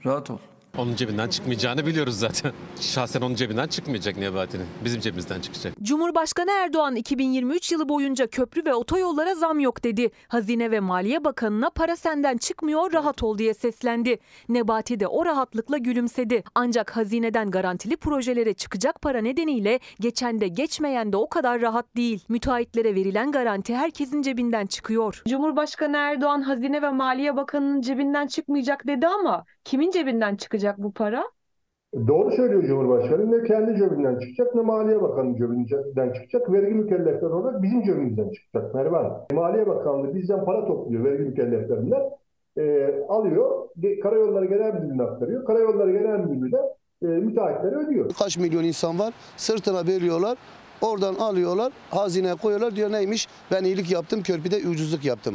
Rahat 0.06 0.30
ol. 0.30 0.38
Onun 0.78 0.96
cebinden 0.96 1.28
çıkmayacağını 1.28 1.86
biliyoruz 1.86 2.18
zaten. 2.18 2.52
Şahsen 2.80 3.20
onun 3.20 3.34
cebinden 3.34 3.66
çıkmayacak 3.68 4.16
Nebati'nin. 4.16 4.66
Bizim 4.84 5.00
cebimizden 5.00 5.40
çıkacak. 5.40 5.74
Cumhurbaşkanı 5.82 6.50
Erdoğan 6.50 6.96
2023 6.96 7.72
yılı 7.72 7.88
boyunca 7.88 8.26
köprü 8.26 8.64
ve 8.64 8.74
otoyollara 8.74 9.34
zam 9.34 9.60
yok 9.60 9.84
dedi. 9.84 10.10
Hazine 10.28 10.70
ve 10.70 10.80
Maliye 10.80 11.24
Bakanı'na 11.24 11.70
para 11.70 11.96
senden 11.96 12.36
çıkmıyor 12.36 12.92
rahat 12.92 13.22
ol 13.22 13.38
diye 13.38 13.54
seslendi. 13.54 14.18
Nebati 14.48 15.00
de 15.00 15.06
o 15.06 15.24
rahatlıkla 15.24 15.78
gülümsedi. 15.78 16.42
Ancak 16.54 16.96
hazineden 16.96 17.50
garantili 17.50 17.96
projelere 17.96 18.54
çıkacak 18.54 19.02
para 19.02 19.20
nedeniyle 19.20 19.80
geçen 20.00 20.40
de 20.40 20.48
geçmeyen 20.48 21.12
de 21.12 21.16
o 21.16 21.28
kadar 21.28 21.60
rahat 21.60 21.96
değil. 21.96 22.24
Müteahhitlere 22.28 22.94
verilen 22.94 23.32
garanti 23.32 23.74
herkesin 23.74 24.22
cebinden 24.22 24.66
çıkıyor. 24.66 25.22
Cumhurbaşkanı 25.28 25.96
Erdoğan 25.96 26.42
Hazine 26.42 26.82
ve 26.82 26.90
Maliye 26.90 27.36
Bakanı'nın 27.36 27.80
cebinden 27.80 28.26
çıkmayacak 28.26 28.86
dedi 28.86 29.06
ama 29.06 29.44
kimin 29.64 29.90
cebinden 29.90 30.36
çıkacak 30.36 30.59
bu 30.78 30.92
para? 30.92 31.24
Doğru 32.08 32.30
söylüyor 32.30 32.62
Cumhurbaşkanı. 32.62 33.32
Ne 33.32 33.44
kendi 33.48 33.78
cebinden 33.78 34.18
çıkacak 34.18 34.54
ne 34.54 34.61
Maliye 34.61 35.02
Bakanı 35.02 35.36
cebinden 35.36 36.12
çıkacak. 36.12 36.52
Vergi 36.52 36.74
mükellefleri 36.74 37.32
olarak 37.32 37.62
bizim 37.62 37.82
cebimizden 37.82 38.30
çıkacak 38.30 38.74
Merve 38.74 38.96
Hanım. 38.96 39.12
Maliye 39.32 39.66
Bakanlığı 39.66 40.14
bizden 40.14 40.44
para 40.44 40.66
topluyor 40.66 41.04
vergi 41.04 41.22
mükelleflerinden. 41.22 42.02
E, 42.58 42.94
alıyor, 43.08 43.68
Karayolları 44.02 44.44
Genel 44.44 44.74
Müdürlüğü'ne 44.74 45.02
aktarıyor. 45.02 45.44
Karayolları 45.44 45.92
Genel 45.92 46.18
Müdürlüğü 46.18 46.52
de 46.52 46.58
e, 47.02 47.06
müteahhitlere 47.06 47.76
ödüyor. 47.76 48.11
Kaç 48.18 48.38
milyon 48.38 48.64
insan 48.64 48.98
var 48.98 49.14
sırtına 49.36 49.86
veriyorlar. 49.86 50.38
Oradan 50.82 51.14
alıyorlar, 51.14 51.72
hazineye 51.90 52.34
koyuyorlar 52.34 52.76
diyor 52.76 52.92
neymiş? 52.92 53.28
Ben 53.52 53.64
iyilik 53.64 53.90
yaptım, 53.90 54.22
körpüde 54.22 54.56
ucuzluk 54.56 55.04
yaptım. 55.04 55.34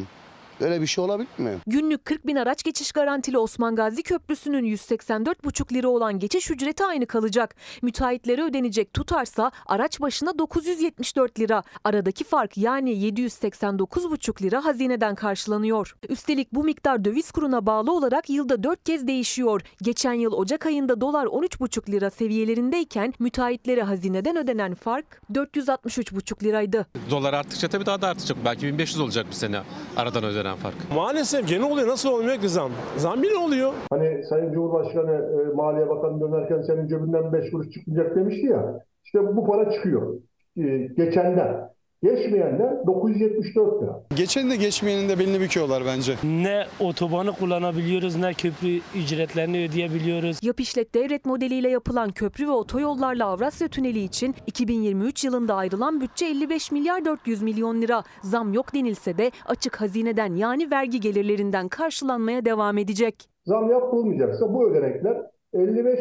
Böyle 0.61 0.81
bir 0.81 0.87
şey 0.87 1.03
olabilir 1.03 1.27
mi? 1.37 1.57
Günlük 1.67 2.05
40 2.05 2.27
bin 2.27 2.35
araç 2.35 2.63
geçiş 2.63 2.91
garantili 2.91 3.37
Osman 3.37 3.75
Gazi 3.75 4.03
Köprüsü'nün 4.03 4.65
184,5 4.65 5.73
lira 5.73 5.87
olan 5.87 6.19
geçiş 6.19 6.51
ücreti 6.51 6.85
aynı 6.85 7.05
kalacak. 7.05 7.55
Müteahhitlere 7.81 8.43
ödenecek 8.43 8.93
tutarsa 8.93 9.51
araç 9.65 10.01
başına 10.01 10.39
974 10.39 11.39
lira. 11.39 11.63
Aradaki 11.83 12.23
fark 12.23 12.57
yani 12.57 12.91
789,5 12.91 14.41
lira 14.43 14.65
hazineden 14.65 15.15
karşılanıyor. 15.15 15.95
Üstelik 16.09 16.53
bu 16.53 16.63
miktar 16.63 17.05
döviz 17.05 17.31
kuruna 17.31 17.65
bağlı 17.65 17.91
olarak 17.91 18.29
yılda 18.29 18.63
4 18.63 18.83
kez 18.83 19.07
değişiyor. 19.07 19.61
Geçen 19.81 20.13
yıl 20.13 20.33
Ocak 20.33 20.65
ayında 20.65 21.01
dolar 21.01 21.25
13,5 21.25 21.91
lira 21.91 22.09
seviyelerindeyken 22.09 23.13
müteahhitlere 23.19 23.83
hazineden 23.83 24.37
ödenen 24.37 24.75
fark 24.75 25.21
463,5 25.33 26.43
liraydı. 26.43 26.85
Dolar 27.09 27.33
arttıkça 27.33 27.67
tabii 27.67 27.85
daha 27.85 28.01
da 28.01 28.07
artacak. 28.07 28.37
Belki 28.45 28.67
1500 28.67 28.99
olacak 28.99 29.25
bu 29.31 29.35
sene 29.35 29.61
aradan 29.97 30.23
ödenen 30.23 30.44
fark. 30.55 30.75
Maalesef 30.95 31.47
gene 31.47 31.65
oluyor. 31.65 31.87
Nasıl 31.87 32.09
olmuyor 32.09 32.37
ki 32.37 32.49
zam? 32.49 32.71
Zam 32.97 33.23
yine 33.23 33.37
oluyor. 33.37 33.73
Hani 33.89 34.23
Sayın 34.29 34.53
Cumhurbaşkanı 34.53 35.11
e, 35.11 35.55
Maliye 35.55 35.89
Bakanı 35.89 36.21
dönerken 36.21 36.61
senin 36.61 36.87
cebinden 36.87 37.33
5 37.33 37.51
kuruş 37.51 37.69
çıkmayacak 37.69 38.15
demişti 38.15 38.45
ya. 38.47 38.79
İşte 39.05 39.35
bu 39.35 39.47
para 39.47 39.71
çıkıyor. 39.71 40.15
E, 40.57 40.61
geçenden. 40.97 41.74
Geçmeyenden 42.05 42.83
974 42.87 43.83
lira. 43.83 44.03
Geçen 44.15 44.49
de 44.49 44.55
geçmeyenin 44.55 45.09
de 45.09 45.19
belini 45.19 45.39
büküyorlar 45.39 45.83
bence. 45.85 46.13
Ne 46.23 46.63
otobanı 46.79 47.31
kullanabiliyoruz 47.31 48.15
ne 48.15 48.33
köprü 48.33 48.79
ücretlerini 48.95 49.67
ödeyebiliyoruz. 49.69 50.39
Yap 50.43 50.59
işlet 50.59 50.95
devret 50.95 51.25
modeliyle 51.25 51.69
yapılan 51.69 52.11
köprü 52.11 52.47
ve 52.47 52.51
otoyollarla 52.51 53.25
Avrasya 53.25 53.67
Tüneli 53.67 53.99
için 53.99 54.35
2023 54.47 55.23
yılında 55.23 55.55
ayrılan 55.55 56.01
bütçe 56.01 56.25
55 56.25 56.71
milyar 56.71 57.05
400 57.05 57.41
milyon 57.41 57.81
lira. 57.81 58.03
Zam 58.23 58.53
yok 58.53 58.73
denilse 58.73 59.17
de 59.17 59.31
açık 59.45 59.81
hazineden 59.81 60.35
yani 60.35 60.71
vergi 60.71 60.99
gelirlerinden 60.99 61.67
karşılanmaya 61.67 62.45
devam 62.45 62.77
edecek. 62.77 63.29
Zam 63.45 63.69
yapılmayacaksa 63.69 64.53
bu 64.53 64.69
ödenekler 64.69 65.17
55 65.53 65.99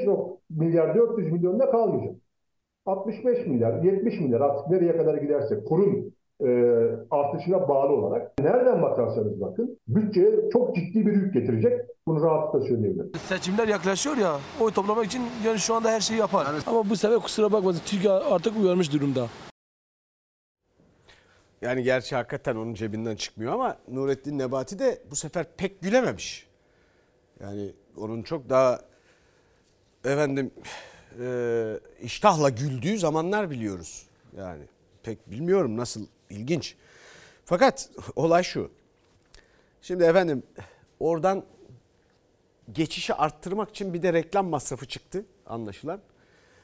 milyar 0.50 0.94
400 0.94 1.32
milyonda 1.32 1.70
kalmayacak. 1.70 2.23
65 2.86 3.46
milyar, 3.46 3.82
70 3.82 4.20
milyar 4.20 4.40
artık 4.40 4.70
nereye 4.70 4.96
kadar 4.96 5.14
giderse 5.14 5.64
kurun 5.64 6.14
e, 6.40 6.48
artışına 7.10 7.68
bağlı 7.68 7.92
olarak 7.92 8.32
nereden 8.40 8.82
bakarsanız 8.82 9.40
bakın 9.40 9.78
bütçeye 9.88 10.50
çok 10.52 10.76
ciddi 10.76 11.06
bir 11.06 11.12
yük 11.12 11.34
getirecek. 11.34 11.80
Bunu 12.06 12.22
rahatlıkla 12.22 12.68
söyleyebilirim. 12.68 13.12
Seçimler 13.18 13.68
yaklaşıyor 13.68 14.16
ya 14.16 14.36
oy 14.60 14.72
toplamak 14.72 15.06
için 15.06 15.22
yani 15.46 15.58
şu 15.58 15.74
anda 15.74 15.90
her 15.90 16.00
şeyi 16.00 16.20
yapar. 16.20 16.46
Ama 16.66 16.90
bu 16.90 16.96
sefer 16.96 17.18
kusura 17.18 17.52
bakmasın 17.52 17.82
Türkiye 17.86 18.12
artık 18.12 18.56
uyarmış 18.56 18.92
durumda. 18.92 19.26
Yani 21.62 21.82
gerçi 21.82 22.16
hakikaten 22.16 22.56
onun 22.56 22.74
cebinden 22.74 23.16
çıkmıyor 23.16 23.52
ama 23.52 23.76
Nurettin 23.88 24.38
Nebati 24.38 24.78
de 24.78 24.98
bu 25.10 25.16
sefer 25.16 25.46
pek 25.56 25.82
gülememiş. 25.82 26.46
Yani 27.40 27.70
onun 27.96 28.22
çok 28.22 28.50
daha 28.50 28.80
efendim 30.04 30.50
e, 31.20 31.80
iştahla 32.02 32.48
güldüğü 32.48 32.98
zamanlar 32.98 33.50
biliyoruz. 33.50 34.06
Yani 34.36 34.62
pek 35.02 35.30
bilmiyorum 35.30 35.76
nasıl 35.76 36.06
ilginç. 36.30 36.76
Fakat 37.44 37.90
olay 38.16 38.42
şu. 38.42 38.70
Şimdi 39.82 40.04
efendim 40.04 40.42
oradan 41.00 41.44
geçişi 42.72 43.14
arttırmak 43.14 43.70
için 43.70 43.94
bir 43.94 44.02
de 44.02 44.12
reklam 44.12 44.46
masrafı 44.46 44.86
çıktı 44.86 45.24
anlaşılan. 45.46 46.00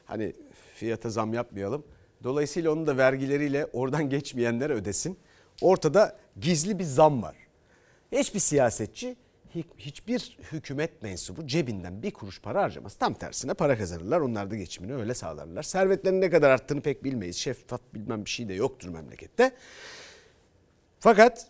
Hani 0.05 0.33
fiyata 0.75 1.11
zam 1.11 1.35
yapmayalım. 1.35 1.85
Dolayısıyla 2.25 2.73
onun 2.73 2.87
da 2.87 2.97
vergileriyle 2.97 3.67
oradan 3.73 4.11
geçmeyenler 4.11 4.71
ödesin. 4.71 5.19
Ortada 5.63 6.19
gizli 6.41 6.79
bir 6.79 6.85
zam 6.85 7.23
var. 7.23 7.37
Hiçbir 8.13 8.41
siyasetçi 8.41 9.17
hiçbir 9.79 10.39
hükümet 10.53 11.03
mensubu 11.03 11.47
cebinden 11.47 12.03
bir 12.03 12.11
kuruş 12.11 12.41
para 12.41 12.63
harcamaz. 12.63 12.95
Tam 12.95 13.15
tersine 13.15 13.55
para 13.55 13.79
kazanırlar. 13.79 14.21
Onlar 14.21 14.51
da 14.51 14.57
geçimini 14.57 14.95
öyle 14.95 15.15
sağlarlar. 15.15 15.63
Servetlerin 15.63 16.21
ne 16.21 16.31
kadar 16.31 16.51
arttığını 16.51 16.81
pek 16.81 17.05
bilmeyiz. 17.05 17.37
Şeffaf 17.37 17.81
bilmem 17.95 18.25
bir 18.25 18.31
şey 18.31 18.49
de 18.49 18.55
yoktur 18.55 18.89
memlekette. 18.89 19.53
Fakat 21.01 21.47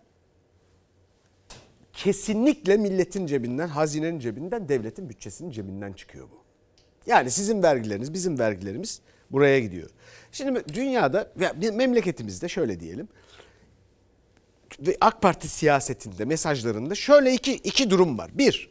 kesinlikle 1.93 2.77
milletin 2.77 3.27
cebinden, 3.27 3.69
hazinenin 3.69 4.19
cebinden, 4.19 4.69
devletin 4.69 5.09
bütçesinin 5.09 5.51
cebinden 5.51 5.93
çıkıyor 5.93 6.29
bu. 6.31 6.41
Yani 7.07 7.31
sizin 7.31 7.63
vergileriniz, 7.63 8.15
bizim 8.15 8.39
vergilerimiz 8.39 9.01
buraya 9.31 9.61
gidiyor. 9.61 9.91
Şimdi 10.33 10.65
dünyada 10.75 11.33
memleketimizde 11.73 12.49
şöyle 12.49 12.81
diyelim. 12.81 13.09
AK 15.01 15.23
Parti 15.23 15.49
siyasetinde, 15.49 16.25
mesajlarında 16.25 16.95
şöyle 16.95 17.35
iki, 17.35 17.55
iki 17.55 17.91
durum 17.91 18.19
var. 18.19 18.31
Bir, 18.35 18.71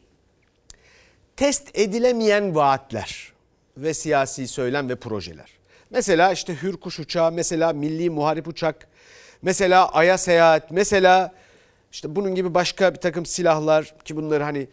test 1.35 1.79
edilemeyen 1.79 2.55
vaatler 2.55 3.33
ve 3.77 3.93
siyasi 3.93 4.47
söylem 4.47 4.89
ve 4.89 4.95
projeler. 4.95 5.49
Mesela 5.89 6.31
işte 6.31 6.61
Hürkuş 6.61 6.99
uçağı, 6.99 7.31
mesela 7.31 7.73
Milli 7.73 8.09
Muharip 8.09 8.47
uçak, 8.47 8.87
mesela 9.41 9.89
Ay'a 9.89 10.17
seyahat, 10.17 10.71
mesela 10.71 11.33
işte 11.91 12.15
bunun 12.15 12.35
gibi 12.35 12.53
başka 12.53 12.93
bir 12.93 12.99
takım 12.99 13.25
silahlar 13.25 13.95
ki 14.05 14.15
bunları 14.15 14.43
hani 14.43 14.67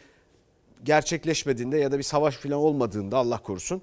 gerçekleşmediğinde 0.85 1.79
ya 1.79 1.93
da 1.93 1.99
bir 1.99 2.03
savaş 2.03 2.37
falan 2.37 2.59
olmadığında 2.59 3.17
Allah 3.17 3.39
korusun 3.39 3.83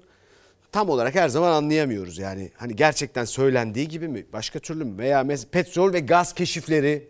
tam 0.74 0.88
olarak 0.88 1.14
her 1.14 1.28
zaman 1.28 1.52
anlayamıyoruz. 1.52 2.18
Yani 2.18 2.50
hani 2.56 2.76
gerçekten 2.76 3.24
söylendiği 3.24 3.88
gibi 3.88 4.08
mi 4.08 4.26
başka 4.32 4.58
türlü 4.58 4.84
mü 4.84 4.98
veya 4.98 5.26
petrol 5.52 5.92
ve 5.92 6.00
gaz 6.00 6.32
keşifleri 6.32 7.08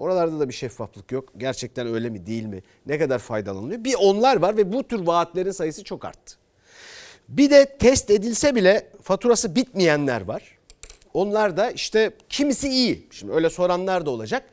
oralarda 0.00 0.40
da 0.40 0.48
bir 0.48 0.54
şeffaflık 0.54 1.12
yok. 1.12 1.28
Gerçekten 1.36 1.86
öyle 1.86 2.10
mi 2.10 2.26
değil 2.26 2.44
mi 2.44 2.62
ne 2.86 2.98
kadar 2.98 3.18
faydalanılıyor 3.18 3.84
bir 3.84 3.94
onlar 4.00 4.36
var 4.36 4.56
ve 4.56 4.72
bu 4.72 4.88
tür 4.88 5.06
vaatlerin 5.06 5.50
sayısı 5.50 5.84
çok 5.84 6.04
arttı. 6.04 6.36
Bir 7.28 7.50
de 7.50 7.76
test 7.78 8.10
edilse 8.10 8.54
bile 8.54 8.90
faturası 9.02 9.54
bitmeyenler 9.54 10.20
var. 10.20 10.58
Onlar 11.14 11.56
da 11.56 11.70
işte 11.70 12.12
kimisi 12.28 12.68
iyi. 12.68 13.08
Şimdi 13.10 13.32
öyle 13.32 13.50
soranlar 13.50 14.06
da 14.06 14.10
olacak. 14.10 14.44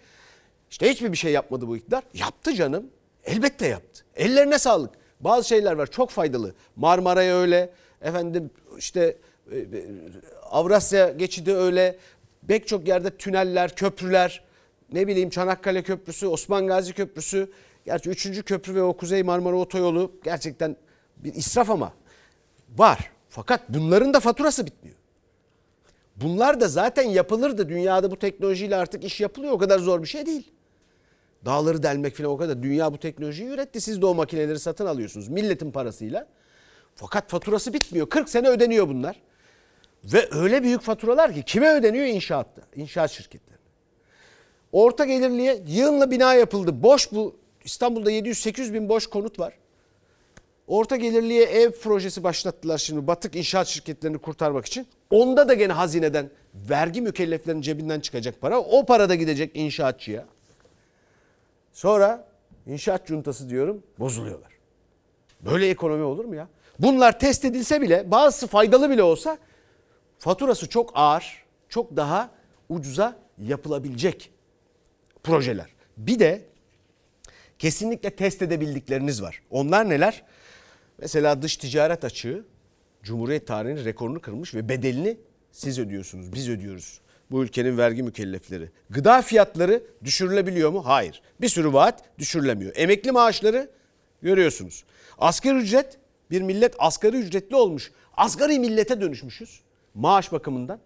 İşte 0.72 0.92
hiçbir 0.92 1.12
bir 1.12 1.18
şey 1.18 1.32
yapmadı 1.32 1.68
bu 1.68 1.78
iktidar. 1.78 2.04
Yaptı 2.14 2.54
canım. 2.54 2.86
Elbette 3.26 3.68
yaptı. 3.68 4.04
Ellerine 4.16 4.60
sağlık. 4.60 4.92
Bazı 5.20 5.48
şeyler 5.48 5.74
var 5.74 5.88
çok 5.88 6.10
faydalı. 6.10 6.56
Marmara'ya 6.76 7.36
öyle. 7.36 7.70
Efendim 8.02 8.52
işte 8.78 9.18
Avrasya 10.52 11.10
geçidi 11.10 11.54
öyle. 11.54 11.98
Pek 12.48 12.68
çok 12.68 12.88
yerde 12.88 13.18
tüneller, 13.18 13.76
köprüler. 13.76 14.47
Ne 14.92 15.08
bileyim 15.08 15.30
Çanakkale 15.30 15.84
Köprüsü, 15.84 16.28
Osman 16.28 16.68
Gazi 16.68 16.94
Köprüsü. 16.94 17.52
Gerçi 17.86 18.10
3. 18.10 18.46
köprü 18.46 18.76
ve 18.76 18.82
o 18.82 18.98
Kuzey 18.98 19.24
Marmara 19.24 19.56
Otoyolu 19.56 20.12
gerçekten 20.24 20.76
bir 21.18 21.34
israf 21.34 21.70
ama 21.70 21.94
var. 22.76 23.12
Fakat 23.30 23.62
bunların 23.70 24.14
da 24.14 24.20
faturası 24.20 24.66
bitmiyor. 24.66 24.98
Bunlar 26.16 26.62
da 26.62 26.68
zaten 26.68 27.04
yapılırdı. 27.04 27.70
Dünyada 27.70 28.12
bu 28.12 28.20
teknolojiyle 28.20 28.76
artık 28.76 29.04
iş 29.04 29.22
yapılıyor. 29.22 29.54
O 29.54 29.58
kadar 29.58 29.80
zor 29.80 30.02
bir 30.02 30.08
şey 30.08 30.26
değil. 30.26 30.52
Dağları 31.46 31.84
delmek 31.84 32.16
falan 32.16 32.32
o 32.32 32.38
kadar. 32.38 32.64
Dünya 32.64 32.94
bu 32.94 32.98
teknolojiyi 32.98 33.50
üretti. 33.50 33.82
Siz 33.82 34.02
de 34.02 34.06
o 34.06 34.16
makineleri 34.16 34.60
satın 34.60 34.86
alıyorsunuz 34.86 35.28
milletin 35.28 35.72
parasıyla. 35.72 36.28
Fakat 36.96 37.30
faturası 37.30 37.74
bitmiyor. 37.74 38.10
40 38.10 38.30
sene 38.30 38.50
ödeniyor 38.50 38.88
bunlar. 38.88 39.22
Ve 40.04 40.28
öyle 40.32 40.64
büyük 40.64 40.82
faturalar 40.82 41.34
ki 41.34 41.44
kime 41.44 41.74
ödeniyor 41.74 42.06
inşaatta, 42.06 42.62
inşaat 42.76 43.12
şirketlerine. 43.12 43.57
Orta 44.78 45.06
gelirliye 45.06 45.64
yığınla 45.68 46.12
bina 46.12 46.34
yapıldı. 46.34 46.84
Boş 46.84 47.12
bu 47.12 47.36
İstanbul'da 47.64 48.12
700-800 48.12 48.74
bin 48.74 48.90
boş 48.90 49.08
konut 49.08 49.40
var. 49.40 49.54
Orta 50.68 50.96
gelirliye 50.96 51.44
ev 51.44 51.72
projesi 51.72 52.24
başlattılar 52.24 52.78
şimdi 52.78 53.08
batık 53.08 53.36
inşaat 53.36 53.68
şirketlerini 53.68 54.18
kurtarmak 54.18 54.66
için. 54.66 54.88
Onda 55.10 55.50
da 55.50 55.54
gene 55.54 55.74
hazineden 55.74 56.30
vergi 56.54 57.02
mükelleflerinin 57.02 57.62
cebinden 57.62 58.00
çıkacak 58.00 58.42
para. 58.42 58.60
O 58.60 58.86
para 58.86 59.10
da 59.10 59.16
gidecek 59.16 59.52
inşaatçıya. 59.54 60.26
Sonra 61.74 62.28
inşaat 62.68 63.08
cuntası 63.08 63.50
diyorum 63.50 63.84
bozuluyorlar. 64.00 64.52
Böyle 65.42 65.70
ekonomi 65.70 66.04
olur 66.04 66.26
mu 66.26 66.36
ya? 66.36 66.48
Bunlar 66.80 67.20
test 67.20 67.46
edilse 67.46 67.82
bile 67.82 68.12
bazısı 68.12 68.48
faydalı 68.48 68.90
bile 68.90 69.04
olsa 69.04 69.38
faturası 70.20 70.70
çok 70.70 70.92
ağır, 70.94 71.46
çok 71.70 71.96
daha 71.96 72.30
ucuza 72.70 73.16
yapılabilecek 73.38 74.37
projeler. 75.28 75.68
Bir 75.98 76.20
de 76.20 76.42
kesinlikle 77.60 78.10
test 78.10 78.42
edebildikleriniz 78.42 79.22
var. 79.22 79.42
Onlar 79.50 79.90
neler? 79.90 80.24
Mesela 80.98 81.42
dış 81.42 81.58
ticaret 81.58 82.06
açığı 82.06 82.46
Cumhuriyet 83.04 83.48
tarihinin 83.48 83.86
rekorunu 83.86 84.22
kırmış 84.22 84.56
ve 84.56 84.70
bedelini 84.70 85.18
siz 85.52 85.80
ödüyorsunuz, 85.80 86.34
biz 86.34 86.50
ödüyoruz. 86.50 87.02
Bu 87.32 87.44
ülkenin 87.44 87.78
vergi 87.78 88.04
mükellefleri. 88.04 88.70
Gıda 88.90 89.22
fiyatları 89.22 89.84
düşürülebiliyor 90.04 90.72
mu? 90.72 90.86
Hayır. 90.86 91.22
Bir 91.42 91.50
sürü 91.50 91.74
vaat 91.74 92.04
düşürülemiyor. 92.20 92.72
Emekli 92.76 93.12
maaşları 93.12 93.70
görüyorsunuz. 94.22 94.84
Asgari 95.18 95.58
ücret 95.58 95.98
bir 96.32 96.42
millet 96.42 96.76
asgari 96.80 97.18
ücretli 97.18 97.56
olmuş. 97.56 97.92
Asgari 98.18 98.60
millete 98.60 99.02
dönüşmüşüz 99.02 99.62
maaş 99.94 100.32
bakımından. 100.32 100.80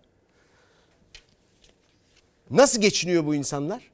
Nasıl 2.49 2.81
geçiniyor 2.81 3.25
bu 3.25 3.35
insanlar? 3.35 3.90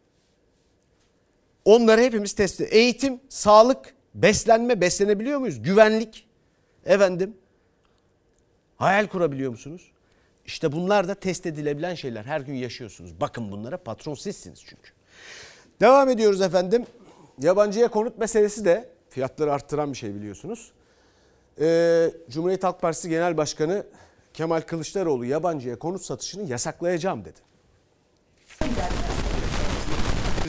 Onları 1.67 2.01
hepimiz 2.01 2.33
test 2.33 2.61
Eğitim, 2.61 3.19
sağlık, 3.29 3.95
beslenme, 4.15 4.81
beslenebiliyor 4.81 5.39
muyuz? 5.39 5.61
Güvenlik, 5.61 6.27
efendim, 6.85 7.37
hayal 8.77 9.07
kurabiliyor 9.07 9.51
musunuz? 9.51 9.91
İşte 10.45 10.71
bunlar 10.71 11.07
da 11.07 11.15
test 11.15 11.45
edilebilen 11.45 11.95
şeyler. 11.95 12.25
Her 12.25 12.41
gün 12.41 12.53
yaşıyorsunuz. 12.53 13.21
Bakın 13.21 13.51
bunlara 13.51 13.77
patron 13.77 14.13
sizsiniz 14.13 14.59
çünkü. 14.65 14.91
Devam 15.81 16.09
ediyoruz 16.09 16.41
efendim. 16.41 16.85
Yabancıya 17.39 17.87
konut 17.87 18.17
meselesi 18.17 18.65
de 18.65 18.89
fiyatları 19.09 19.53
arttıran 19.53 19.93
bir 19.93 19.97
şey 19.97 20.15
biliyorsunuz. 20.15 20.71
Ee, 21.61 22.11
Cumhuriyet 22.29 22.63
Halk 22.63 22.81
Partisi 22.81 23.09
Genel 23.09 23.37
Başkanı 23.37 23.85
Kemal 24.33 24.61
Kılıçdaroğlu 24.61 25.25
yabancıya 25.25 25.79
konut 25.79 26.01
satışını 26.01 26.49
yasaklayacağım 26.49 27.25
dedi. 27.25 27.39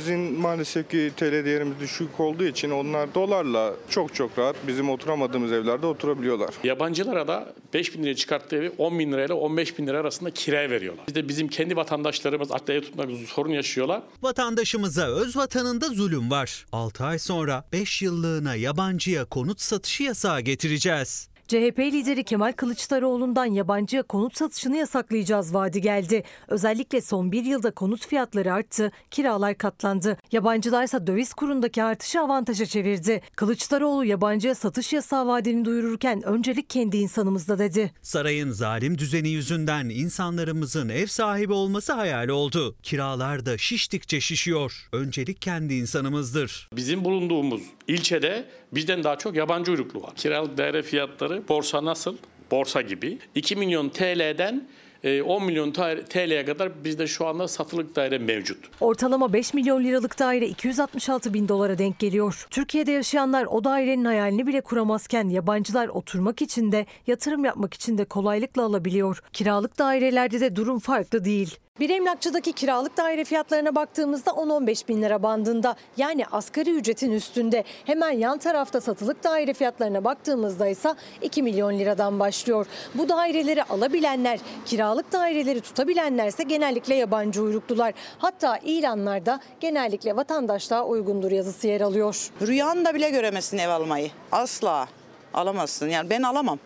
Bizim 0.08 0.40
maalesef 0.40 0.90
ki 0.90 1.12
TL 1.16 1.44
değerimiz 1.44 1.80
düşük 1.80 2.20
olduğu 2.20 2.44
için 2.44 2.70
onlar 2.70 3.14
dolarla 3.14 3.74
çok 3.90 4.14
çok 4.14 4.38
rahat 4.38 4.56
bizim 4.66 4.90
oturamadığımız 4.90 5.52
evlerde 5.52 5.86
oturabiliyorlar. 5.86 6.54
Yabancılara 6.64 7.28
da 7.28 7.54
5 7.74 7.94
bin 7.94 8.02
liraya 8.02 8.14
çıkarttığı 8.14 8.56
evi 8.56 8.72
10 8.78 8.98
bin 8.98 9.12
lirayla 9.12 9.34
15 9.34 9.78
bin 9.78 9.86
lira 9.86 9.98
arasında 9.98 10.30
kiraya 10.30 10.70
veriyorlar. 10.70 11.06
Bir 11.08 11.14
de 11.14 11.28
bizim 11.28 11.48
kendi 11.48 11.76
vatandaşlarımız 11.76 12.52
akla 12.52 12.74
ev 12.74 12.80
tutmak 12.80 13.10
sorun 13.26 13.50
yaşıyorlar. 13.50 14.02
Vatandaşımıza 14.22 15.06
öz 15.06 15.36
vatanında 15.36 15.88
zulüm 15.88 16.30
var. 16.30 16.66
6 16.72 17.04
ay 17.04 17.18
sonra 17.18 17.64
5 17.72 18.02
yıllığına 18.02 18.54
yabancıya 18.54 19.24
konut 19.24 19.60
satışı 19.60 20.02
yasağı 20.02 20.40
getireceğiz. 20.40 21.28
CHP 21.48 21.78
lideri 21.78 22.24
Kemal 22.24 22.52
Kılıçdaroğlu'ndan 22.52 23.44
yabancıya 23.44 24.02
konut 24.02 24.36
satışını 24.36 24.76
yasaklayacağız 24.76 25.54
vaadi 25.54 25.80
geldi. 25.80 26.22
Özellikle 26.48 27.00
son 27.00 27.32
bir 27.32 27.44
yılda 27.44 27.70
konut 27.70 28.06
fiyatları 28.06 28.52
arttı, 28.52 28.92
kiralar 29.10 29.58
katlandı. 29.58 30.16
Yabancılarsa 30.32 31.06
döviz 31.06 31.34
kurundaki 31.34 31.82
artışı 31.82 32.20
avantaja 32.20 32.66
çevirdi. 32.66 33.20
Kılıçdaroğlu 33.36 34.04
yabancıya 34.04 34.54
satış 34.54 34.92
yasağı 34.92 35.26
vaadini 35.26 35.64
duyururken 35.64 36.22
öncelik 36.22 36.70
kendi 36.70 36.96
insanımızda 36.96 37.58
dedi. 37.58 37.92
Sarayın 38.02 38.50
zalim 38.50 38.98
düzeni 38.98 39.28
yüzünden 39.28 39.88
insanlarımızın 39.88 40.88
ev 40.88 41.06
sahibi 41.06 41.52
olması 41.52 41.92
hayal 41.92 42.28
oldu. 42.28 42.76
Kiralar 42.82 43.46
da 43.46 43.58
şiştikçe 43.58 44.20
şişiyor. 44.20 44.88
Öncelik 44.92 45.42
kendi 45.42 45.74
insanımızdır. 45.74 46.68
Bizim 46.76 47.04
bulunduğumuz 47.04 47.62
ilçede 47.88 48.44
bizden 48.72 49.04
daha 49.04 49.18
çok 49.18 49.36
yabancı 49.36 49.70
uyruklu 49.70 50.02
var. 50.02 50.14
Kiralık 50.16 50.58
daire 50.58 50.82
fiyatları 50.82 51.48
borsa 51.48 51.84
nasıl? 51.84 52.16
Borsa 52.50 52.80
gibi. 52.82 53.18
2 53.34 53.56
milyon 53.56 53.88
TL'den 53.88 54.68
e, 55.04 55.22
10 55.22 55.44
milyon 55.44 55.72
TL'ye 56.08 56.44
kadar 56.44 56.84
bizde 56.84 57.06
şu 57.06 57.26
anda 57.26 57.48
satılık 57.48 57.96
daire 57.96 58.18
mevcut. 58.18 58.58
Ortalama 58.80 59.32
5 59.32 59.54
milyon 59.54 59.84
liralık 59.84 60.18
daire 60.18 60.48
266 60.48 61.34
bin 61.34 61.48
dolara 61.48 61.78
denk 61.78 61.98
geliyor. 61.98 62.46
Türkiye'de 62.50 62.92
yaşayanlar 62.92 63.44
o 63.44 63.64
dairenin 63.64 64.04
hayalini 64.04 64.46
bile 64.46 64.60
kuramazken 64.60 65.28
yabancılar 65.28 65.88
oturmak 65.88 66.42
için 66.42 66.72
de 66.72 66.86
yatırım 67.06 67.44
yapmak 67.44 67.74
için 67.74 67.98
de 67.98 68.04
kolaylıkla 68.04 68.62
alabiliyor. 68.62 69.22
Kiralık 69.32 69.78
dairelerde 69.78 70.40
de 70.40 70.56
durum 70.56 70.78
farklı 70.78 71.24
değil. 71.24 71.58
Bir 71.80 71.90
emlakçıdaki 71.90 72.52
kiralık 72.52 72.96
daire 72.96 73.24
fiyatlarına 73.24 73.74
baktığımızda 73.74 74.30
10-15 74.30 74.88
bin 74.88 75.02
lira 75.02 75.22
bandında 75.22 75.76
yani 75.96 76.26
asgari 76.26 76.70
ücretin 76.70 77.12
üstünde. 77.12 77.64
Hemen 77.84 78.10
yan 78.10 78.38
tarafta 78.38 78.80
satılık 78.80 79.24
daire 79.24 79.54
fiyatlarına 79.54 80.04
baktığımızda 80.04 80.68
ise 80.68 80.94
2 81.22 81.42
milyon 81.42 81.78
liradan 81.78 82.20
başlıyor. 82.20 82.66
Bu 82.94 83.08
daireleri 83.08 83.62
alabilenler, 83.62 84.40
kiralık 84.66 85.12
daireleri 85.12 85.60
tutabilenlerse 85.60 86.42
genellikle 86.42 86.94
yabancı 86.94 87.42
uyruklular. 87.42 87.94
Hatta 88.18 88.58
ilanlarda 88.58 89.40
genellikle 89.60 90.16
vatandaşlığa 90.16 90.84
uygundur 90.84 91.30
yazısı 91.30 91.66
yer 91.66 91.80
alıyor. 91.80 92.30
Rüyanda 92.46 92.94
bile 92.94 93.10
göremezsin 93.10 93.58
ev 93.58 93.68
almayı. 93.68 94.10
Asla 94.32 94.88
alamazsın. 95.34 95.88
Yani 95.88 96.10
ben 96.10 96.22
alamam. 96.22 96.58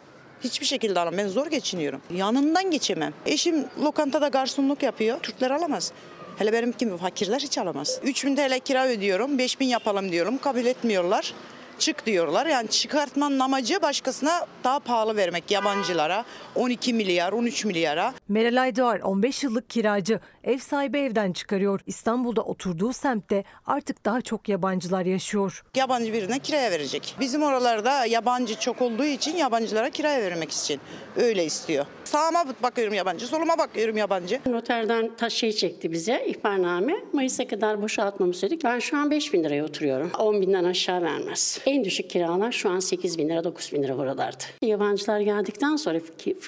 Hiçbir 0.44 0.66
şekilde 0.66 1.00
alamam. 1.00 1.18
Ben 1.18 1.28
zor 1.28 1.46
geçiniyorum. 1.46 2.00
Yanından 2.14 2.70
geçemem. 2.70 3.12
Eşim 3.26 3.64
lokantada 3.82 4.28
garsonluk 4.28 4.82
yapıyor. 4.82 5.20
Türkler 5.20 5.50
alamaz. 5.50 5.92
Hele 6.38 6.52
benim 6.52 6.74
gibi 6.78 6.96
fakirler 6.96 7.40
hiç 7.40 7.58
alamaz. 7.58 8.00
3000 8.02 8.36
TL 8.36 8.58
kira 8.64 8.86
ödüyorum. 8.88 9.38
5000 9.38 9.66
yapalım 9.66 10.12
diyorum. 10.12 10.38
Kabul 10.38 10.64
etmiyorlar. 10.64 11.34
Çık 11.82 12.06
diyorlar. 12.06 12.46
Yani 12.46 12.68
çıkartmanın 12.68 13.38
amacı 13.38 13.82
başkasına 13.82 14.46
daha 14.64 14.78
pahalı 14.78 15.16
vermek 15.16 15.50
yabancılara. 15.50 16.24
12 16.54 16.94
milyar, 16.94 17.32
13 17.32 17.64
milyara. 17.64 18.14
Meral 18.28 18.62
Aydoğar 18.62 19.00
15 19.00 19.42
yıllık 19.42 19.70
kiracı. 19.70 20.20
Ev 20.44 20.58
sahibi 20.58 20.98
evden 20.98 21.32
çıkarıyor. 21.32 21.80
İstanbul'da 21.86 22.42
oturduğu 22.42 22.92
semtte 22.92 23.44
artık 23.66 24.04
daha 24.04 24.20
çok 24.20 24.48
yabancılar 24.48 25.06
yaşıyor. 25.06 25.64
Yabancı 25.74 26.12
birine 26.12 26.38
kiraya 26.38 26.70
verecek. 26.70 27.16
Bizim 27.20 27.42
oralarda 27.42 28.06
yabancı 28.06 28.58
çok 28.58 28.82
olduğu 28.82 29.04
için 29.04 29.36
yabancılara 29.36 29.90
kiraya 29.90 30.22
vermek 30.22 30.50
için 30.50 30.80
öyle 31.16 31.44
istiyor. 31.44 31.86
Sağıma 32.04 32.44
bakıyorum 32.62 32.94
yabancı, 32.94 33.26
soluma 33.26 33.58
bakıyorum 33.58 33.96
yabancı. 33.96 34.40
Noterden 34.46 35.10
taş 35.16 35.32
şey 35.32 35.52
çekti 35.52 35.92
bize 35.92 36.24
ihbarname. 36.26 36.94
Mayıs'a 37.12 37.46
kadar 37.48 37.82
boşaltmamı 37.82 38.34
söyledik. 38.34 38.64
Ben 38.64 38.78
şu 38.78 38.96
an 38.96 39.10
5 39.10 39.32
bin 39.32 39.44
liraya 39.44 39.64
oturuyorum. 39.64 40.10
10 40.18 40.40
binden 40.40 40.64
aşağı 40.64 41.02
vermez. 41.02 41.60
En 41.72 41.84
düşük 41.84 42.10
kiralar 42.10 42.52
şu 42.52 42.70
an 42.70 42.80
8 42.80 43.18
bin 43.18 43.28
lira, 43.28 43.44
9 43.44 43.72
bin 43.72 43.82
lira 43.82 43.98
buralardı. 43.98 44.44
Yabancılar 44.62 45.20
geldikten 45.20 45.76
sonra 45.76 46.00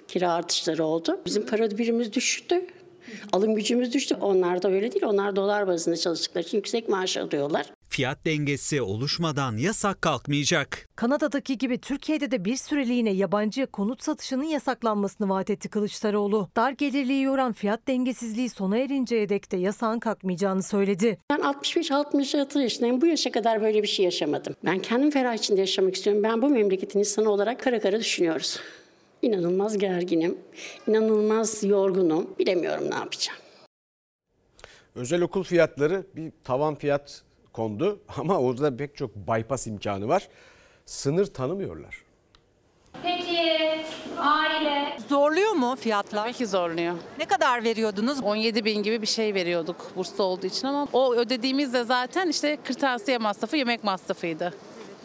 kira 0.09 0.33
artışları 0.33 0.85
oldu. 0.85 1.21
Bizim 1.27 1.47
para 1.47 1.71
birimimiz 1.71 2.13
düştü. 2.13 2.67
Alım 3.33 3.55
gücümüz 3.55 3.95
düştü. 3.95 4.17
Onlar 4.21 4.63
da 4.63 4.71
öyle 4.71 4.93
değil. 4.93 5.05
Onlar 5.05 5.37
dolar 5.37 5.67
bazında 5.67 5.97
çalıştıkları 5.97 6.45
için 6.45 6.59
yüksek 6.59 6.89
maaş 6.89 7.17
alıyorlar. 7.17 7.67
Fiyat 7.89 8.25
dengesi 8.27 8.83
oluşmadan 8.83 9.57
yasak 9.57 10.03
kalkmayacak. 10.03 10.89
Kanada'daki 10.97 11.59
gibi 11.59 11.79
Türkiye'de 11.79 12.31
de 12.31 12.45
bir 12.45 12.57
süreliğine 12.57 13.11
yabancı 13.11 13.67
konut 13.67 14.03
satışının 14.03 14.45
yasaklanmasını 14.45 15.29
vaat 15.29 15.51
etti 15.51 15.69
Kılıçdaroğlu. 15.69 16.49
Dar 16.57 16.71
gelirliği 16.71 17.23
yoran 17.23 17.53
fiyat 17.53 17.89
dengesizliği 17.89 18.49
sona 18.49 18.79
erinceye 18.79 19.29
dek 19.29 19.53
de 19.53 19.57
yasağın 19.57 19.99
kalkmayacağını 19.99 20.63
söyledi. 20.63 21.19
Ben 21.31 21.39
65-66 21.39 22.63
yaşındayım. 22.63 23.01
Bu 23.01 23.07
yaşa 23.07 23.31
kadar 23.31 23.63
böyle 23.63 23.83
bir 23.83 23.89
şey 23.89 24.05
yaşamadım. 24.05 24.57
Ben 24.65 24.79
kendim 24.79 25.11
ferah 25.11 25.35
içinde 25.35 25.61
yaşamak 25.61 25.95
istiyorum. 25.95 26.23
Ben 26.23 26.43
bu 26.43 26.49
memleketin 26.49 26.99
insanı 26.99 27.31
olarak 27.31 27.61
kara 27.61 27.81
kara 27.81 28.01
düşünüyoruz. 28.01 28.61
İnanılmaz 29.25 29.79
gerginim, 29.79 30.39
inanılmaz 30.87 31.65
yorgunum. 31.65 32.31
Bilemiyorum 32.39 32.91
ne 32.91 32.95
yapacağım. 32.95 33.39
Özel 34.95 35.23
okul 35.23 35.43
fiyatları 35.43 36.07
bir 36.17 36.33
tavan 36.45 36.75
fiyat 36.75 37.23
kondu 37.53 38.01
ama 38.17 38.39
orada 38.39 38.77
pek 38.77 38.97
çok 38.97 39.17
bypass 39.17 39.67
imkanı 39.67 40.09
var. 40.09 40.29
Sınır 40.87 41.27
tanımıyorlar. 41.27 42.05
Peki 43.03 43.41
aile 44.19 44.97
Zorluyor 45.09 45.53
mu 45.53 45.77
fiyatlar? 45.77 46.23
Tabii 46.25 46.33
ki 46.33 46.47
zorluyor. 46.47 46.95
Ne 47.19 47.25
kadar 47.25 47.65
veriyordunuz? 47.65 48.21
17 48.23 48.65
bin 48.65 48.83
gibi 48.83 49.03
bir 49.03 49.07
şey 49.07 49.35
veriyorduk 49.35 49.93
burslu 49.97 50.25
olduğu 50.25 50.47
için 50.47 50.67
ama 50.67 50.89
o 50.93 51.15
ödediğimiz 51.15 51.73
de 51.73 51.85
zaten 51.85 52.29
işte 52.29 52.59
kırtasiye 52.65 53.19
masrafı, 53.19 53.57
yemek 53.57 53.85
masrafıydı. 53.85 54.55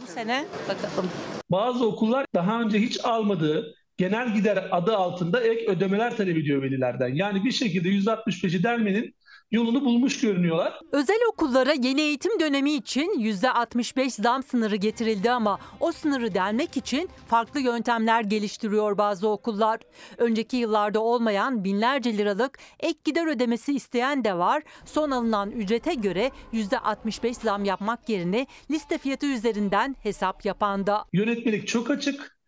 Bu 0.01 0.11
sene 0.11 0.45
Bakalım. 0.69 1.09
Bazı 1.51 1.85
okullar 1.85 2.25
daha 2.35 2.61
önce 2.61 2.79
hiç 2.79 3.05
almadığı 3.05 3.78
genel 3.99 4.33
gider 4.33 4.67
adı 4.71 4.97
altında 4.97 5.41
ek 5.41 5.65
ödemeler 5.67 6.17
talep 6.17 6.37
ediyor 6.37 6.61
velilerden. 6.61 7.15
Yani 7.15 7.43
bir 7.43 7.51
şekilde 7.51 7.89
%65'i 7.89 8.63
delmenin 8.63 9.15
yolunu 9.51 9.85
bulmuş 9.85 10.19
görünüyorlar. 10.19 10.79
Özel 10.91 11.19
okullara 11.33 11.73
yeni 11.73 12.01
eğitim 12.01 12.39
dönemi 12.39 12.71
için 12.71 13.19
%65 13.19 14.21
zam 14.21 14.43
sınırı 14.43 14.75
getirildi 14.75 15.31
ama 15.31 15.59
o 15.79 15.91
sınırı 15.91 16.33
delmek 16.33 16.77
için 16.77 17.09
farklı 17.27 17.59
yöntemler 17.59 18.21
geliştiriyor 18.21 18.97
bazı 18.97 19.27
okullar. 19.27 19.79
Önceki 20.17 20.57
yıllarda 20.57 20.99
olmayan 20.99 21.63
binlerce 21.63 22.17
liralık 22.17 22.59
ek 22.79 22.99
gider 23.03 23.27
ödemesi 23.27 23.73
isteyen 23.73 24.23
de 24.23 24.37
var. 24.37 24.63
Son 24.85 25.11
alınan 25.11 25.51
ücrete 25.51 25.93
göre 25.93 26.31
%65 26.53 27.33
zam 27.33 27.65
yapmak 27.65 28.09
yerine 28.09 28.47
liste 28.71 28.97
fiyatı 28.97 29.25
üzerinden 29.25 29.95
hesap 30.03 30.45
yapan 30.45 30.87
da. 30.87 31.05
Yönetmelik 31.13 31.67
çok 31.67 31.89
açık. 31.89 32.38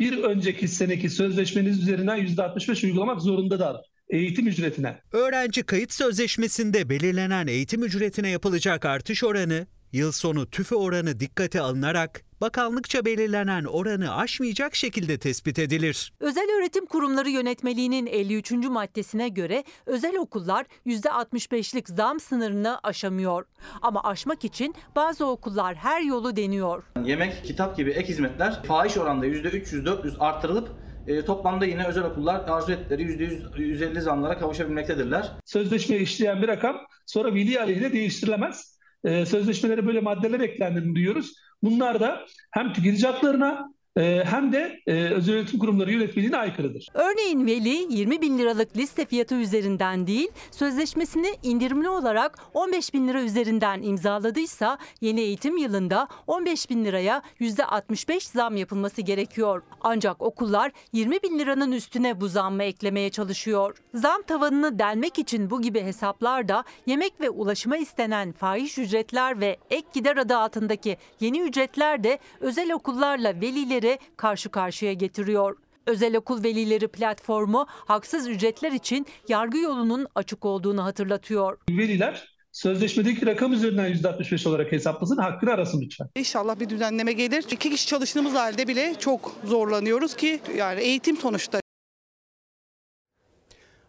Bir 0.00 0.18
önceki 0.18 0.68
seneki 0.68 1.10
sözleşmeniz 1.10 1.82
üzerinden 1.82 2.18
%65 2.18 2.86
uygulamak 2.86 3.20
zorundalar 3.20 3.76
eğitim 4.08 4.46
ücretine. 4.46 5.00
Öğrenci 5.12 5.62
kayıt 5.62 5.92
sözleşmesinde 5.92 6.88
belirlenen 6.88 7.46
eğitim 7.46 7.84
ücretine 7.84 8.30
yapılacak 8.30 8.84
artış 8.84 9.24
oranı, 9.24 9.66
yıl 9.92 10.12
sonu 10.12 10.50
tüfe 10.50 10.74
oranı 10.74 11.20
dikkate 11.20 11.60
alınarak 11.60 12.24
bakanlıkça 12.40 13.04
belirlenen 13.04 13.64
oranı 13.64 14.16
aşmayacak 14.16 14.74
şekilde 14.74 15.18
tespit 15.18 15.58
edilir. 15.58 16.12
Özel 16.20 16.48
öğretim 16.58 16.86
kurumları 16.86 17.30
yönetmeliğinin 17.30 18.06
53. 18.06 18.52
maddesine 18.52 19.28
göre 19.28 19.64
özel 19.86 20.16
okullar 20.16 20.66
%65'lik 20.86 21.88
zam 21.88 22.20
sınırını 22.20 22.78
aşamıyor. 22.82 23.44
Ama 23.82 24.04
aşmak 24.04 24.44
için 24.44 24.74
bazı 24.96 25.26
okullar 25.26 25.74
her 25.74 26.00
yolu 26.00 26.36
deniyor. 26.36 26.82
Yemek, 27.04 27.44
kitap 27.44 27.76
gibi 27.76 27.90
ek 27.90 28.08
hizmetler 28.08 28.62
fahiş 28.62 28.96
oranda 28.96 29.26
%300-400 29.26 30.18
artırılıp 30.18 30.68
e, 31.06 31.24
toplamda 31.24 31.66
yine 31.66 31.86
özel 31.86 32.04
okullar 32.04 32.48
arzu 32.48 32.72
ettikleri 32.72 33.02
%100, 33.02 33.54
%150 33.56 34.00
zamlara 34.00 34.38
kavuşabilmektedirler. 34.38 35.32
Sözleşme 35.44 35.96
işleyen 35.96 36.42
bir 36.42 36.48
rakam 36.48 36.76
sonra 37.06 37.34
veli 37.34 37.60
aleyhine 37.60 37.92
değiştirilemez. 37.92 38.80
Ee, 39.04 39.26
sözleşmelere 39.26 39.86
böyle 39.86 40.00
maddeler 40.00 40.40
eklendiğini 40.40 40.94
duyuyoruz. 40.94 41.34
Bunlar 41.62 42.00
da 42.00 42.26
hem 42.50 42.72
tüketici 42.72 43.12
haklarına 43.12 43.74
hem 44.02 44.52
de 44.52 44.80
e, 44.86 44.92
özel 44.92 45.34
öğretim 45.34 45.58
kurumları 45.58 45.92
yönetmeliğine 45.92 46.36
aykırıdır. 46.36 46.88
Örneğin 46.94 47.46
veli 47.46 47.94
20 47.94 48.20
bin 48.20 48.38
liralık 48.38 48.76
liste 48.76 49.06
fiyatı 49.06 49.34
üzerinden 49.34 50.06
değil, 50.06 50.28
sözleşmesini 50.50 51.28
indirimli 51.42 51.88
olarak 51.88 52.38
15 52.54 52.94
bin 52.94 53.08
lira 53.08 53.22
üzerinden 53.22 53.82
imzaladıysa 53.82 54.78
yeni 55.00 55.20
eğitim 55.20 55.56
yılında 55.56 56.08
15 56.26 56.70
bin 56.70 56.84
liraya 56.84 57.22
%65 57.40 58.32
zam 58.32 58.56
yapılması 58.56 59.02
gerekiyor. 59.02 59.62
Ancak 59.80 60.22
okullar 60.22 60.72
20 60.92 61.22
bin 61.22 61.38
liranın 61.38 61.72
üstüne 61.72 62.20
bu 62.20 62.28
zammı 62.28 62.62
eklemeye 62.62 63.10
çalışıyor. 63.10 63.76
Zam 63.94 64.22
tavanını 64.22 64.78
delmek 64.78 65.18
için 65.18 65.50
bu 65.50 65.62
gibi 65.62 65.82
hesaplarda 65.82 66.64
yemek 66.86 67.20
ve 67.20 67.30
ulaşıma 67.30 67.76
istenen 67.76 68.32
fahiş 68.32 68.78
ücretler 68.78 69.40
ve 69.40 69.56
ek 69.70 69.86
gider 69.92 70.16
adı 70.16 70.36
altındaki 70.36 70.96
yeni 71.20 71.40
ücretler 71.40 72.04
de 72.04 72.18
özel 72.40 72.72
okullarla 72.72 73.40
velileri 73.40 73.89
karşı 74.16 74.48
karşıya 74.50 74.92
getiriyor. 74.92 75.56
Özel 75.86 76.16
okul 76.16 76.44
velileri 76.44 76.88
platformu 76.88 77.66
haksız 77.68 78.28
ücretler 78.28 78.72
için 78.72 79.06
yargı 79.28 79.58
yolunun 79.58 80.06
açık 80.14 80.44
olduğunu 80.44 80.84
hatırlatıyor. 80.84 81.58
Veliler 81.70 82.28
sözleşmedeki 82.52 83.26
rakam 83.26 83.52
üzerinden 83.52 83.92
%65 83.92 84.48
olarak 84.48 84.72
hesaplasın, 84.72 85.16
hakkını 85.16 85.50
arasın 85.50 85.80
lütfen. 85.80 86.08
İnşallah 86.14 86.60
bir 86.60 86.68
düzenleme 86.68 87.12
gelir. 87.12 87.44
İki 87.50 87.70
kişi 87.70 87.86
çalıştığımız 87.86 88.34
halde 88.34 88.68
bile 88.68 88.94
çok 88.98 89.32
zorlanıyoruz 89.44 90.16
ki 90.16 90.40
yani 90.56 90.80
eğitim 90.80 91.16
sonuçta. 91.16 91.60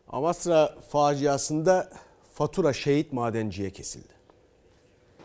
Amasra 0.07 0.75
faciasında 0.89 1.89
fatura 2.33 2.73
şehit 2.73 3.13
madenciye 3.13 3.69
kesildi. 3.69 4.13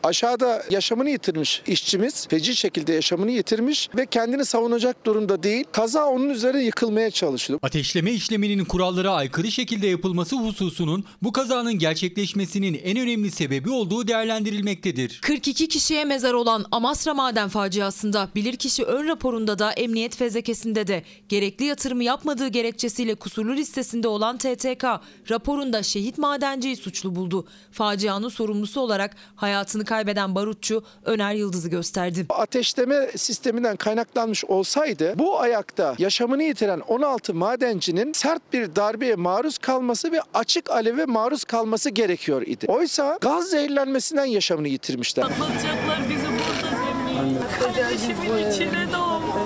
Aşağıda 0.07 0.63
yaşamını 0.71 1.11
yitirmiş 1.11 1.63
işçimiz 1.67 2.29
feci 2.29 2.57
şekilde 2.57 2.93
yaşamını 2.93 3.31
yitirmiş 3.31 3.89
ve 3.97 4.07
kendini 4.07 4.45
savunacak 4.45 5.07
durumda 5.07 5.43
değil. 5.43 5.65
Kaza 5.73 6.07
onun 6.07 6.29
üzerine 6.29 6.65
yıkılmaya 6.65 7.11
çalışıyor. 7.11 7.59
Ateşleme 7.63 8.13
işleminin 8.13 8.65
kurallara 8.65 9.11
aykırı 9.11 9.51
şekilde 9.51 9.87
yapılması 9.87 10.37
hususunun 10.37 11.05
bu 11.23 11.33
kazanın 11.33 11.73
gerçekleşmesinin 11.73 12.81
en 12.85 12.99
önemli 12.99 13.31
sebebi 13.31 13.71
olduğu 13.71 14.09
değerlendirilmektedir. 14.09 15.21
42 15.23 15.69
kişiye 15.69 16.05
mezar 16.05 16.33
olan 16.33 16.65
Amasra 16.71 17.15
maden 17.15 17.49
faciasında 17.49 18.29
bilirkişi 18.35 18.85
ön 18.85 19.09
raporunda 19.09 19.59
da 19.59 19.73
emniyet 19.73 20.17
fezlekesinde 20.17 20.87
de 20.87 21.03
gerekli 21.29 21.65
yatırımı 21.65 22.05
yapmadığı 22.05 22.49
gerekçesiyle 22.49 23.15
kusurlu 23.15 23.57
listesinde 23.57 24.09
olan 24.09 24.39
TTK 24.39 24.85
raporunda 25.31 25.83
şehit 25.83 26.19
madenciyi 26.19 26.77
suçlu 26.77 27.17
buldu. 27.17 27.47
Facianın 27.73 28.29
sorumlusu 28.29 28.81
olarak 28.81 29.17
hayatını 29.37 29.85
kaybeden 29.97 30.35
barutçu 30.35 30.83
Öner 31.05 31.35
Yıldız'ı 31.35 31.69
gösterdi. 31.69 32.27
Ateşleme 32.29 33.09
sisteminden 33.17 33.77
kaynaklanmış 33.77 34.45
olsaydı 34.45 35.19
bu 35.19 35.41
ayakta 35.41 35.95
yaşamını 35.99 36.43
yitiren 36.43 36.81
16 36.81 37.35
madencinin 37.35 38.13
sert 38.13 38.53
bir 38.53 38.77
darbeye 38.77 39.15
maruz 39.15 39.59
kalması 39.59 40.13
ve 40.13 40.21
açık 40.35 40.71
aleve 40.71 41.05
maruz 41.05 41.45
kalması 41.45 41.91
gerekiyor 41.91 42.43
idi. 42.43 42.67
Oysa 42.69 43.19
gaz 43.21 43.51
zehirlenmesinden 43.51 44.25
yaşamını 44.25 44.69
yitirmişler. 44.69 45.23
Atlatacaklar 45.23 46.01
bizi 46.11 46.27
burada 46.27 46.77
demeyin. 46.87 47.39
Kardeşimin 47.61 48.51
içine 48.51 48.87
doğdu. 48.93 49.37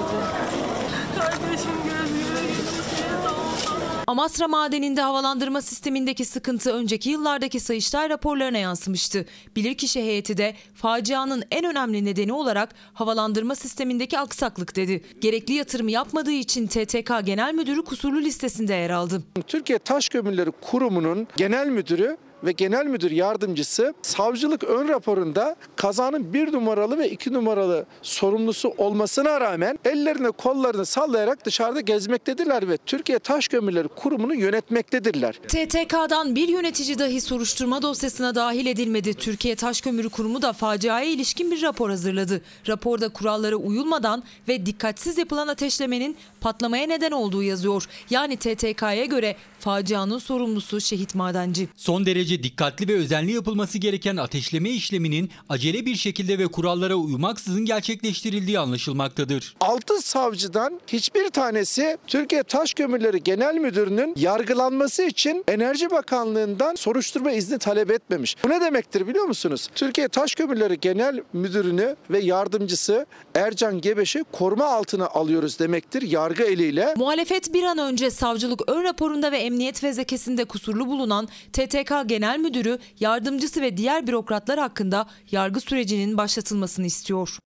Kardeşim 1.19 1.77
gözüme 1.85 2.53
içine 2.53 3.17
doğdu. 3.25 4.00
Amasra 4.11 4.49
madeninde 4.49 5.01
havalandırma 5.01 5.63
sistemindeki 5.63 6.25
sıkıntı 6.25 6.73
önceki 6.73 7.11
yıllardaki 7.11 7.61
Sayıştay 7.61 8.09
raporlarına 8.11 8.59
yansımıştı. 8.59 9.27
Bilirkişi 9.57 10.01
heyeti 10.01 10.37
de 10.37 10.55
facianın 10.75 11.45
en 11.51 11.65
önemli 11.65 12.05
nedeni 12.05 12.33
olarak 12.33 12.75
havalandırma 12.95 13.55
sistemindeki 13.55 14.19
aksaklık 14.19 14.77
dedi. 14.77 15.05
Gerekli 15.21 15.55
yatırımı 15.55 15.91
yapmadığı 15.91 16.33
için 16.33 16.67
TTK 16.67 17.13
Genel 17.25 17.55
Müdürü 17.55 17.85
kusurlu 17.85 18.21
listesinde 18.21 18.75
yer 18.75 18.91
aldı. 18.91 19.23
Türkiye 19.47 19.79
Taş 19.79 20.09
Kömürleri 20.09 20.51
Kurumu'nun 20.51 21.27
genel 21.37 21.67
müdürü 21.67 22.17
ve 22.45 22.53
genel 22.53 22.87
müdür 22.87 23.11
yardımcısı 23.11 23.95
savcılık 24.03 24.65
ön 24.65 24.89
raporunda 24.89 25.57
kazanın 25.77 26.33
bir 26.35 26.53
numaralı 26.53 26.99
ve 26.99 27.11
iki 27.11 27.33
numaralı 27.33 27.87
sorumlusu 28.03 28.75
olmasına 28.79 29.41
rağmen 29.41 29.79
ellerini 29.85 30.33
kollarını 30.33 30.87
sallayarak 30.87 31.45
dışarıda 31.45 31.81
gezmektedirler 31.81 32.69
ve 32.69 32.77
Türkiye 32.77 33.19
Taş 33.19 33.49
Kömürleri 33.49 33.89
Kurumu'nu 33.89 34.35
yönetmektedirler. 34.35 35.33
TTK'dan 35.33 36.35
bir 36.35 36.49
yönetici 36.49 36.99
dahi 36.99 37.21
soruşturma 37.21 37.83
dosyasına 37.83 38.35
dahil 38.35 38.67
edilmedi. 38.67 39.15
Türkiye 39.15 39.57
Taş 39.57 39.81
Kömürü 39.81 40.09
Kurumu 40.09 40.43
da 40.43 40.53
faciaya 40.53 41.07
ilişkin 41.11 41.51
bir 41.51 41.63
rapor 41.63 41.91
hazırladı. 41.91 42.43
Raporda 42.69 43.09
kurallara 43.09 43.57
uyulmadan 43.57 44.23
ve 44.49 44.67
dikkatsiz 44.67 45.19
yapılan 45.19 45.49
ateşlemenin 45.49 46.17
patlamaya 46.41 46.87
neden 46.87 47.11
olduğu 47.11 47.43
yazıyor. 47.43 47.87
Yani 48.11 48.37
TTK'ya 48.37 49.05
göre 49.05 49.37
facianın 49.59 50.19
sorumlusu 50.19 50.81
şehit 50.81 51.15
madenci. 51.15 51.69
Son 51.77 52.07
derece 52.07 52.30
dikkatli 52.43 52.89
ve 52.89 52.95
özenli 52.95 53.33
yapılması 53.33 53.79
gereken 53.79 54.17
ateşleme 54.17 54.71
işleminin 54.71 55.31
acele 55.49 55.87
bir 55.87 55.95
şekilde 55.95 56.39
ve 56.39 56.47
kurallara 56.47 56.95
uymaksızın 56.95 57.65
gerçekleştirildiği 57.65 58.59
anlaşılmaktadır. 58.59 59.55
6 59.61 60.03
savcıdan 60.03 60.81
hiçbir 60.87 61.29
tanesi 61.29 61.99
Türkiye 62.07 62.43
Taş 62.43 62.75
Kömürleri 62.75 63.23
Genel 63.23 63.55
Müdürü'nün 63.55 64.15
yargılanması 64.17 65.03
için 65.03 65.45
Enerji 65.49 65.91
Bakanlığı'ndan 65.91 66.75
soruşturma 66.75 67.33
izni 67.33 67.59
talep 67.59 67.91
etmemiş. 67.91 68.37
Bu 68.45 68.49
ne 68.51 68.61
demektir 68.61 69.07
biliyor 69.07 69.25
musunuz? 69.25 69.69
Türkiye 69.75 70.09
Taş 70.09 70.35
Kömürleri 70.35 70.81
Genel 70.81 71.23
Müdürünü 71.33 71.97
ve 72.11 72.19
yardımcısı 72.19 73.07
Ercan 73.35 73.81
Gebeş'i 73.81 74.25
koruma 74.33 74.65
altına 74.65 75.07
alıyoruz 75.07 75.59
demektir 75.59 76.03
yargı 76.03 76.43
eliyle. 76.43 76.95
Muhalefet 76.97 77.55
bir 77.55 77.63
an 77.63 77.79
önce 77.79 78.11
savcılık 78.11 78.61
ön 78.71 78.85
raporunda 78.85 79.33
ve 79.33 79.39
emniyet 79.39 79.81
fezlekesinde 79.81 80.45
kusurlu 80.45 80.87
bulunan 80.87 81.29
TTK 81.53 81.93
Genel 82.07 82.20
Müdürü, 82.21 82.79
yardımcısı 83.01 83.63
ve 83.63 83.77
diğer 83.77 84.07
bürokratlar 84.07 84.59
hakkında 84.59 85.07
yargı 85.31 85.61
sürecinin 85.61 86.17
başlatılmasını 86.17 86.87
istiyor. 86.87 87.39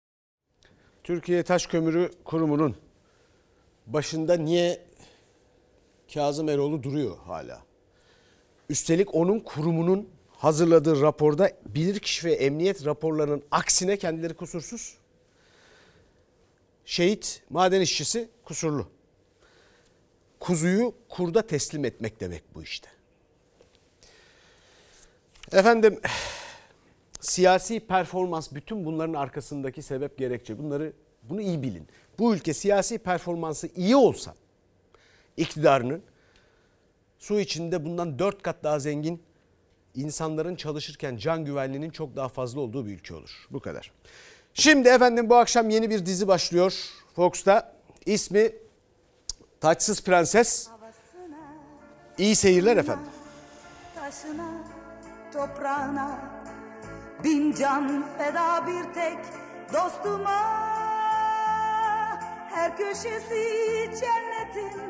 Türkiye 1.04 1.42
Taş 1.42 1.66
Kömürü 1.66 2.10
Kurumu'nun 2.24 2.76
başında 3.86 4.34
niye 4.34 4.84
Kazım 6.14 6.48
Eroğlu 6.48 6.82
duruyor 6.82 7.16
hala? 7.18 7.62
Üstelik 8.68 9.14
onun 9.14 9.40
kurumunun 9.40 10.08
hazırladığı 10.32 11.00
raporda 11.00 11.50
bilirkişi 11.66 12.26
ve 12.26 12.32
emniyet 12.32 12.86
raporlarının 12.86 13.42
aksine 13.50 13.96
kendileri 13.96 14.34
kusursuz. 14.34 14.94
Şehit 16.84 17.42
maden 17.50 17.80
işçisi 17.80 18.28
kusurlu. 18.44 18.86
Kuzuyu 20.40 20.94
kurda 21.08 21.46
teslim 21.46 21.84
etmek 21.84 22.20
demek 22.20 22.54
bu 22.54 22.62
işte. 22.62 22.88
Efendim 25.52 26.00
siyasi 27.20 27.80
performans 27.80 28.52
bütün 28.52 28.84
bunların 28.84 29.14
arkasındaki 29.14 29.82
sebep 29.82 30.18
gerekçe. 30.18 30.58
Bunları 30.58 30.92
bunu 31.22 31.40
iyi 31.40 31.62
bilin. 31.62 31.88
Bu 32.18 32.34
ülke 32.34 32.54
siyasi 32.54 32.98
performansı 32.98 33.68
iyi 33.76 33.96
olsa 33.96 34.34
iktidarının 35.36 36.02
su 37.18 37.40
içinde 37.40 37.84
bundan 37.84 38.18
dört 38.18 38.42
kat 38.42 38.56
daha 38.64 38.78
zengin 38.78 39.22
insanların 39.94 40.56
çalışırken 40.56 41.16
can 41.16 41.44
güvenliğinin 41.44 41.90
çok 41.90 42.16
daha 42.16 42.28
fazla 42.28 42.60
olduğu 42.60 42.86
bir 42.86 42.92
ülke 42.92 43.14
olur. 43.14 43.46
Bu 43.50 43.60
kadar. 43.60 43.92
Şimdi 44.54 44.88
efendim 44.88 45.30
bu 45.30 45.36
akşam 45.36 45.70
yeni 45.70 45.90
bir 45.90 46.06
dizi 46.06 46.28
başlıyor 46.28 46.74
Fox'ta. 47.16 47.76
İsmi 48.06 48.52
Taçsız 49.60 50.04
Prenses. 50.04 50.68
İyi 52.18 52.36
seyirler 52.36 52.76
efendim. 52.76 53.06
taşına, 53.94 54.71
toprağına. 55.32 56.18
Bin 57.24 57.54
can 57.54 58.04
feda 58.18 58.66
bir 58.66 58.94
tek 58.94 59.18
dostuma. 59.72 60.62
Her 62.50 62.76
köşesi 62.76 63.44
cennetin 64.00 64.81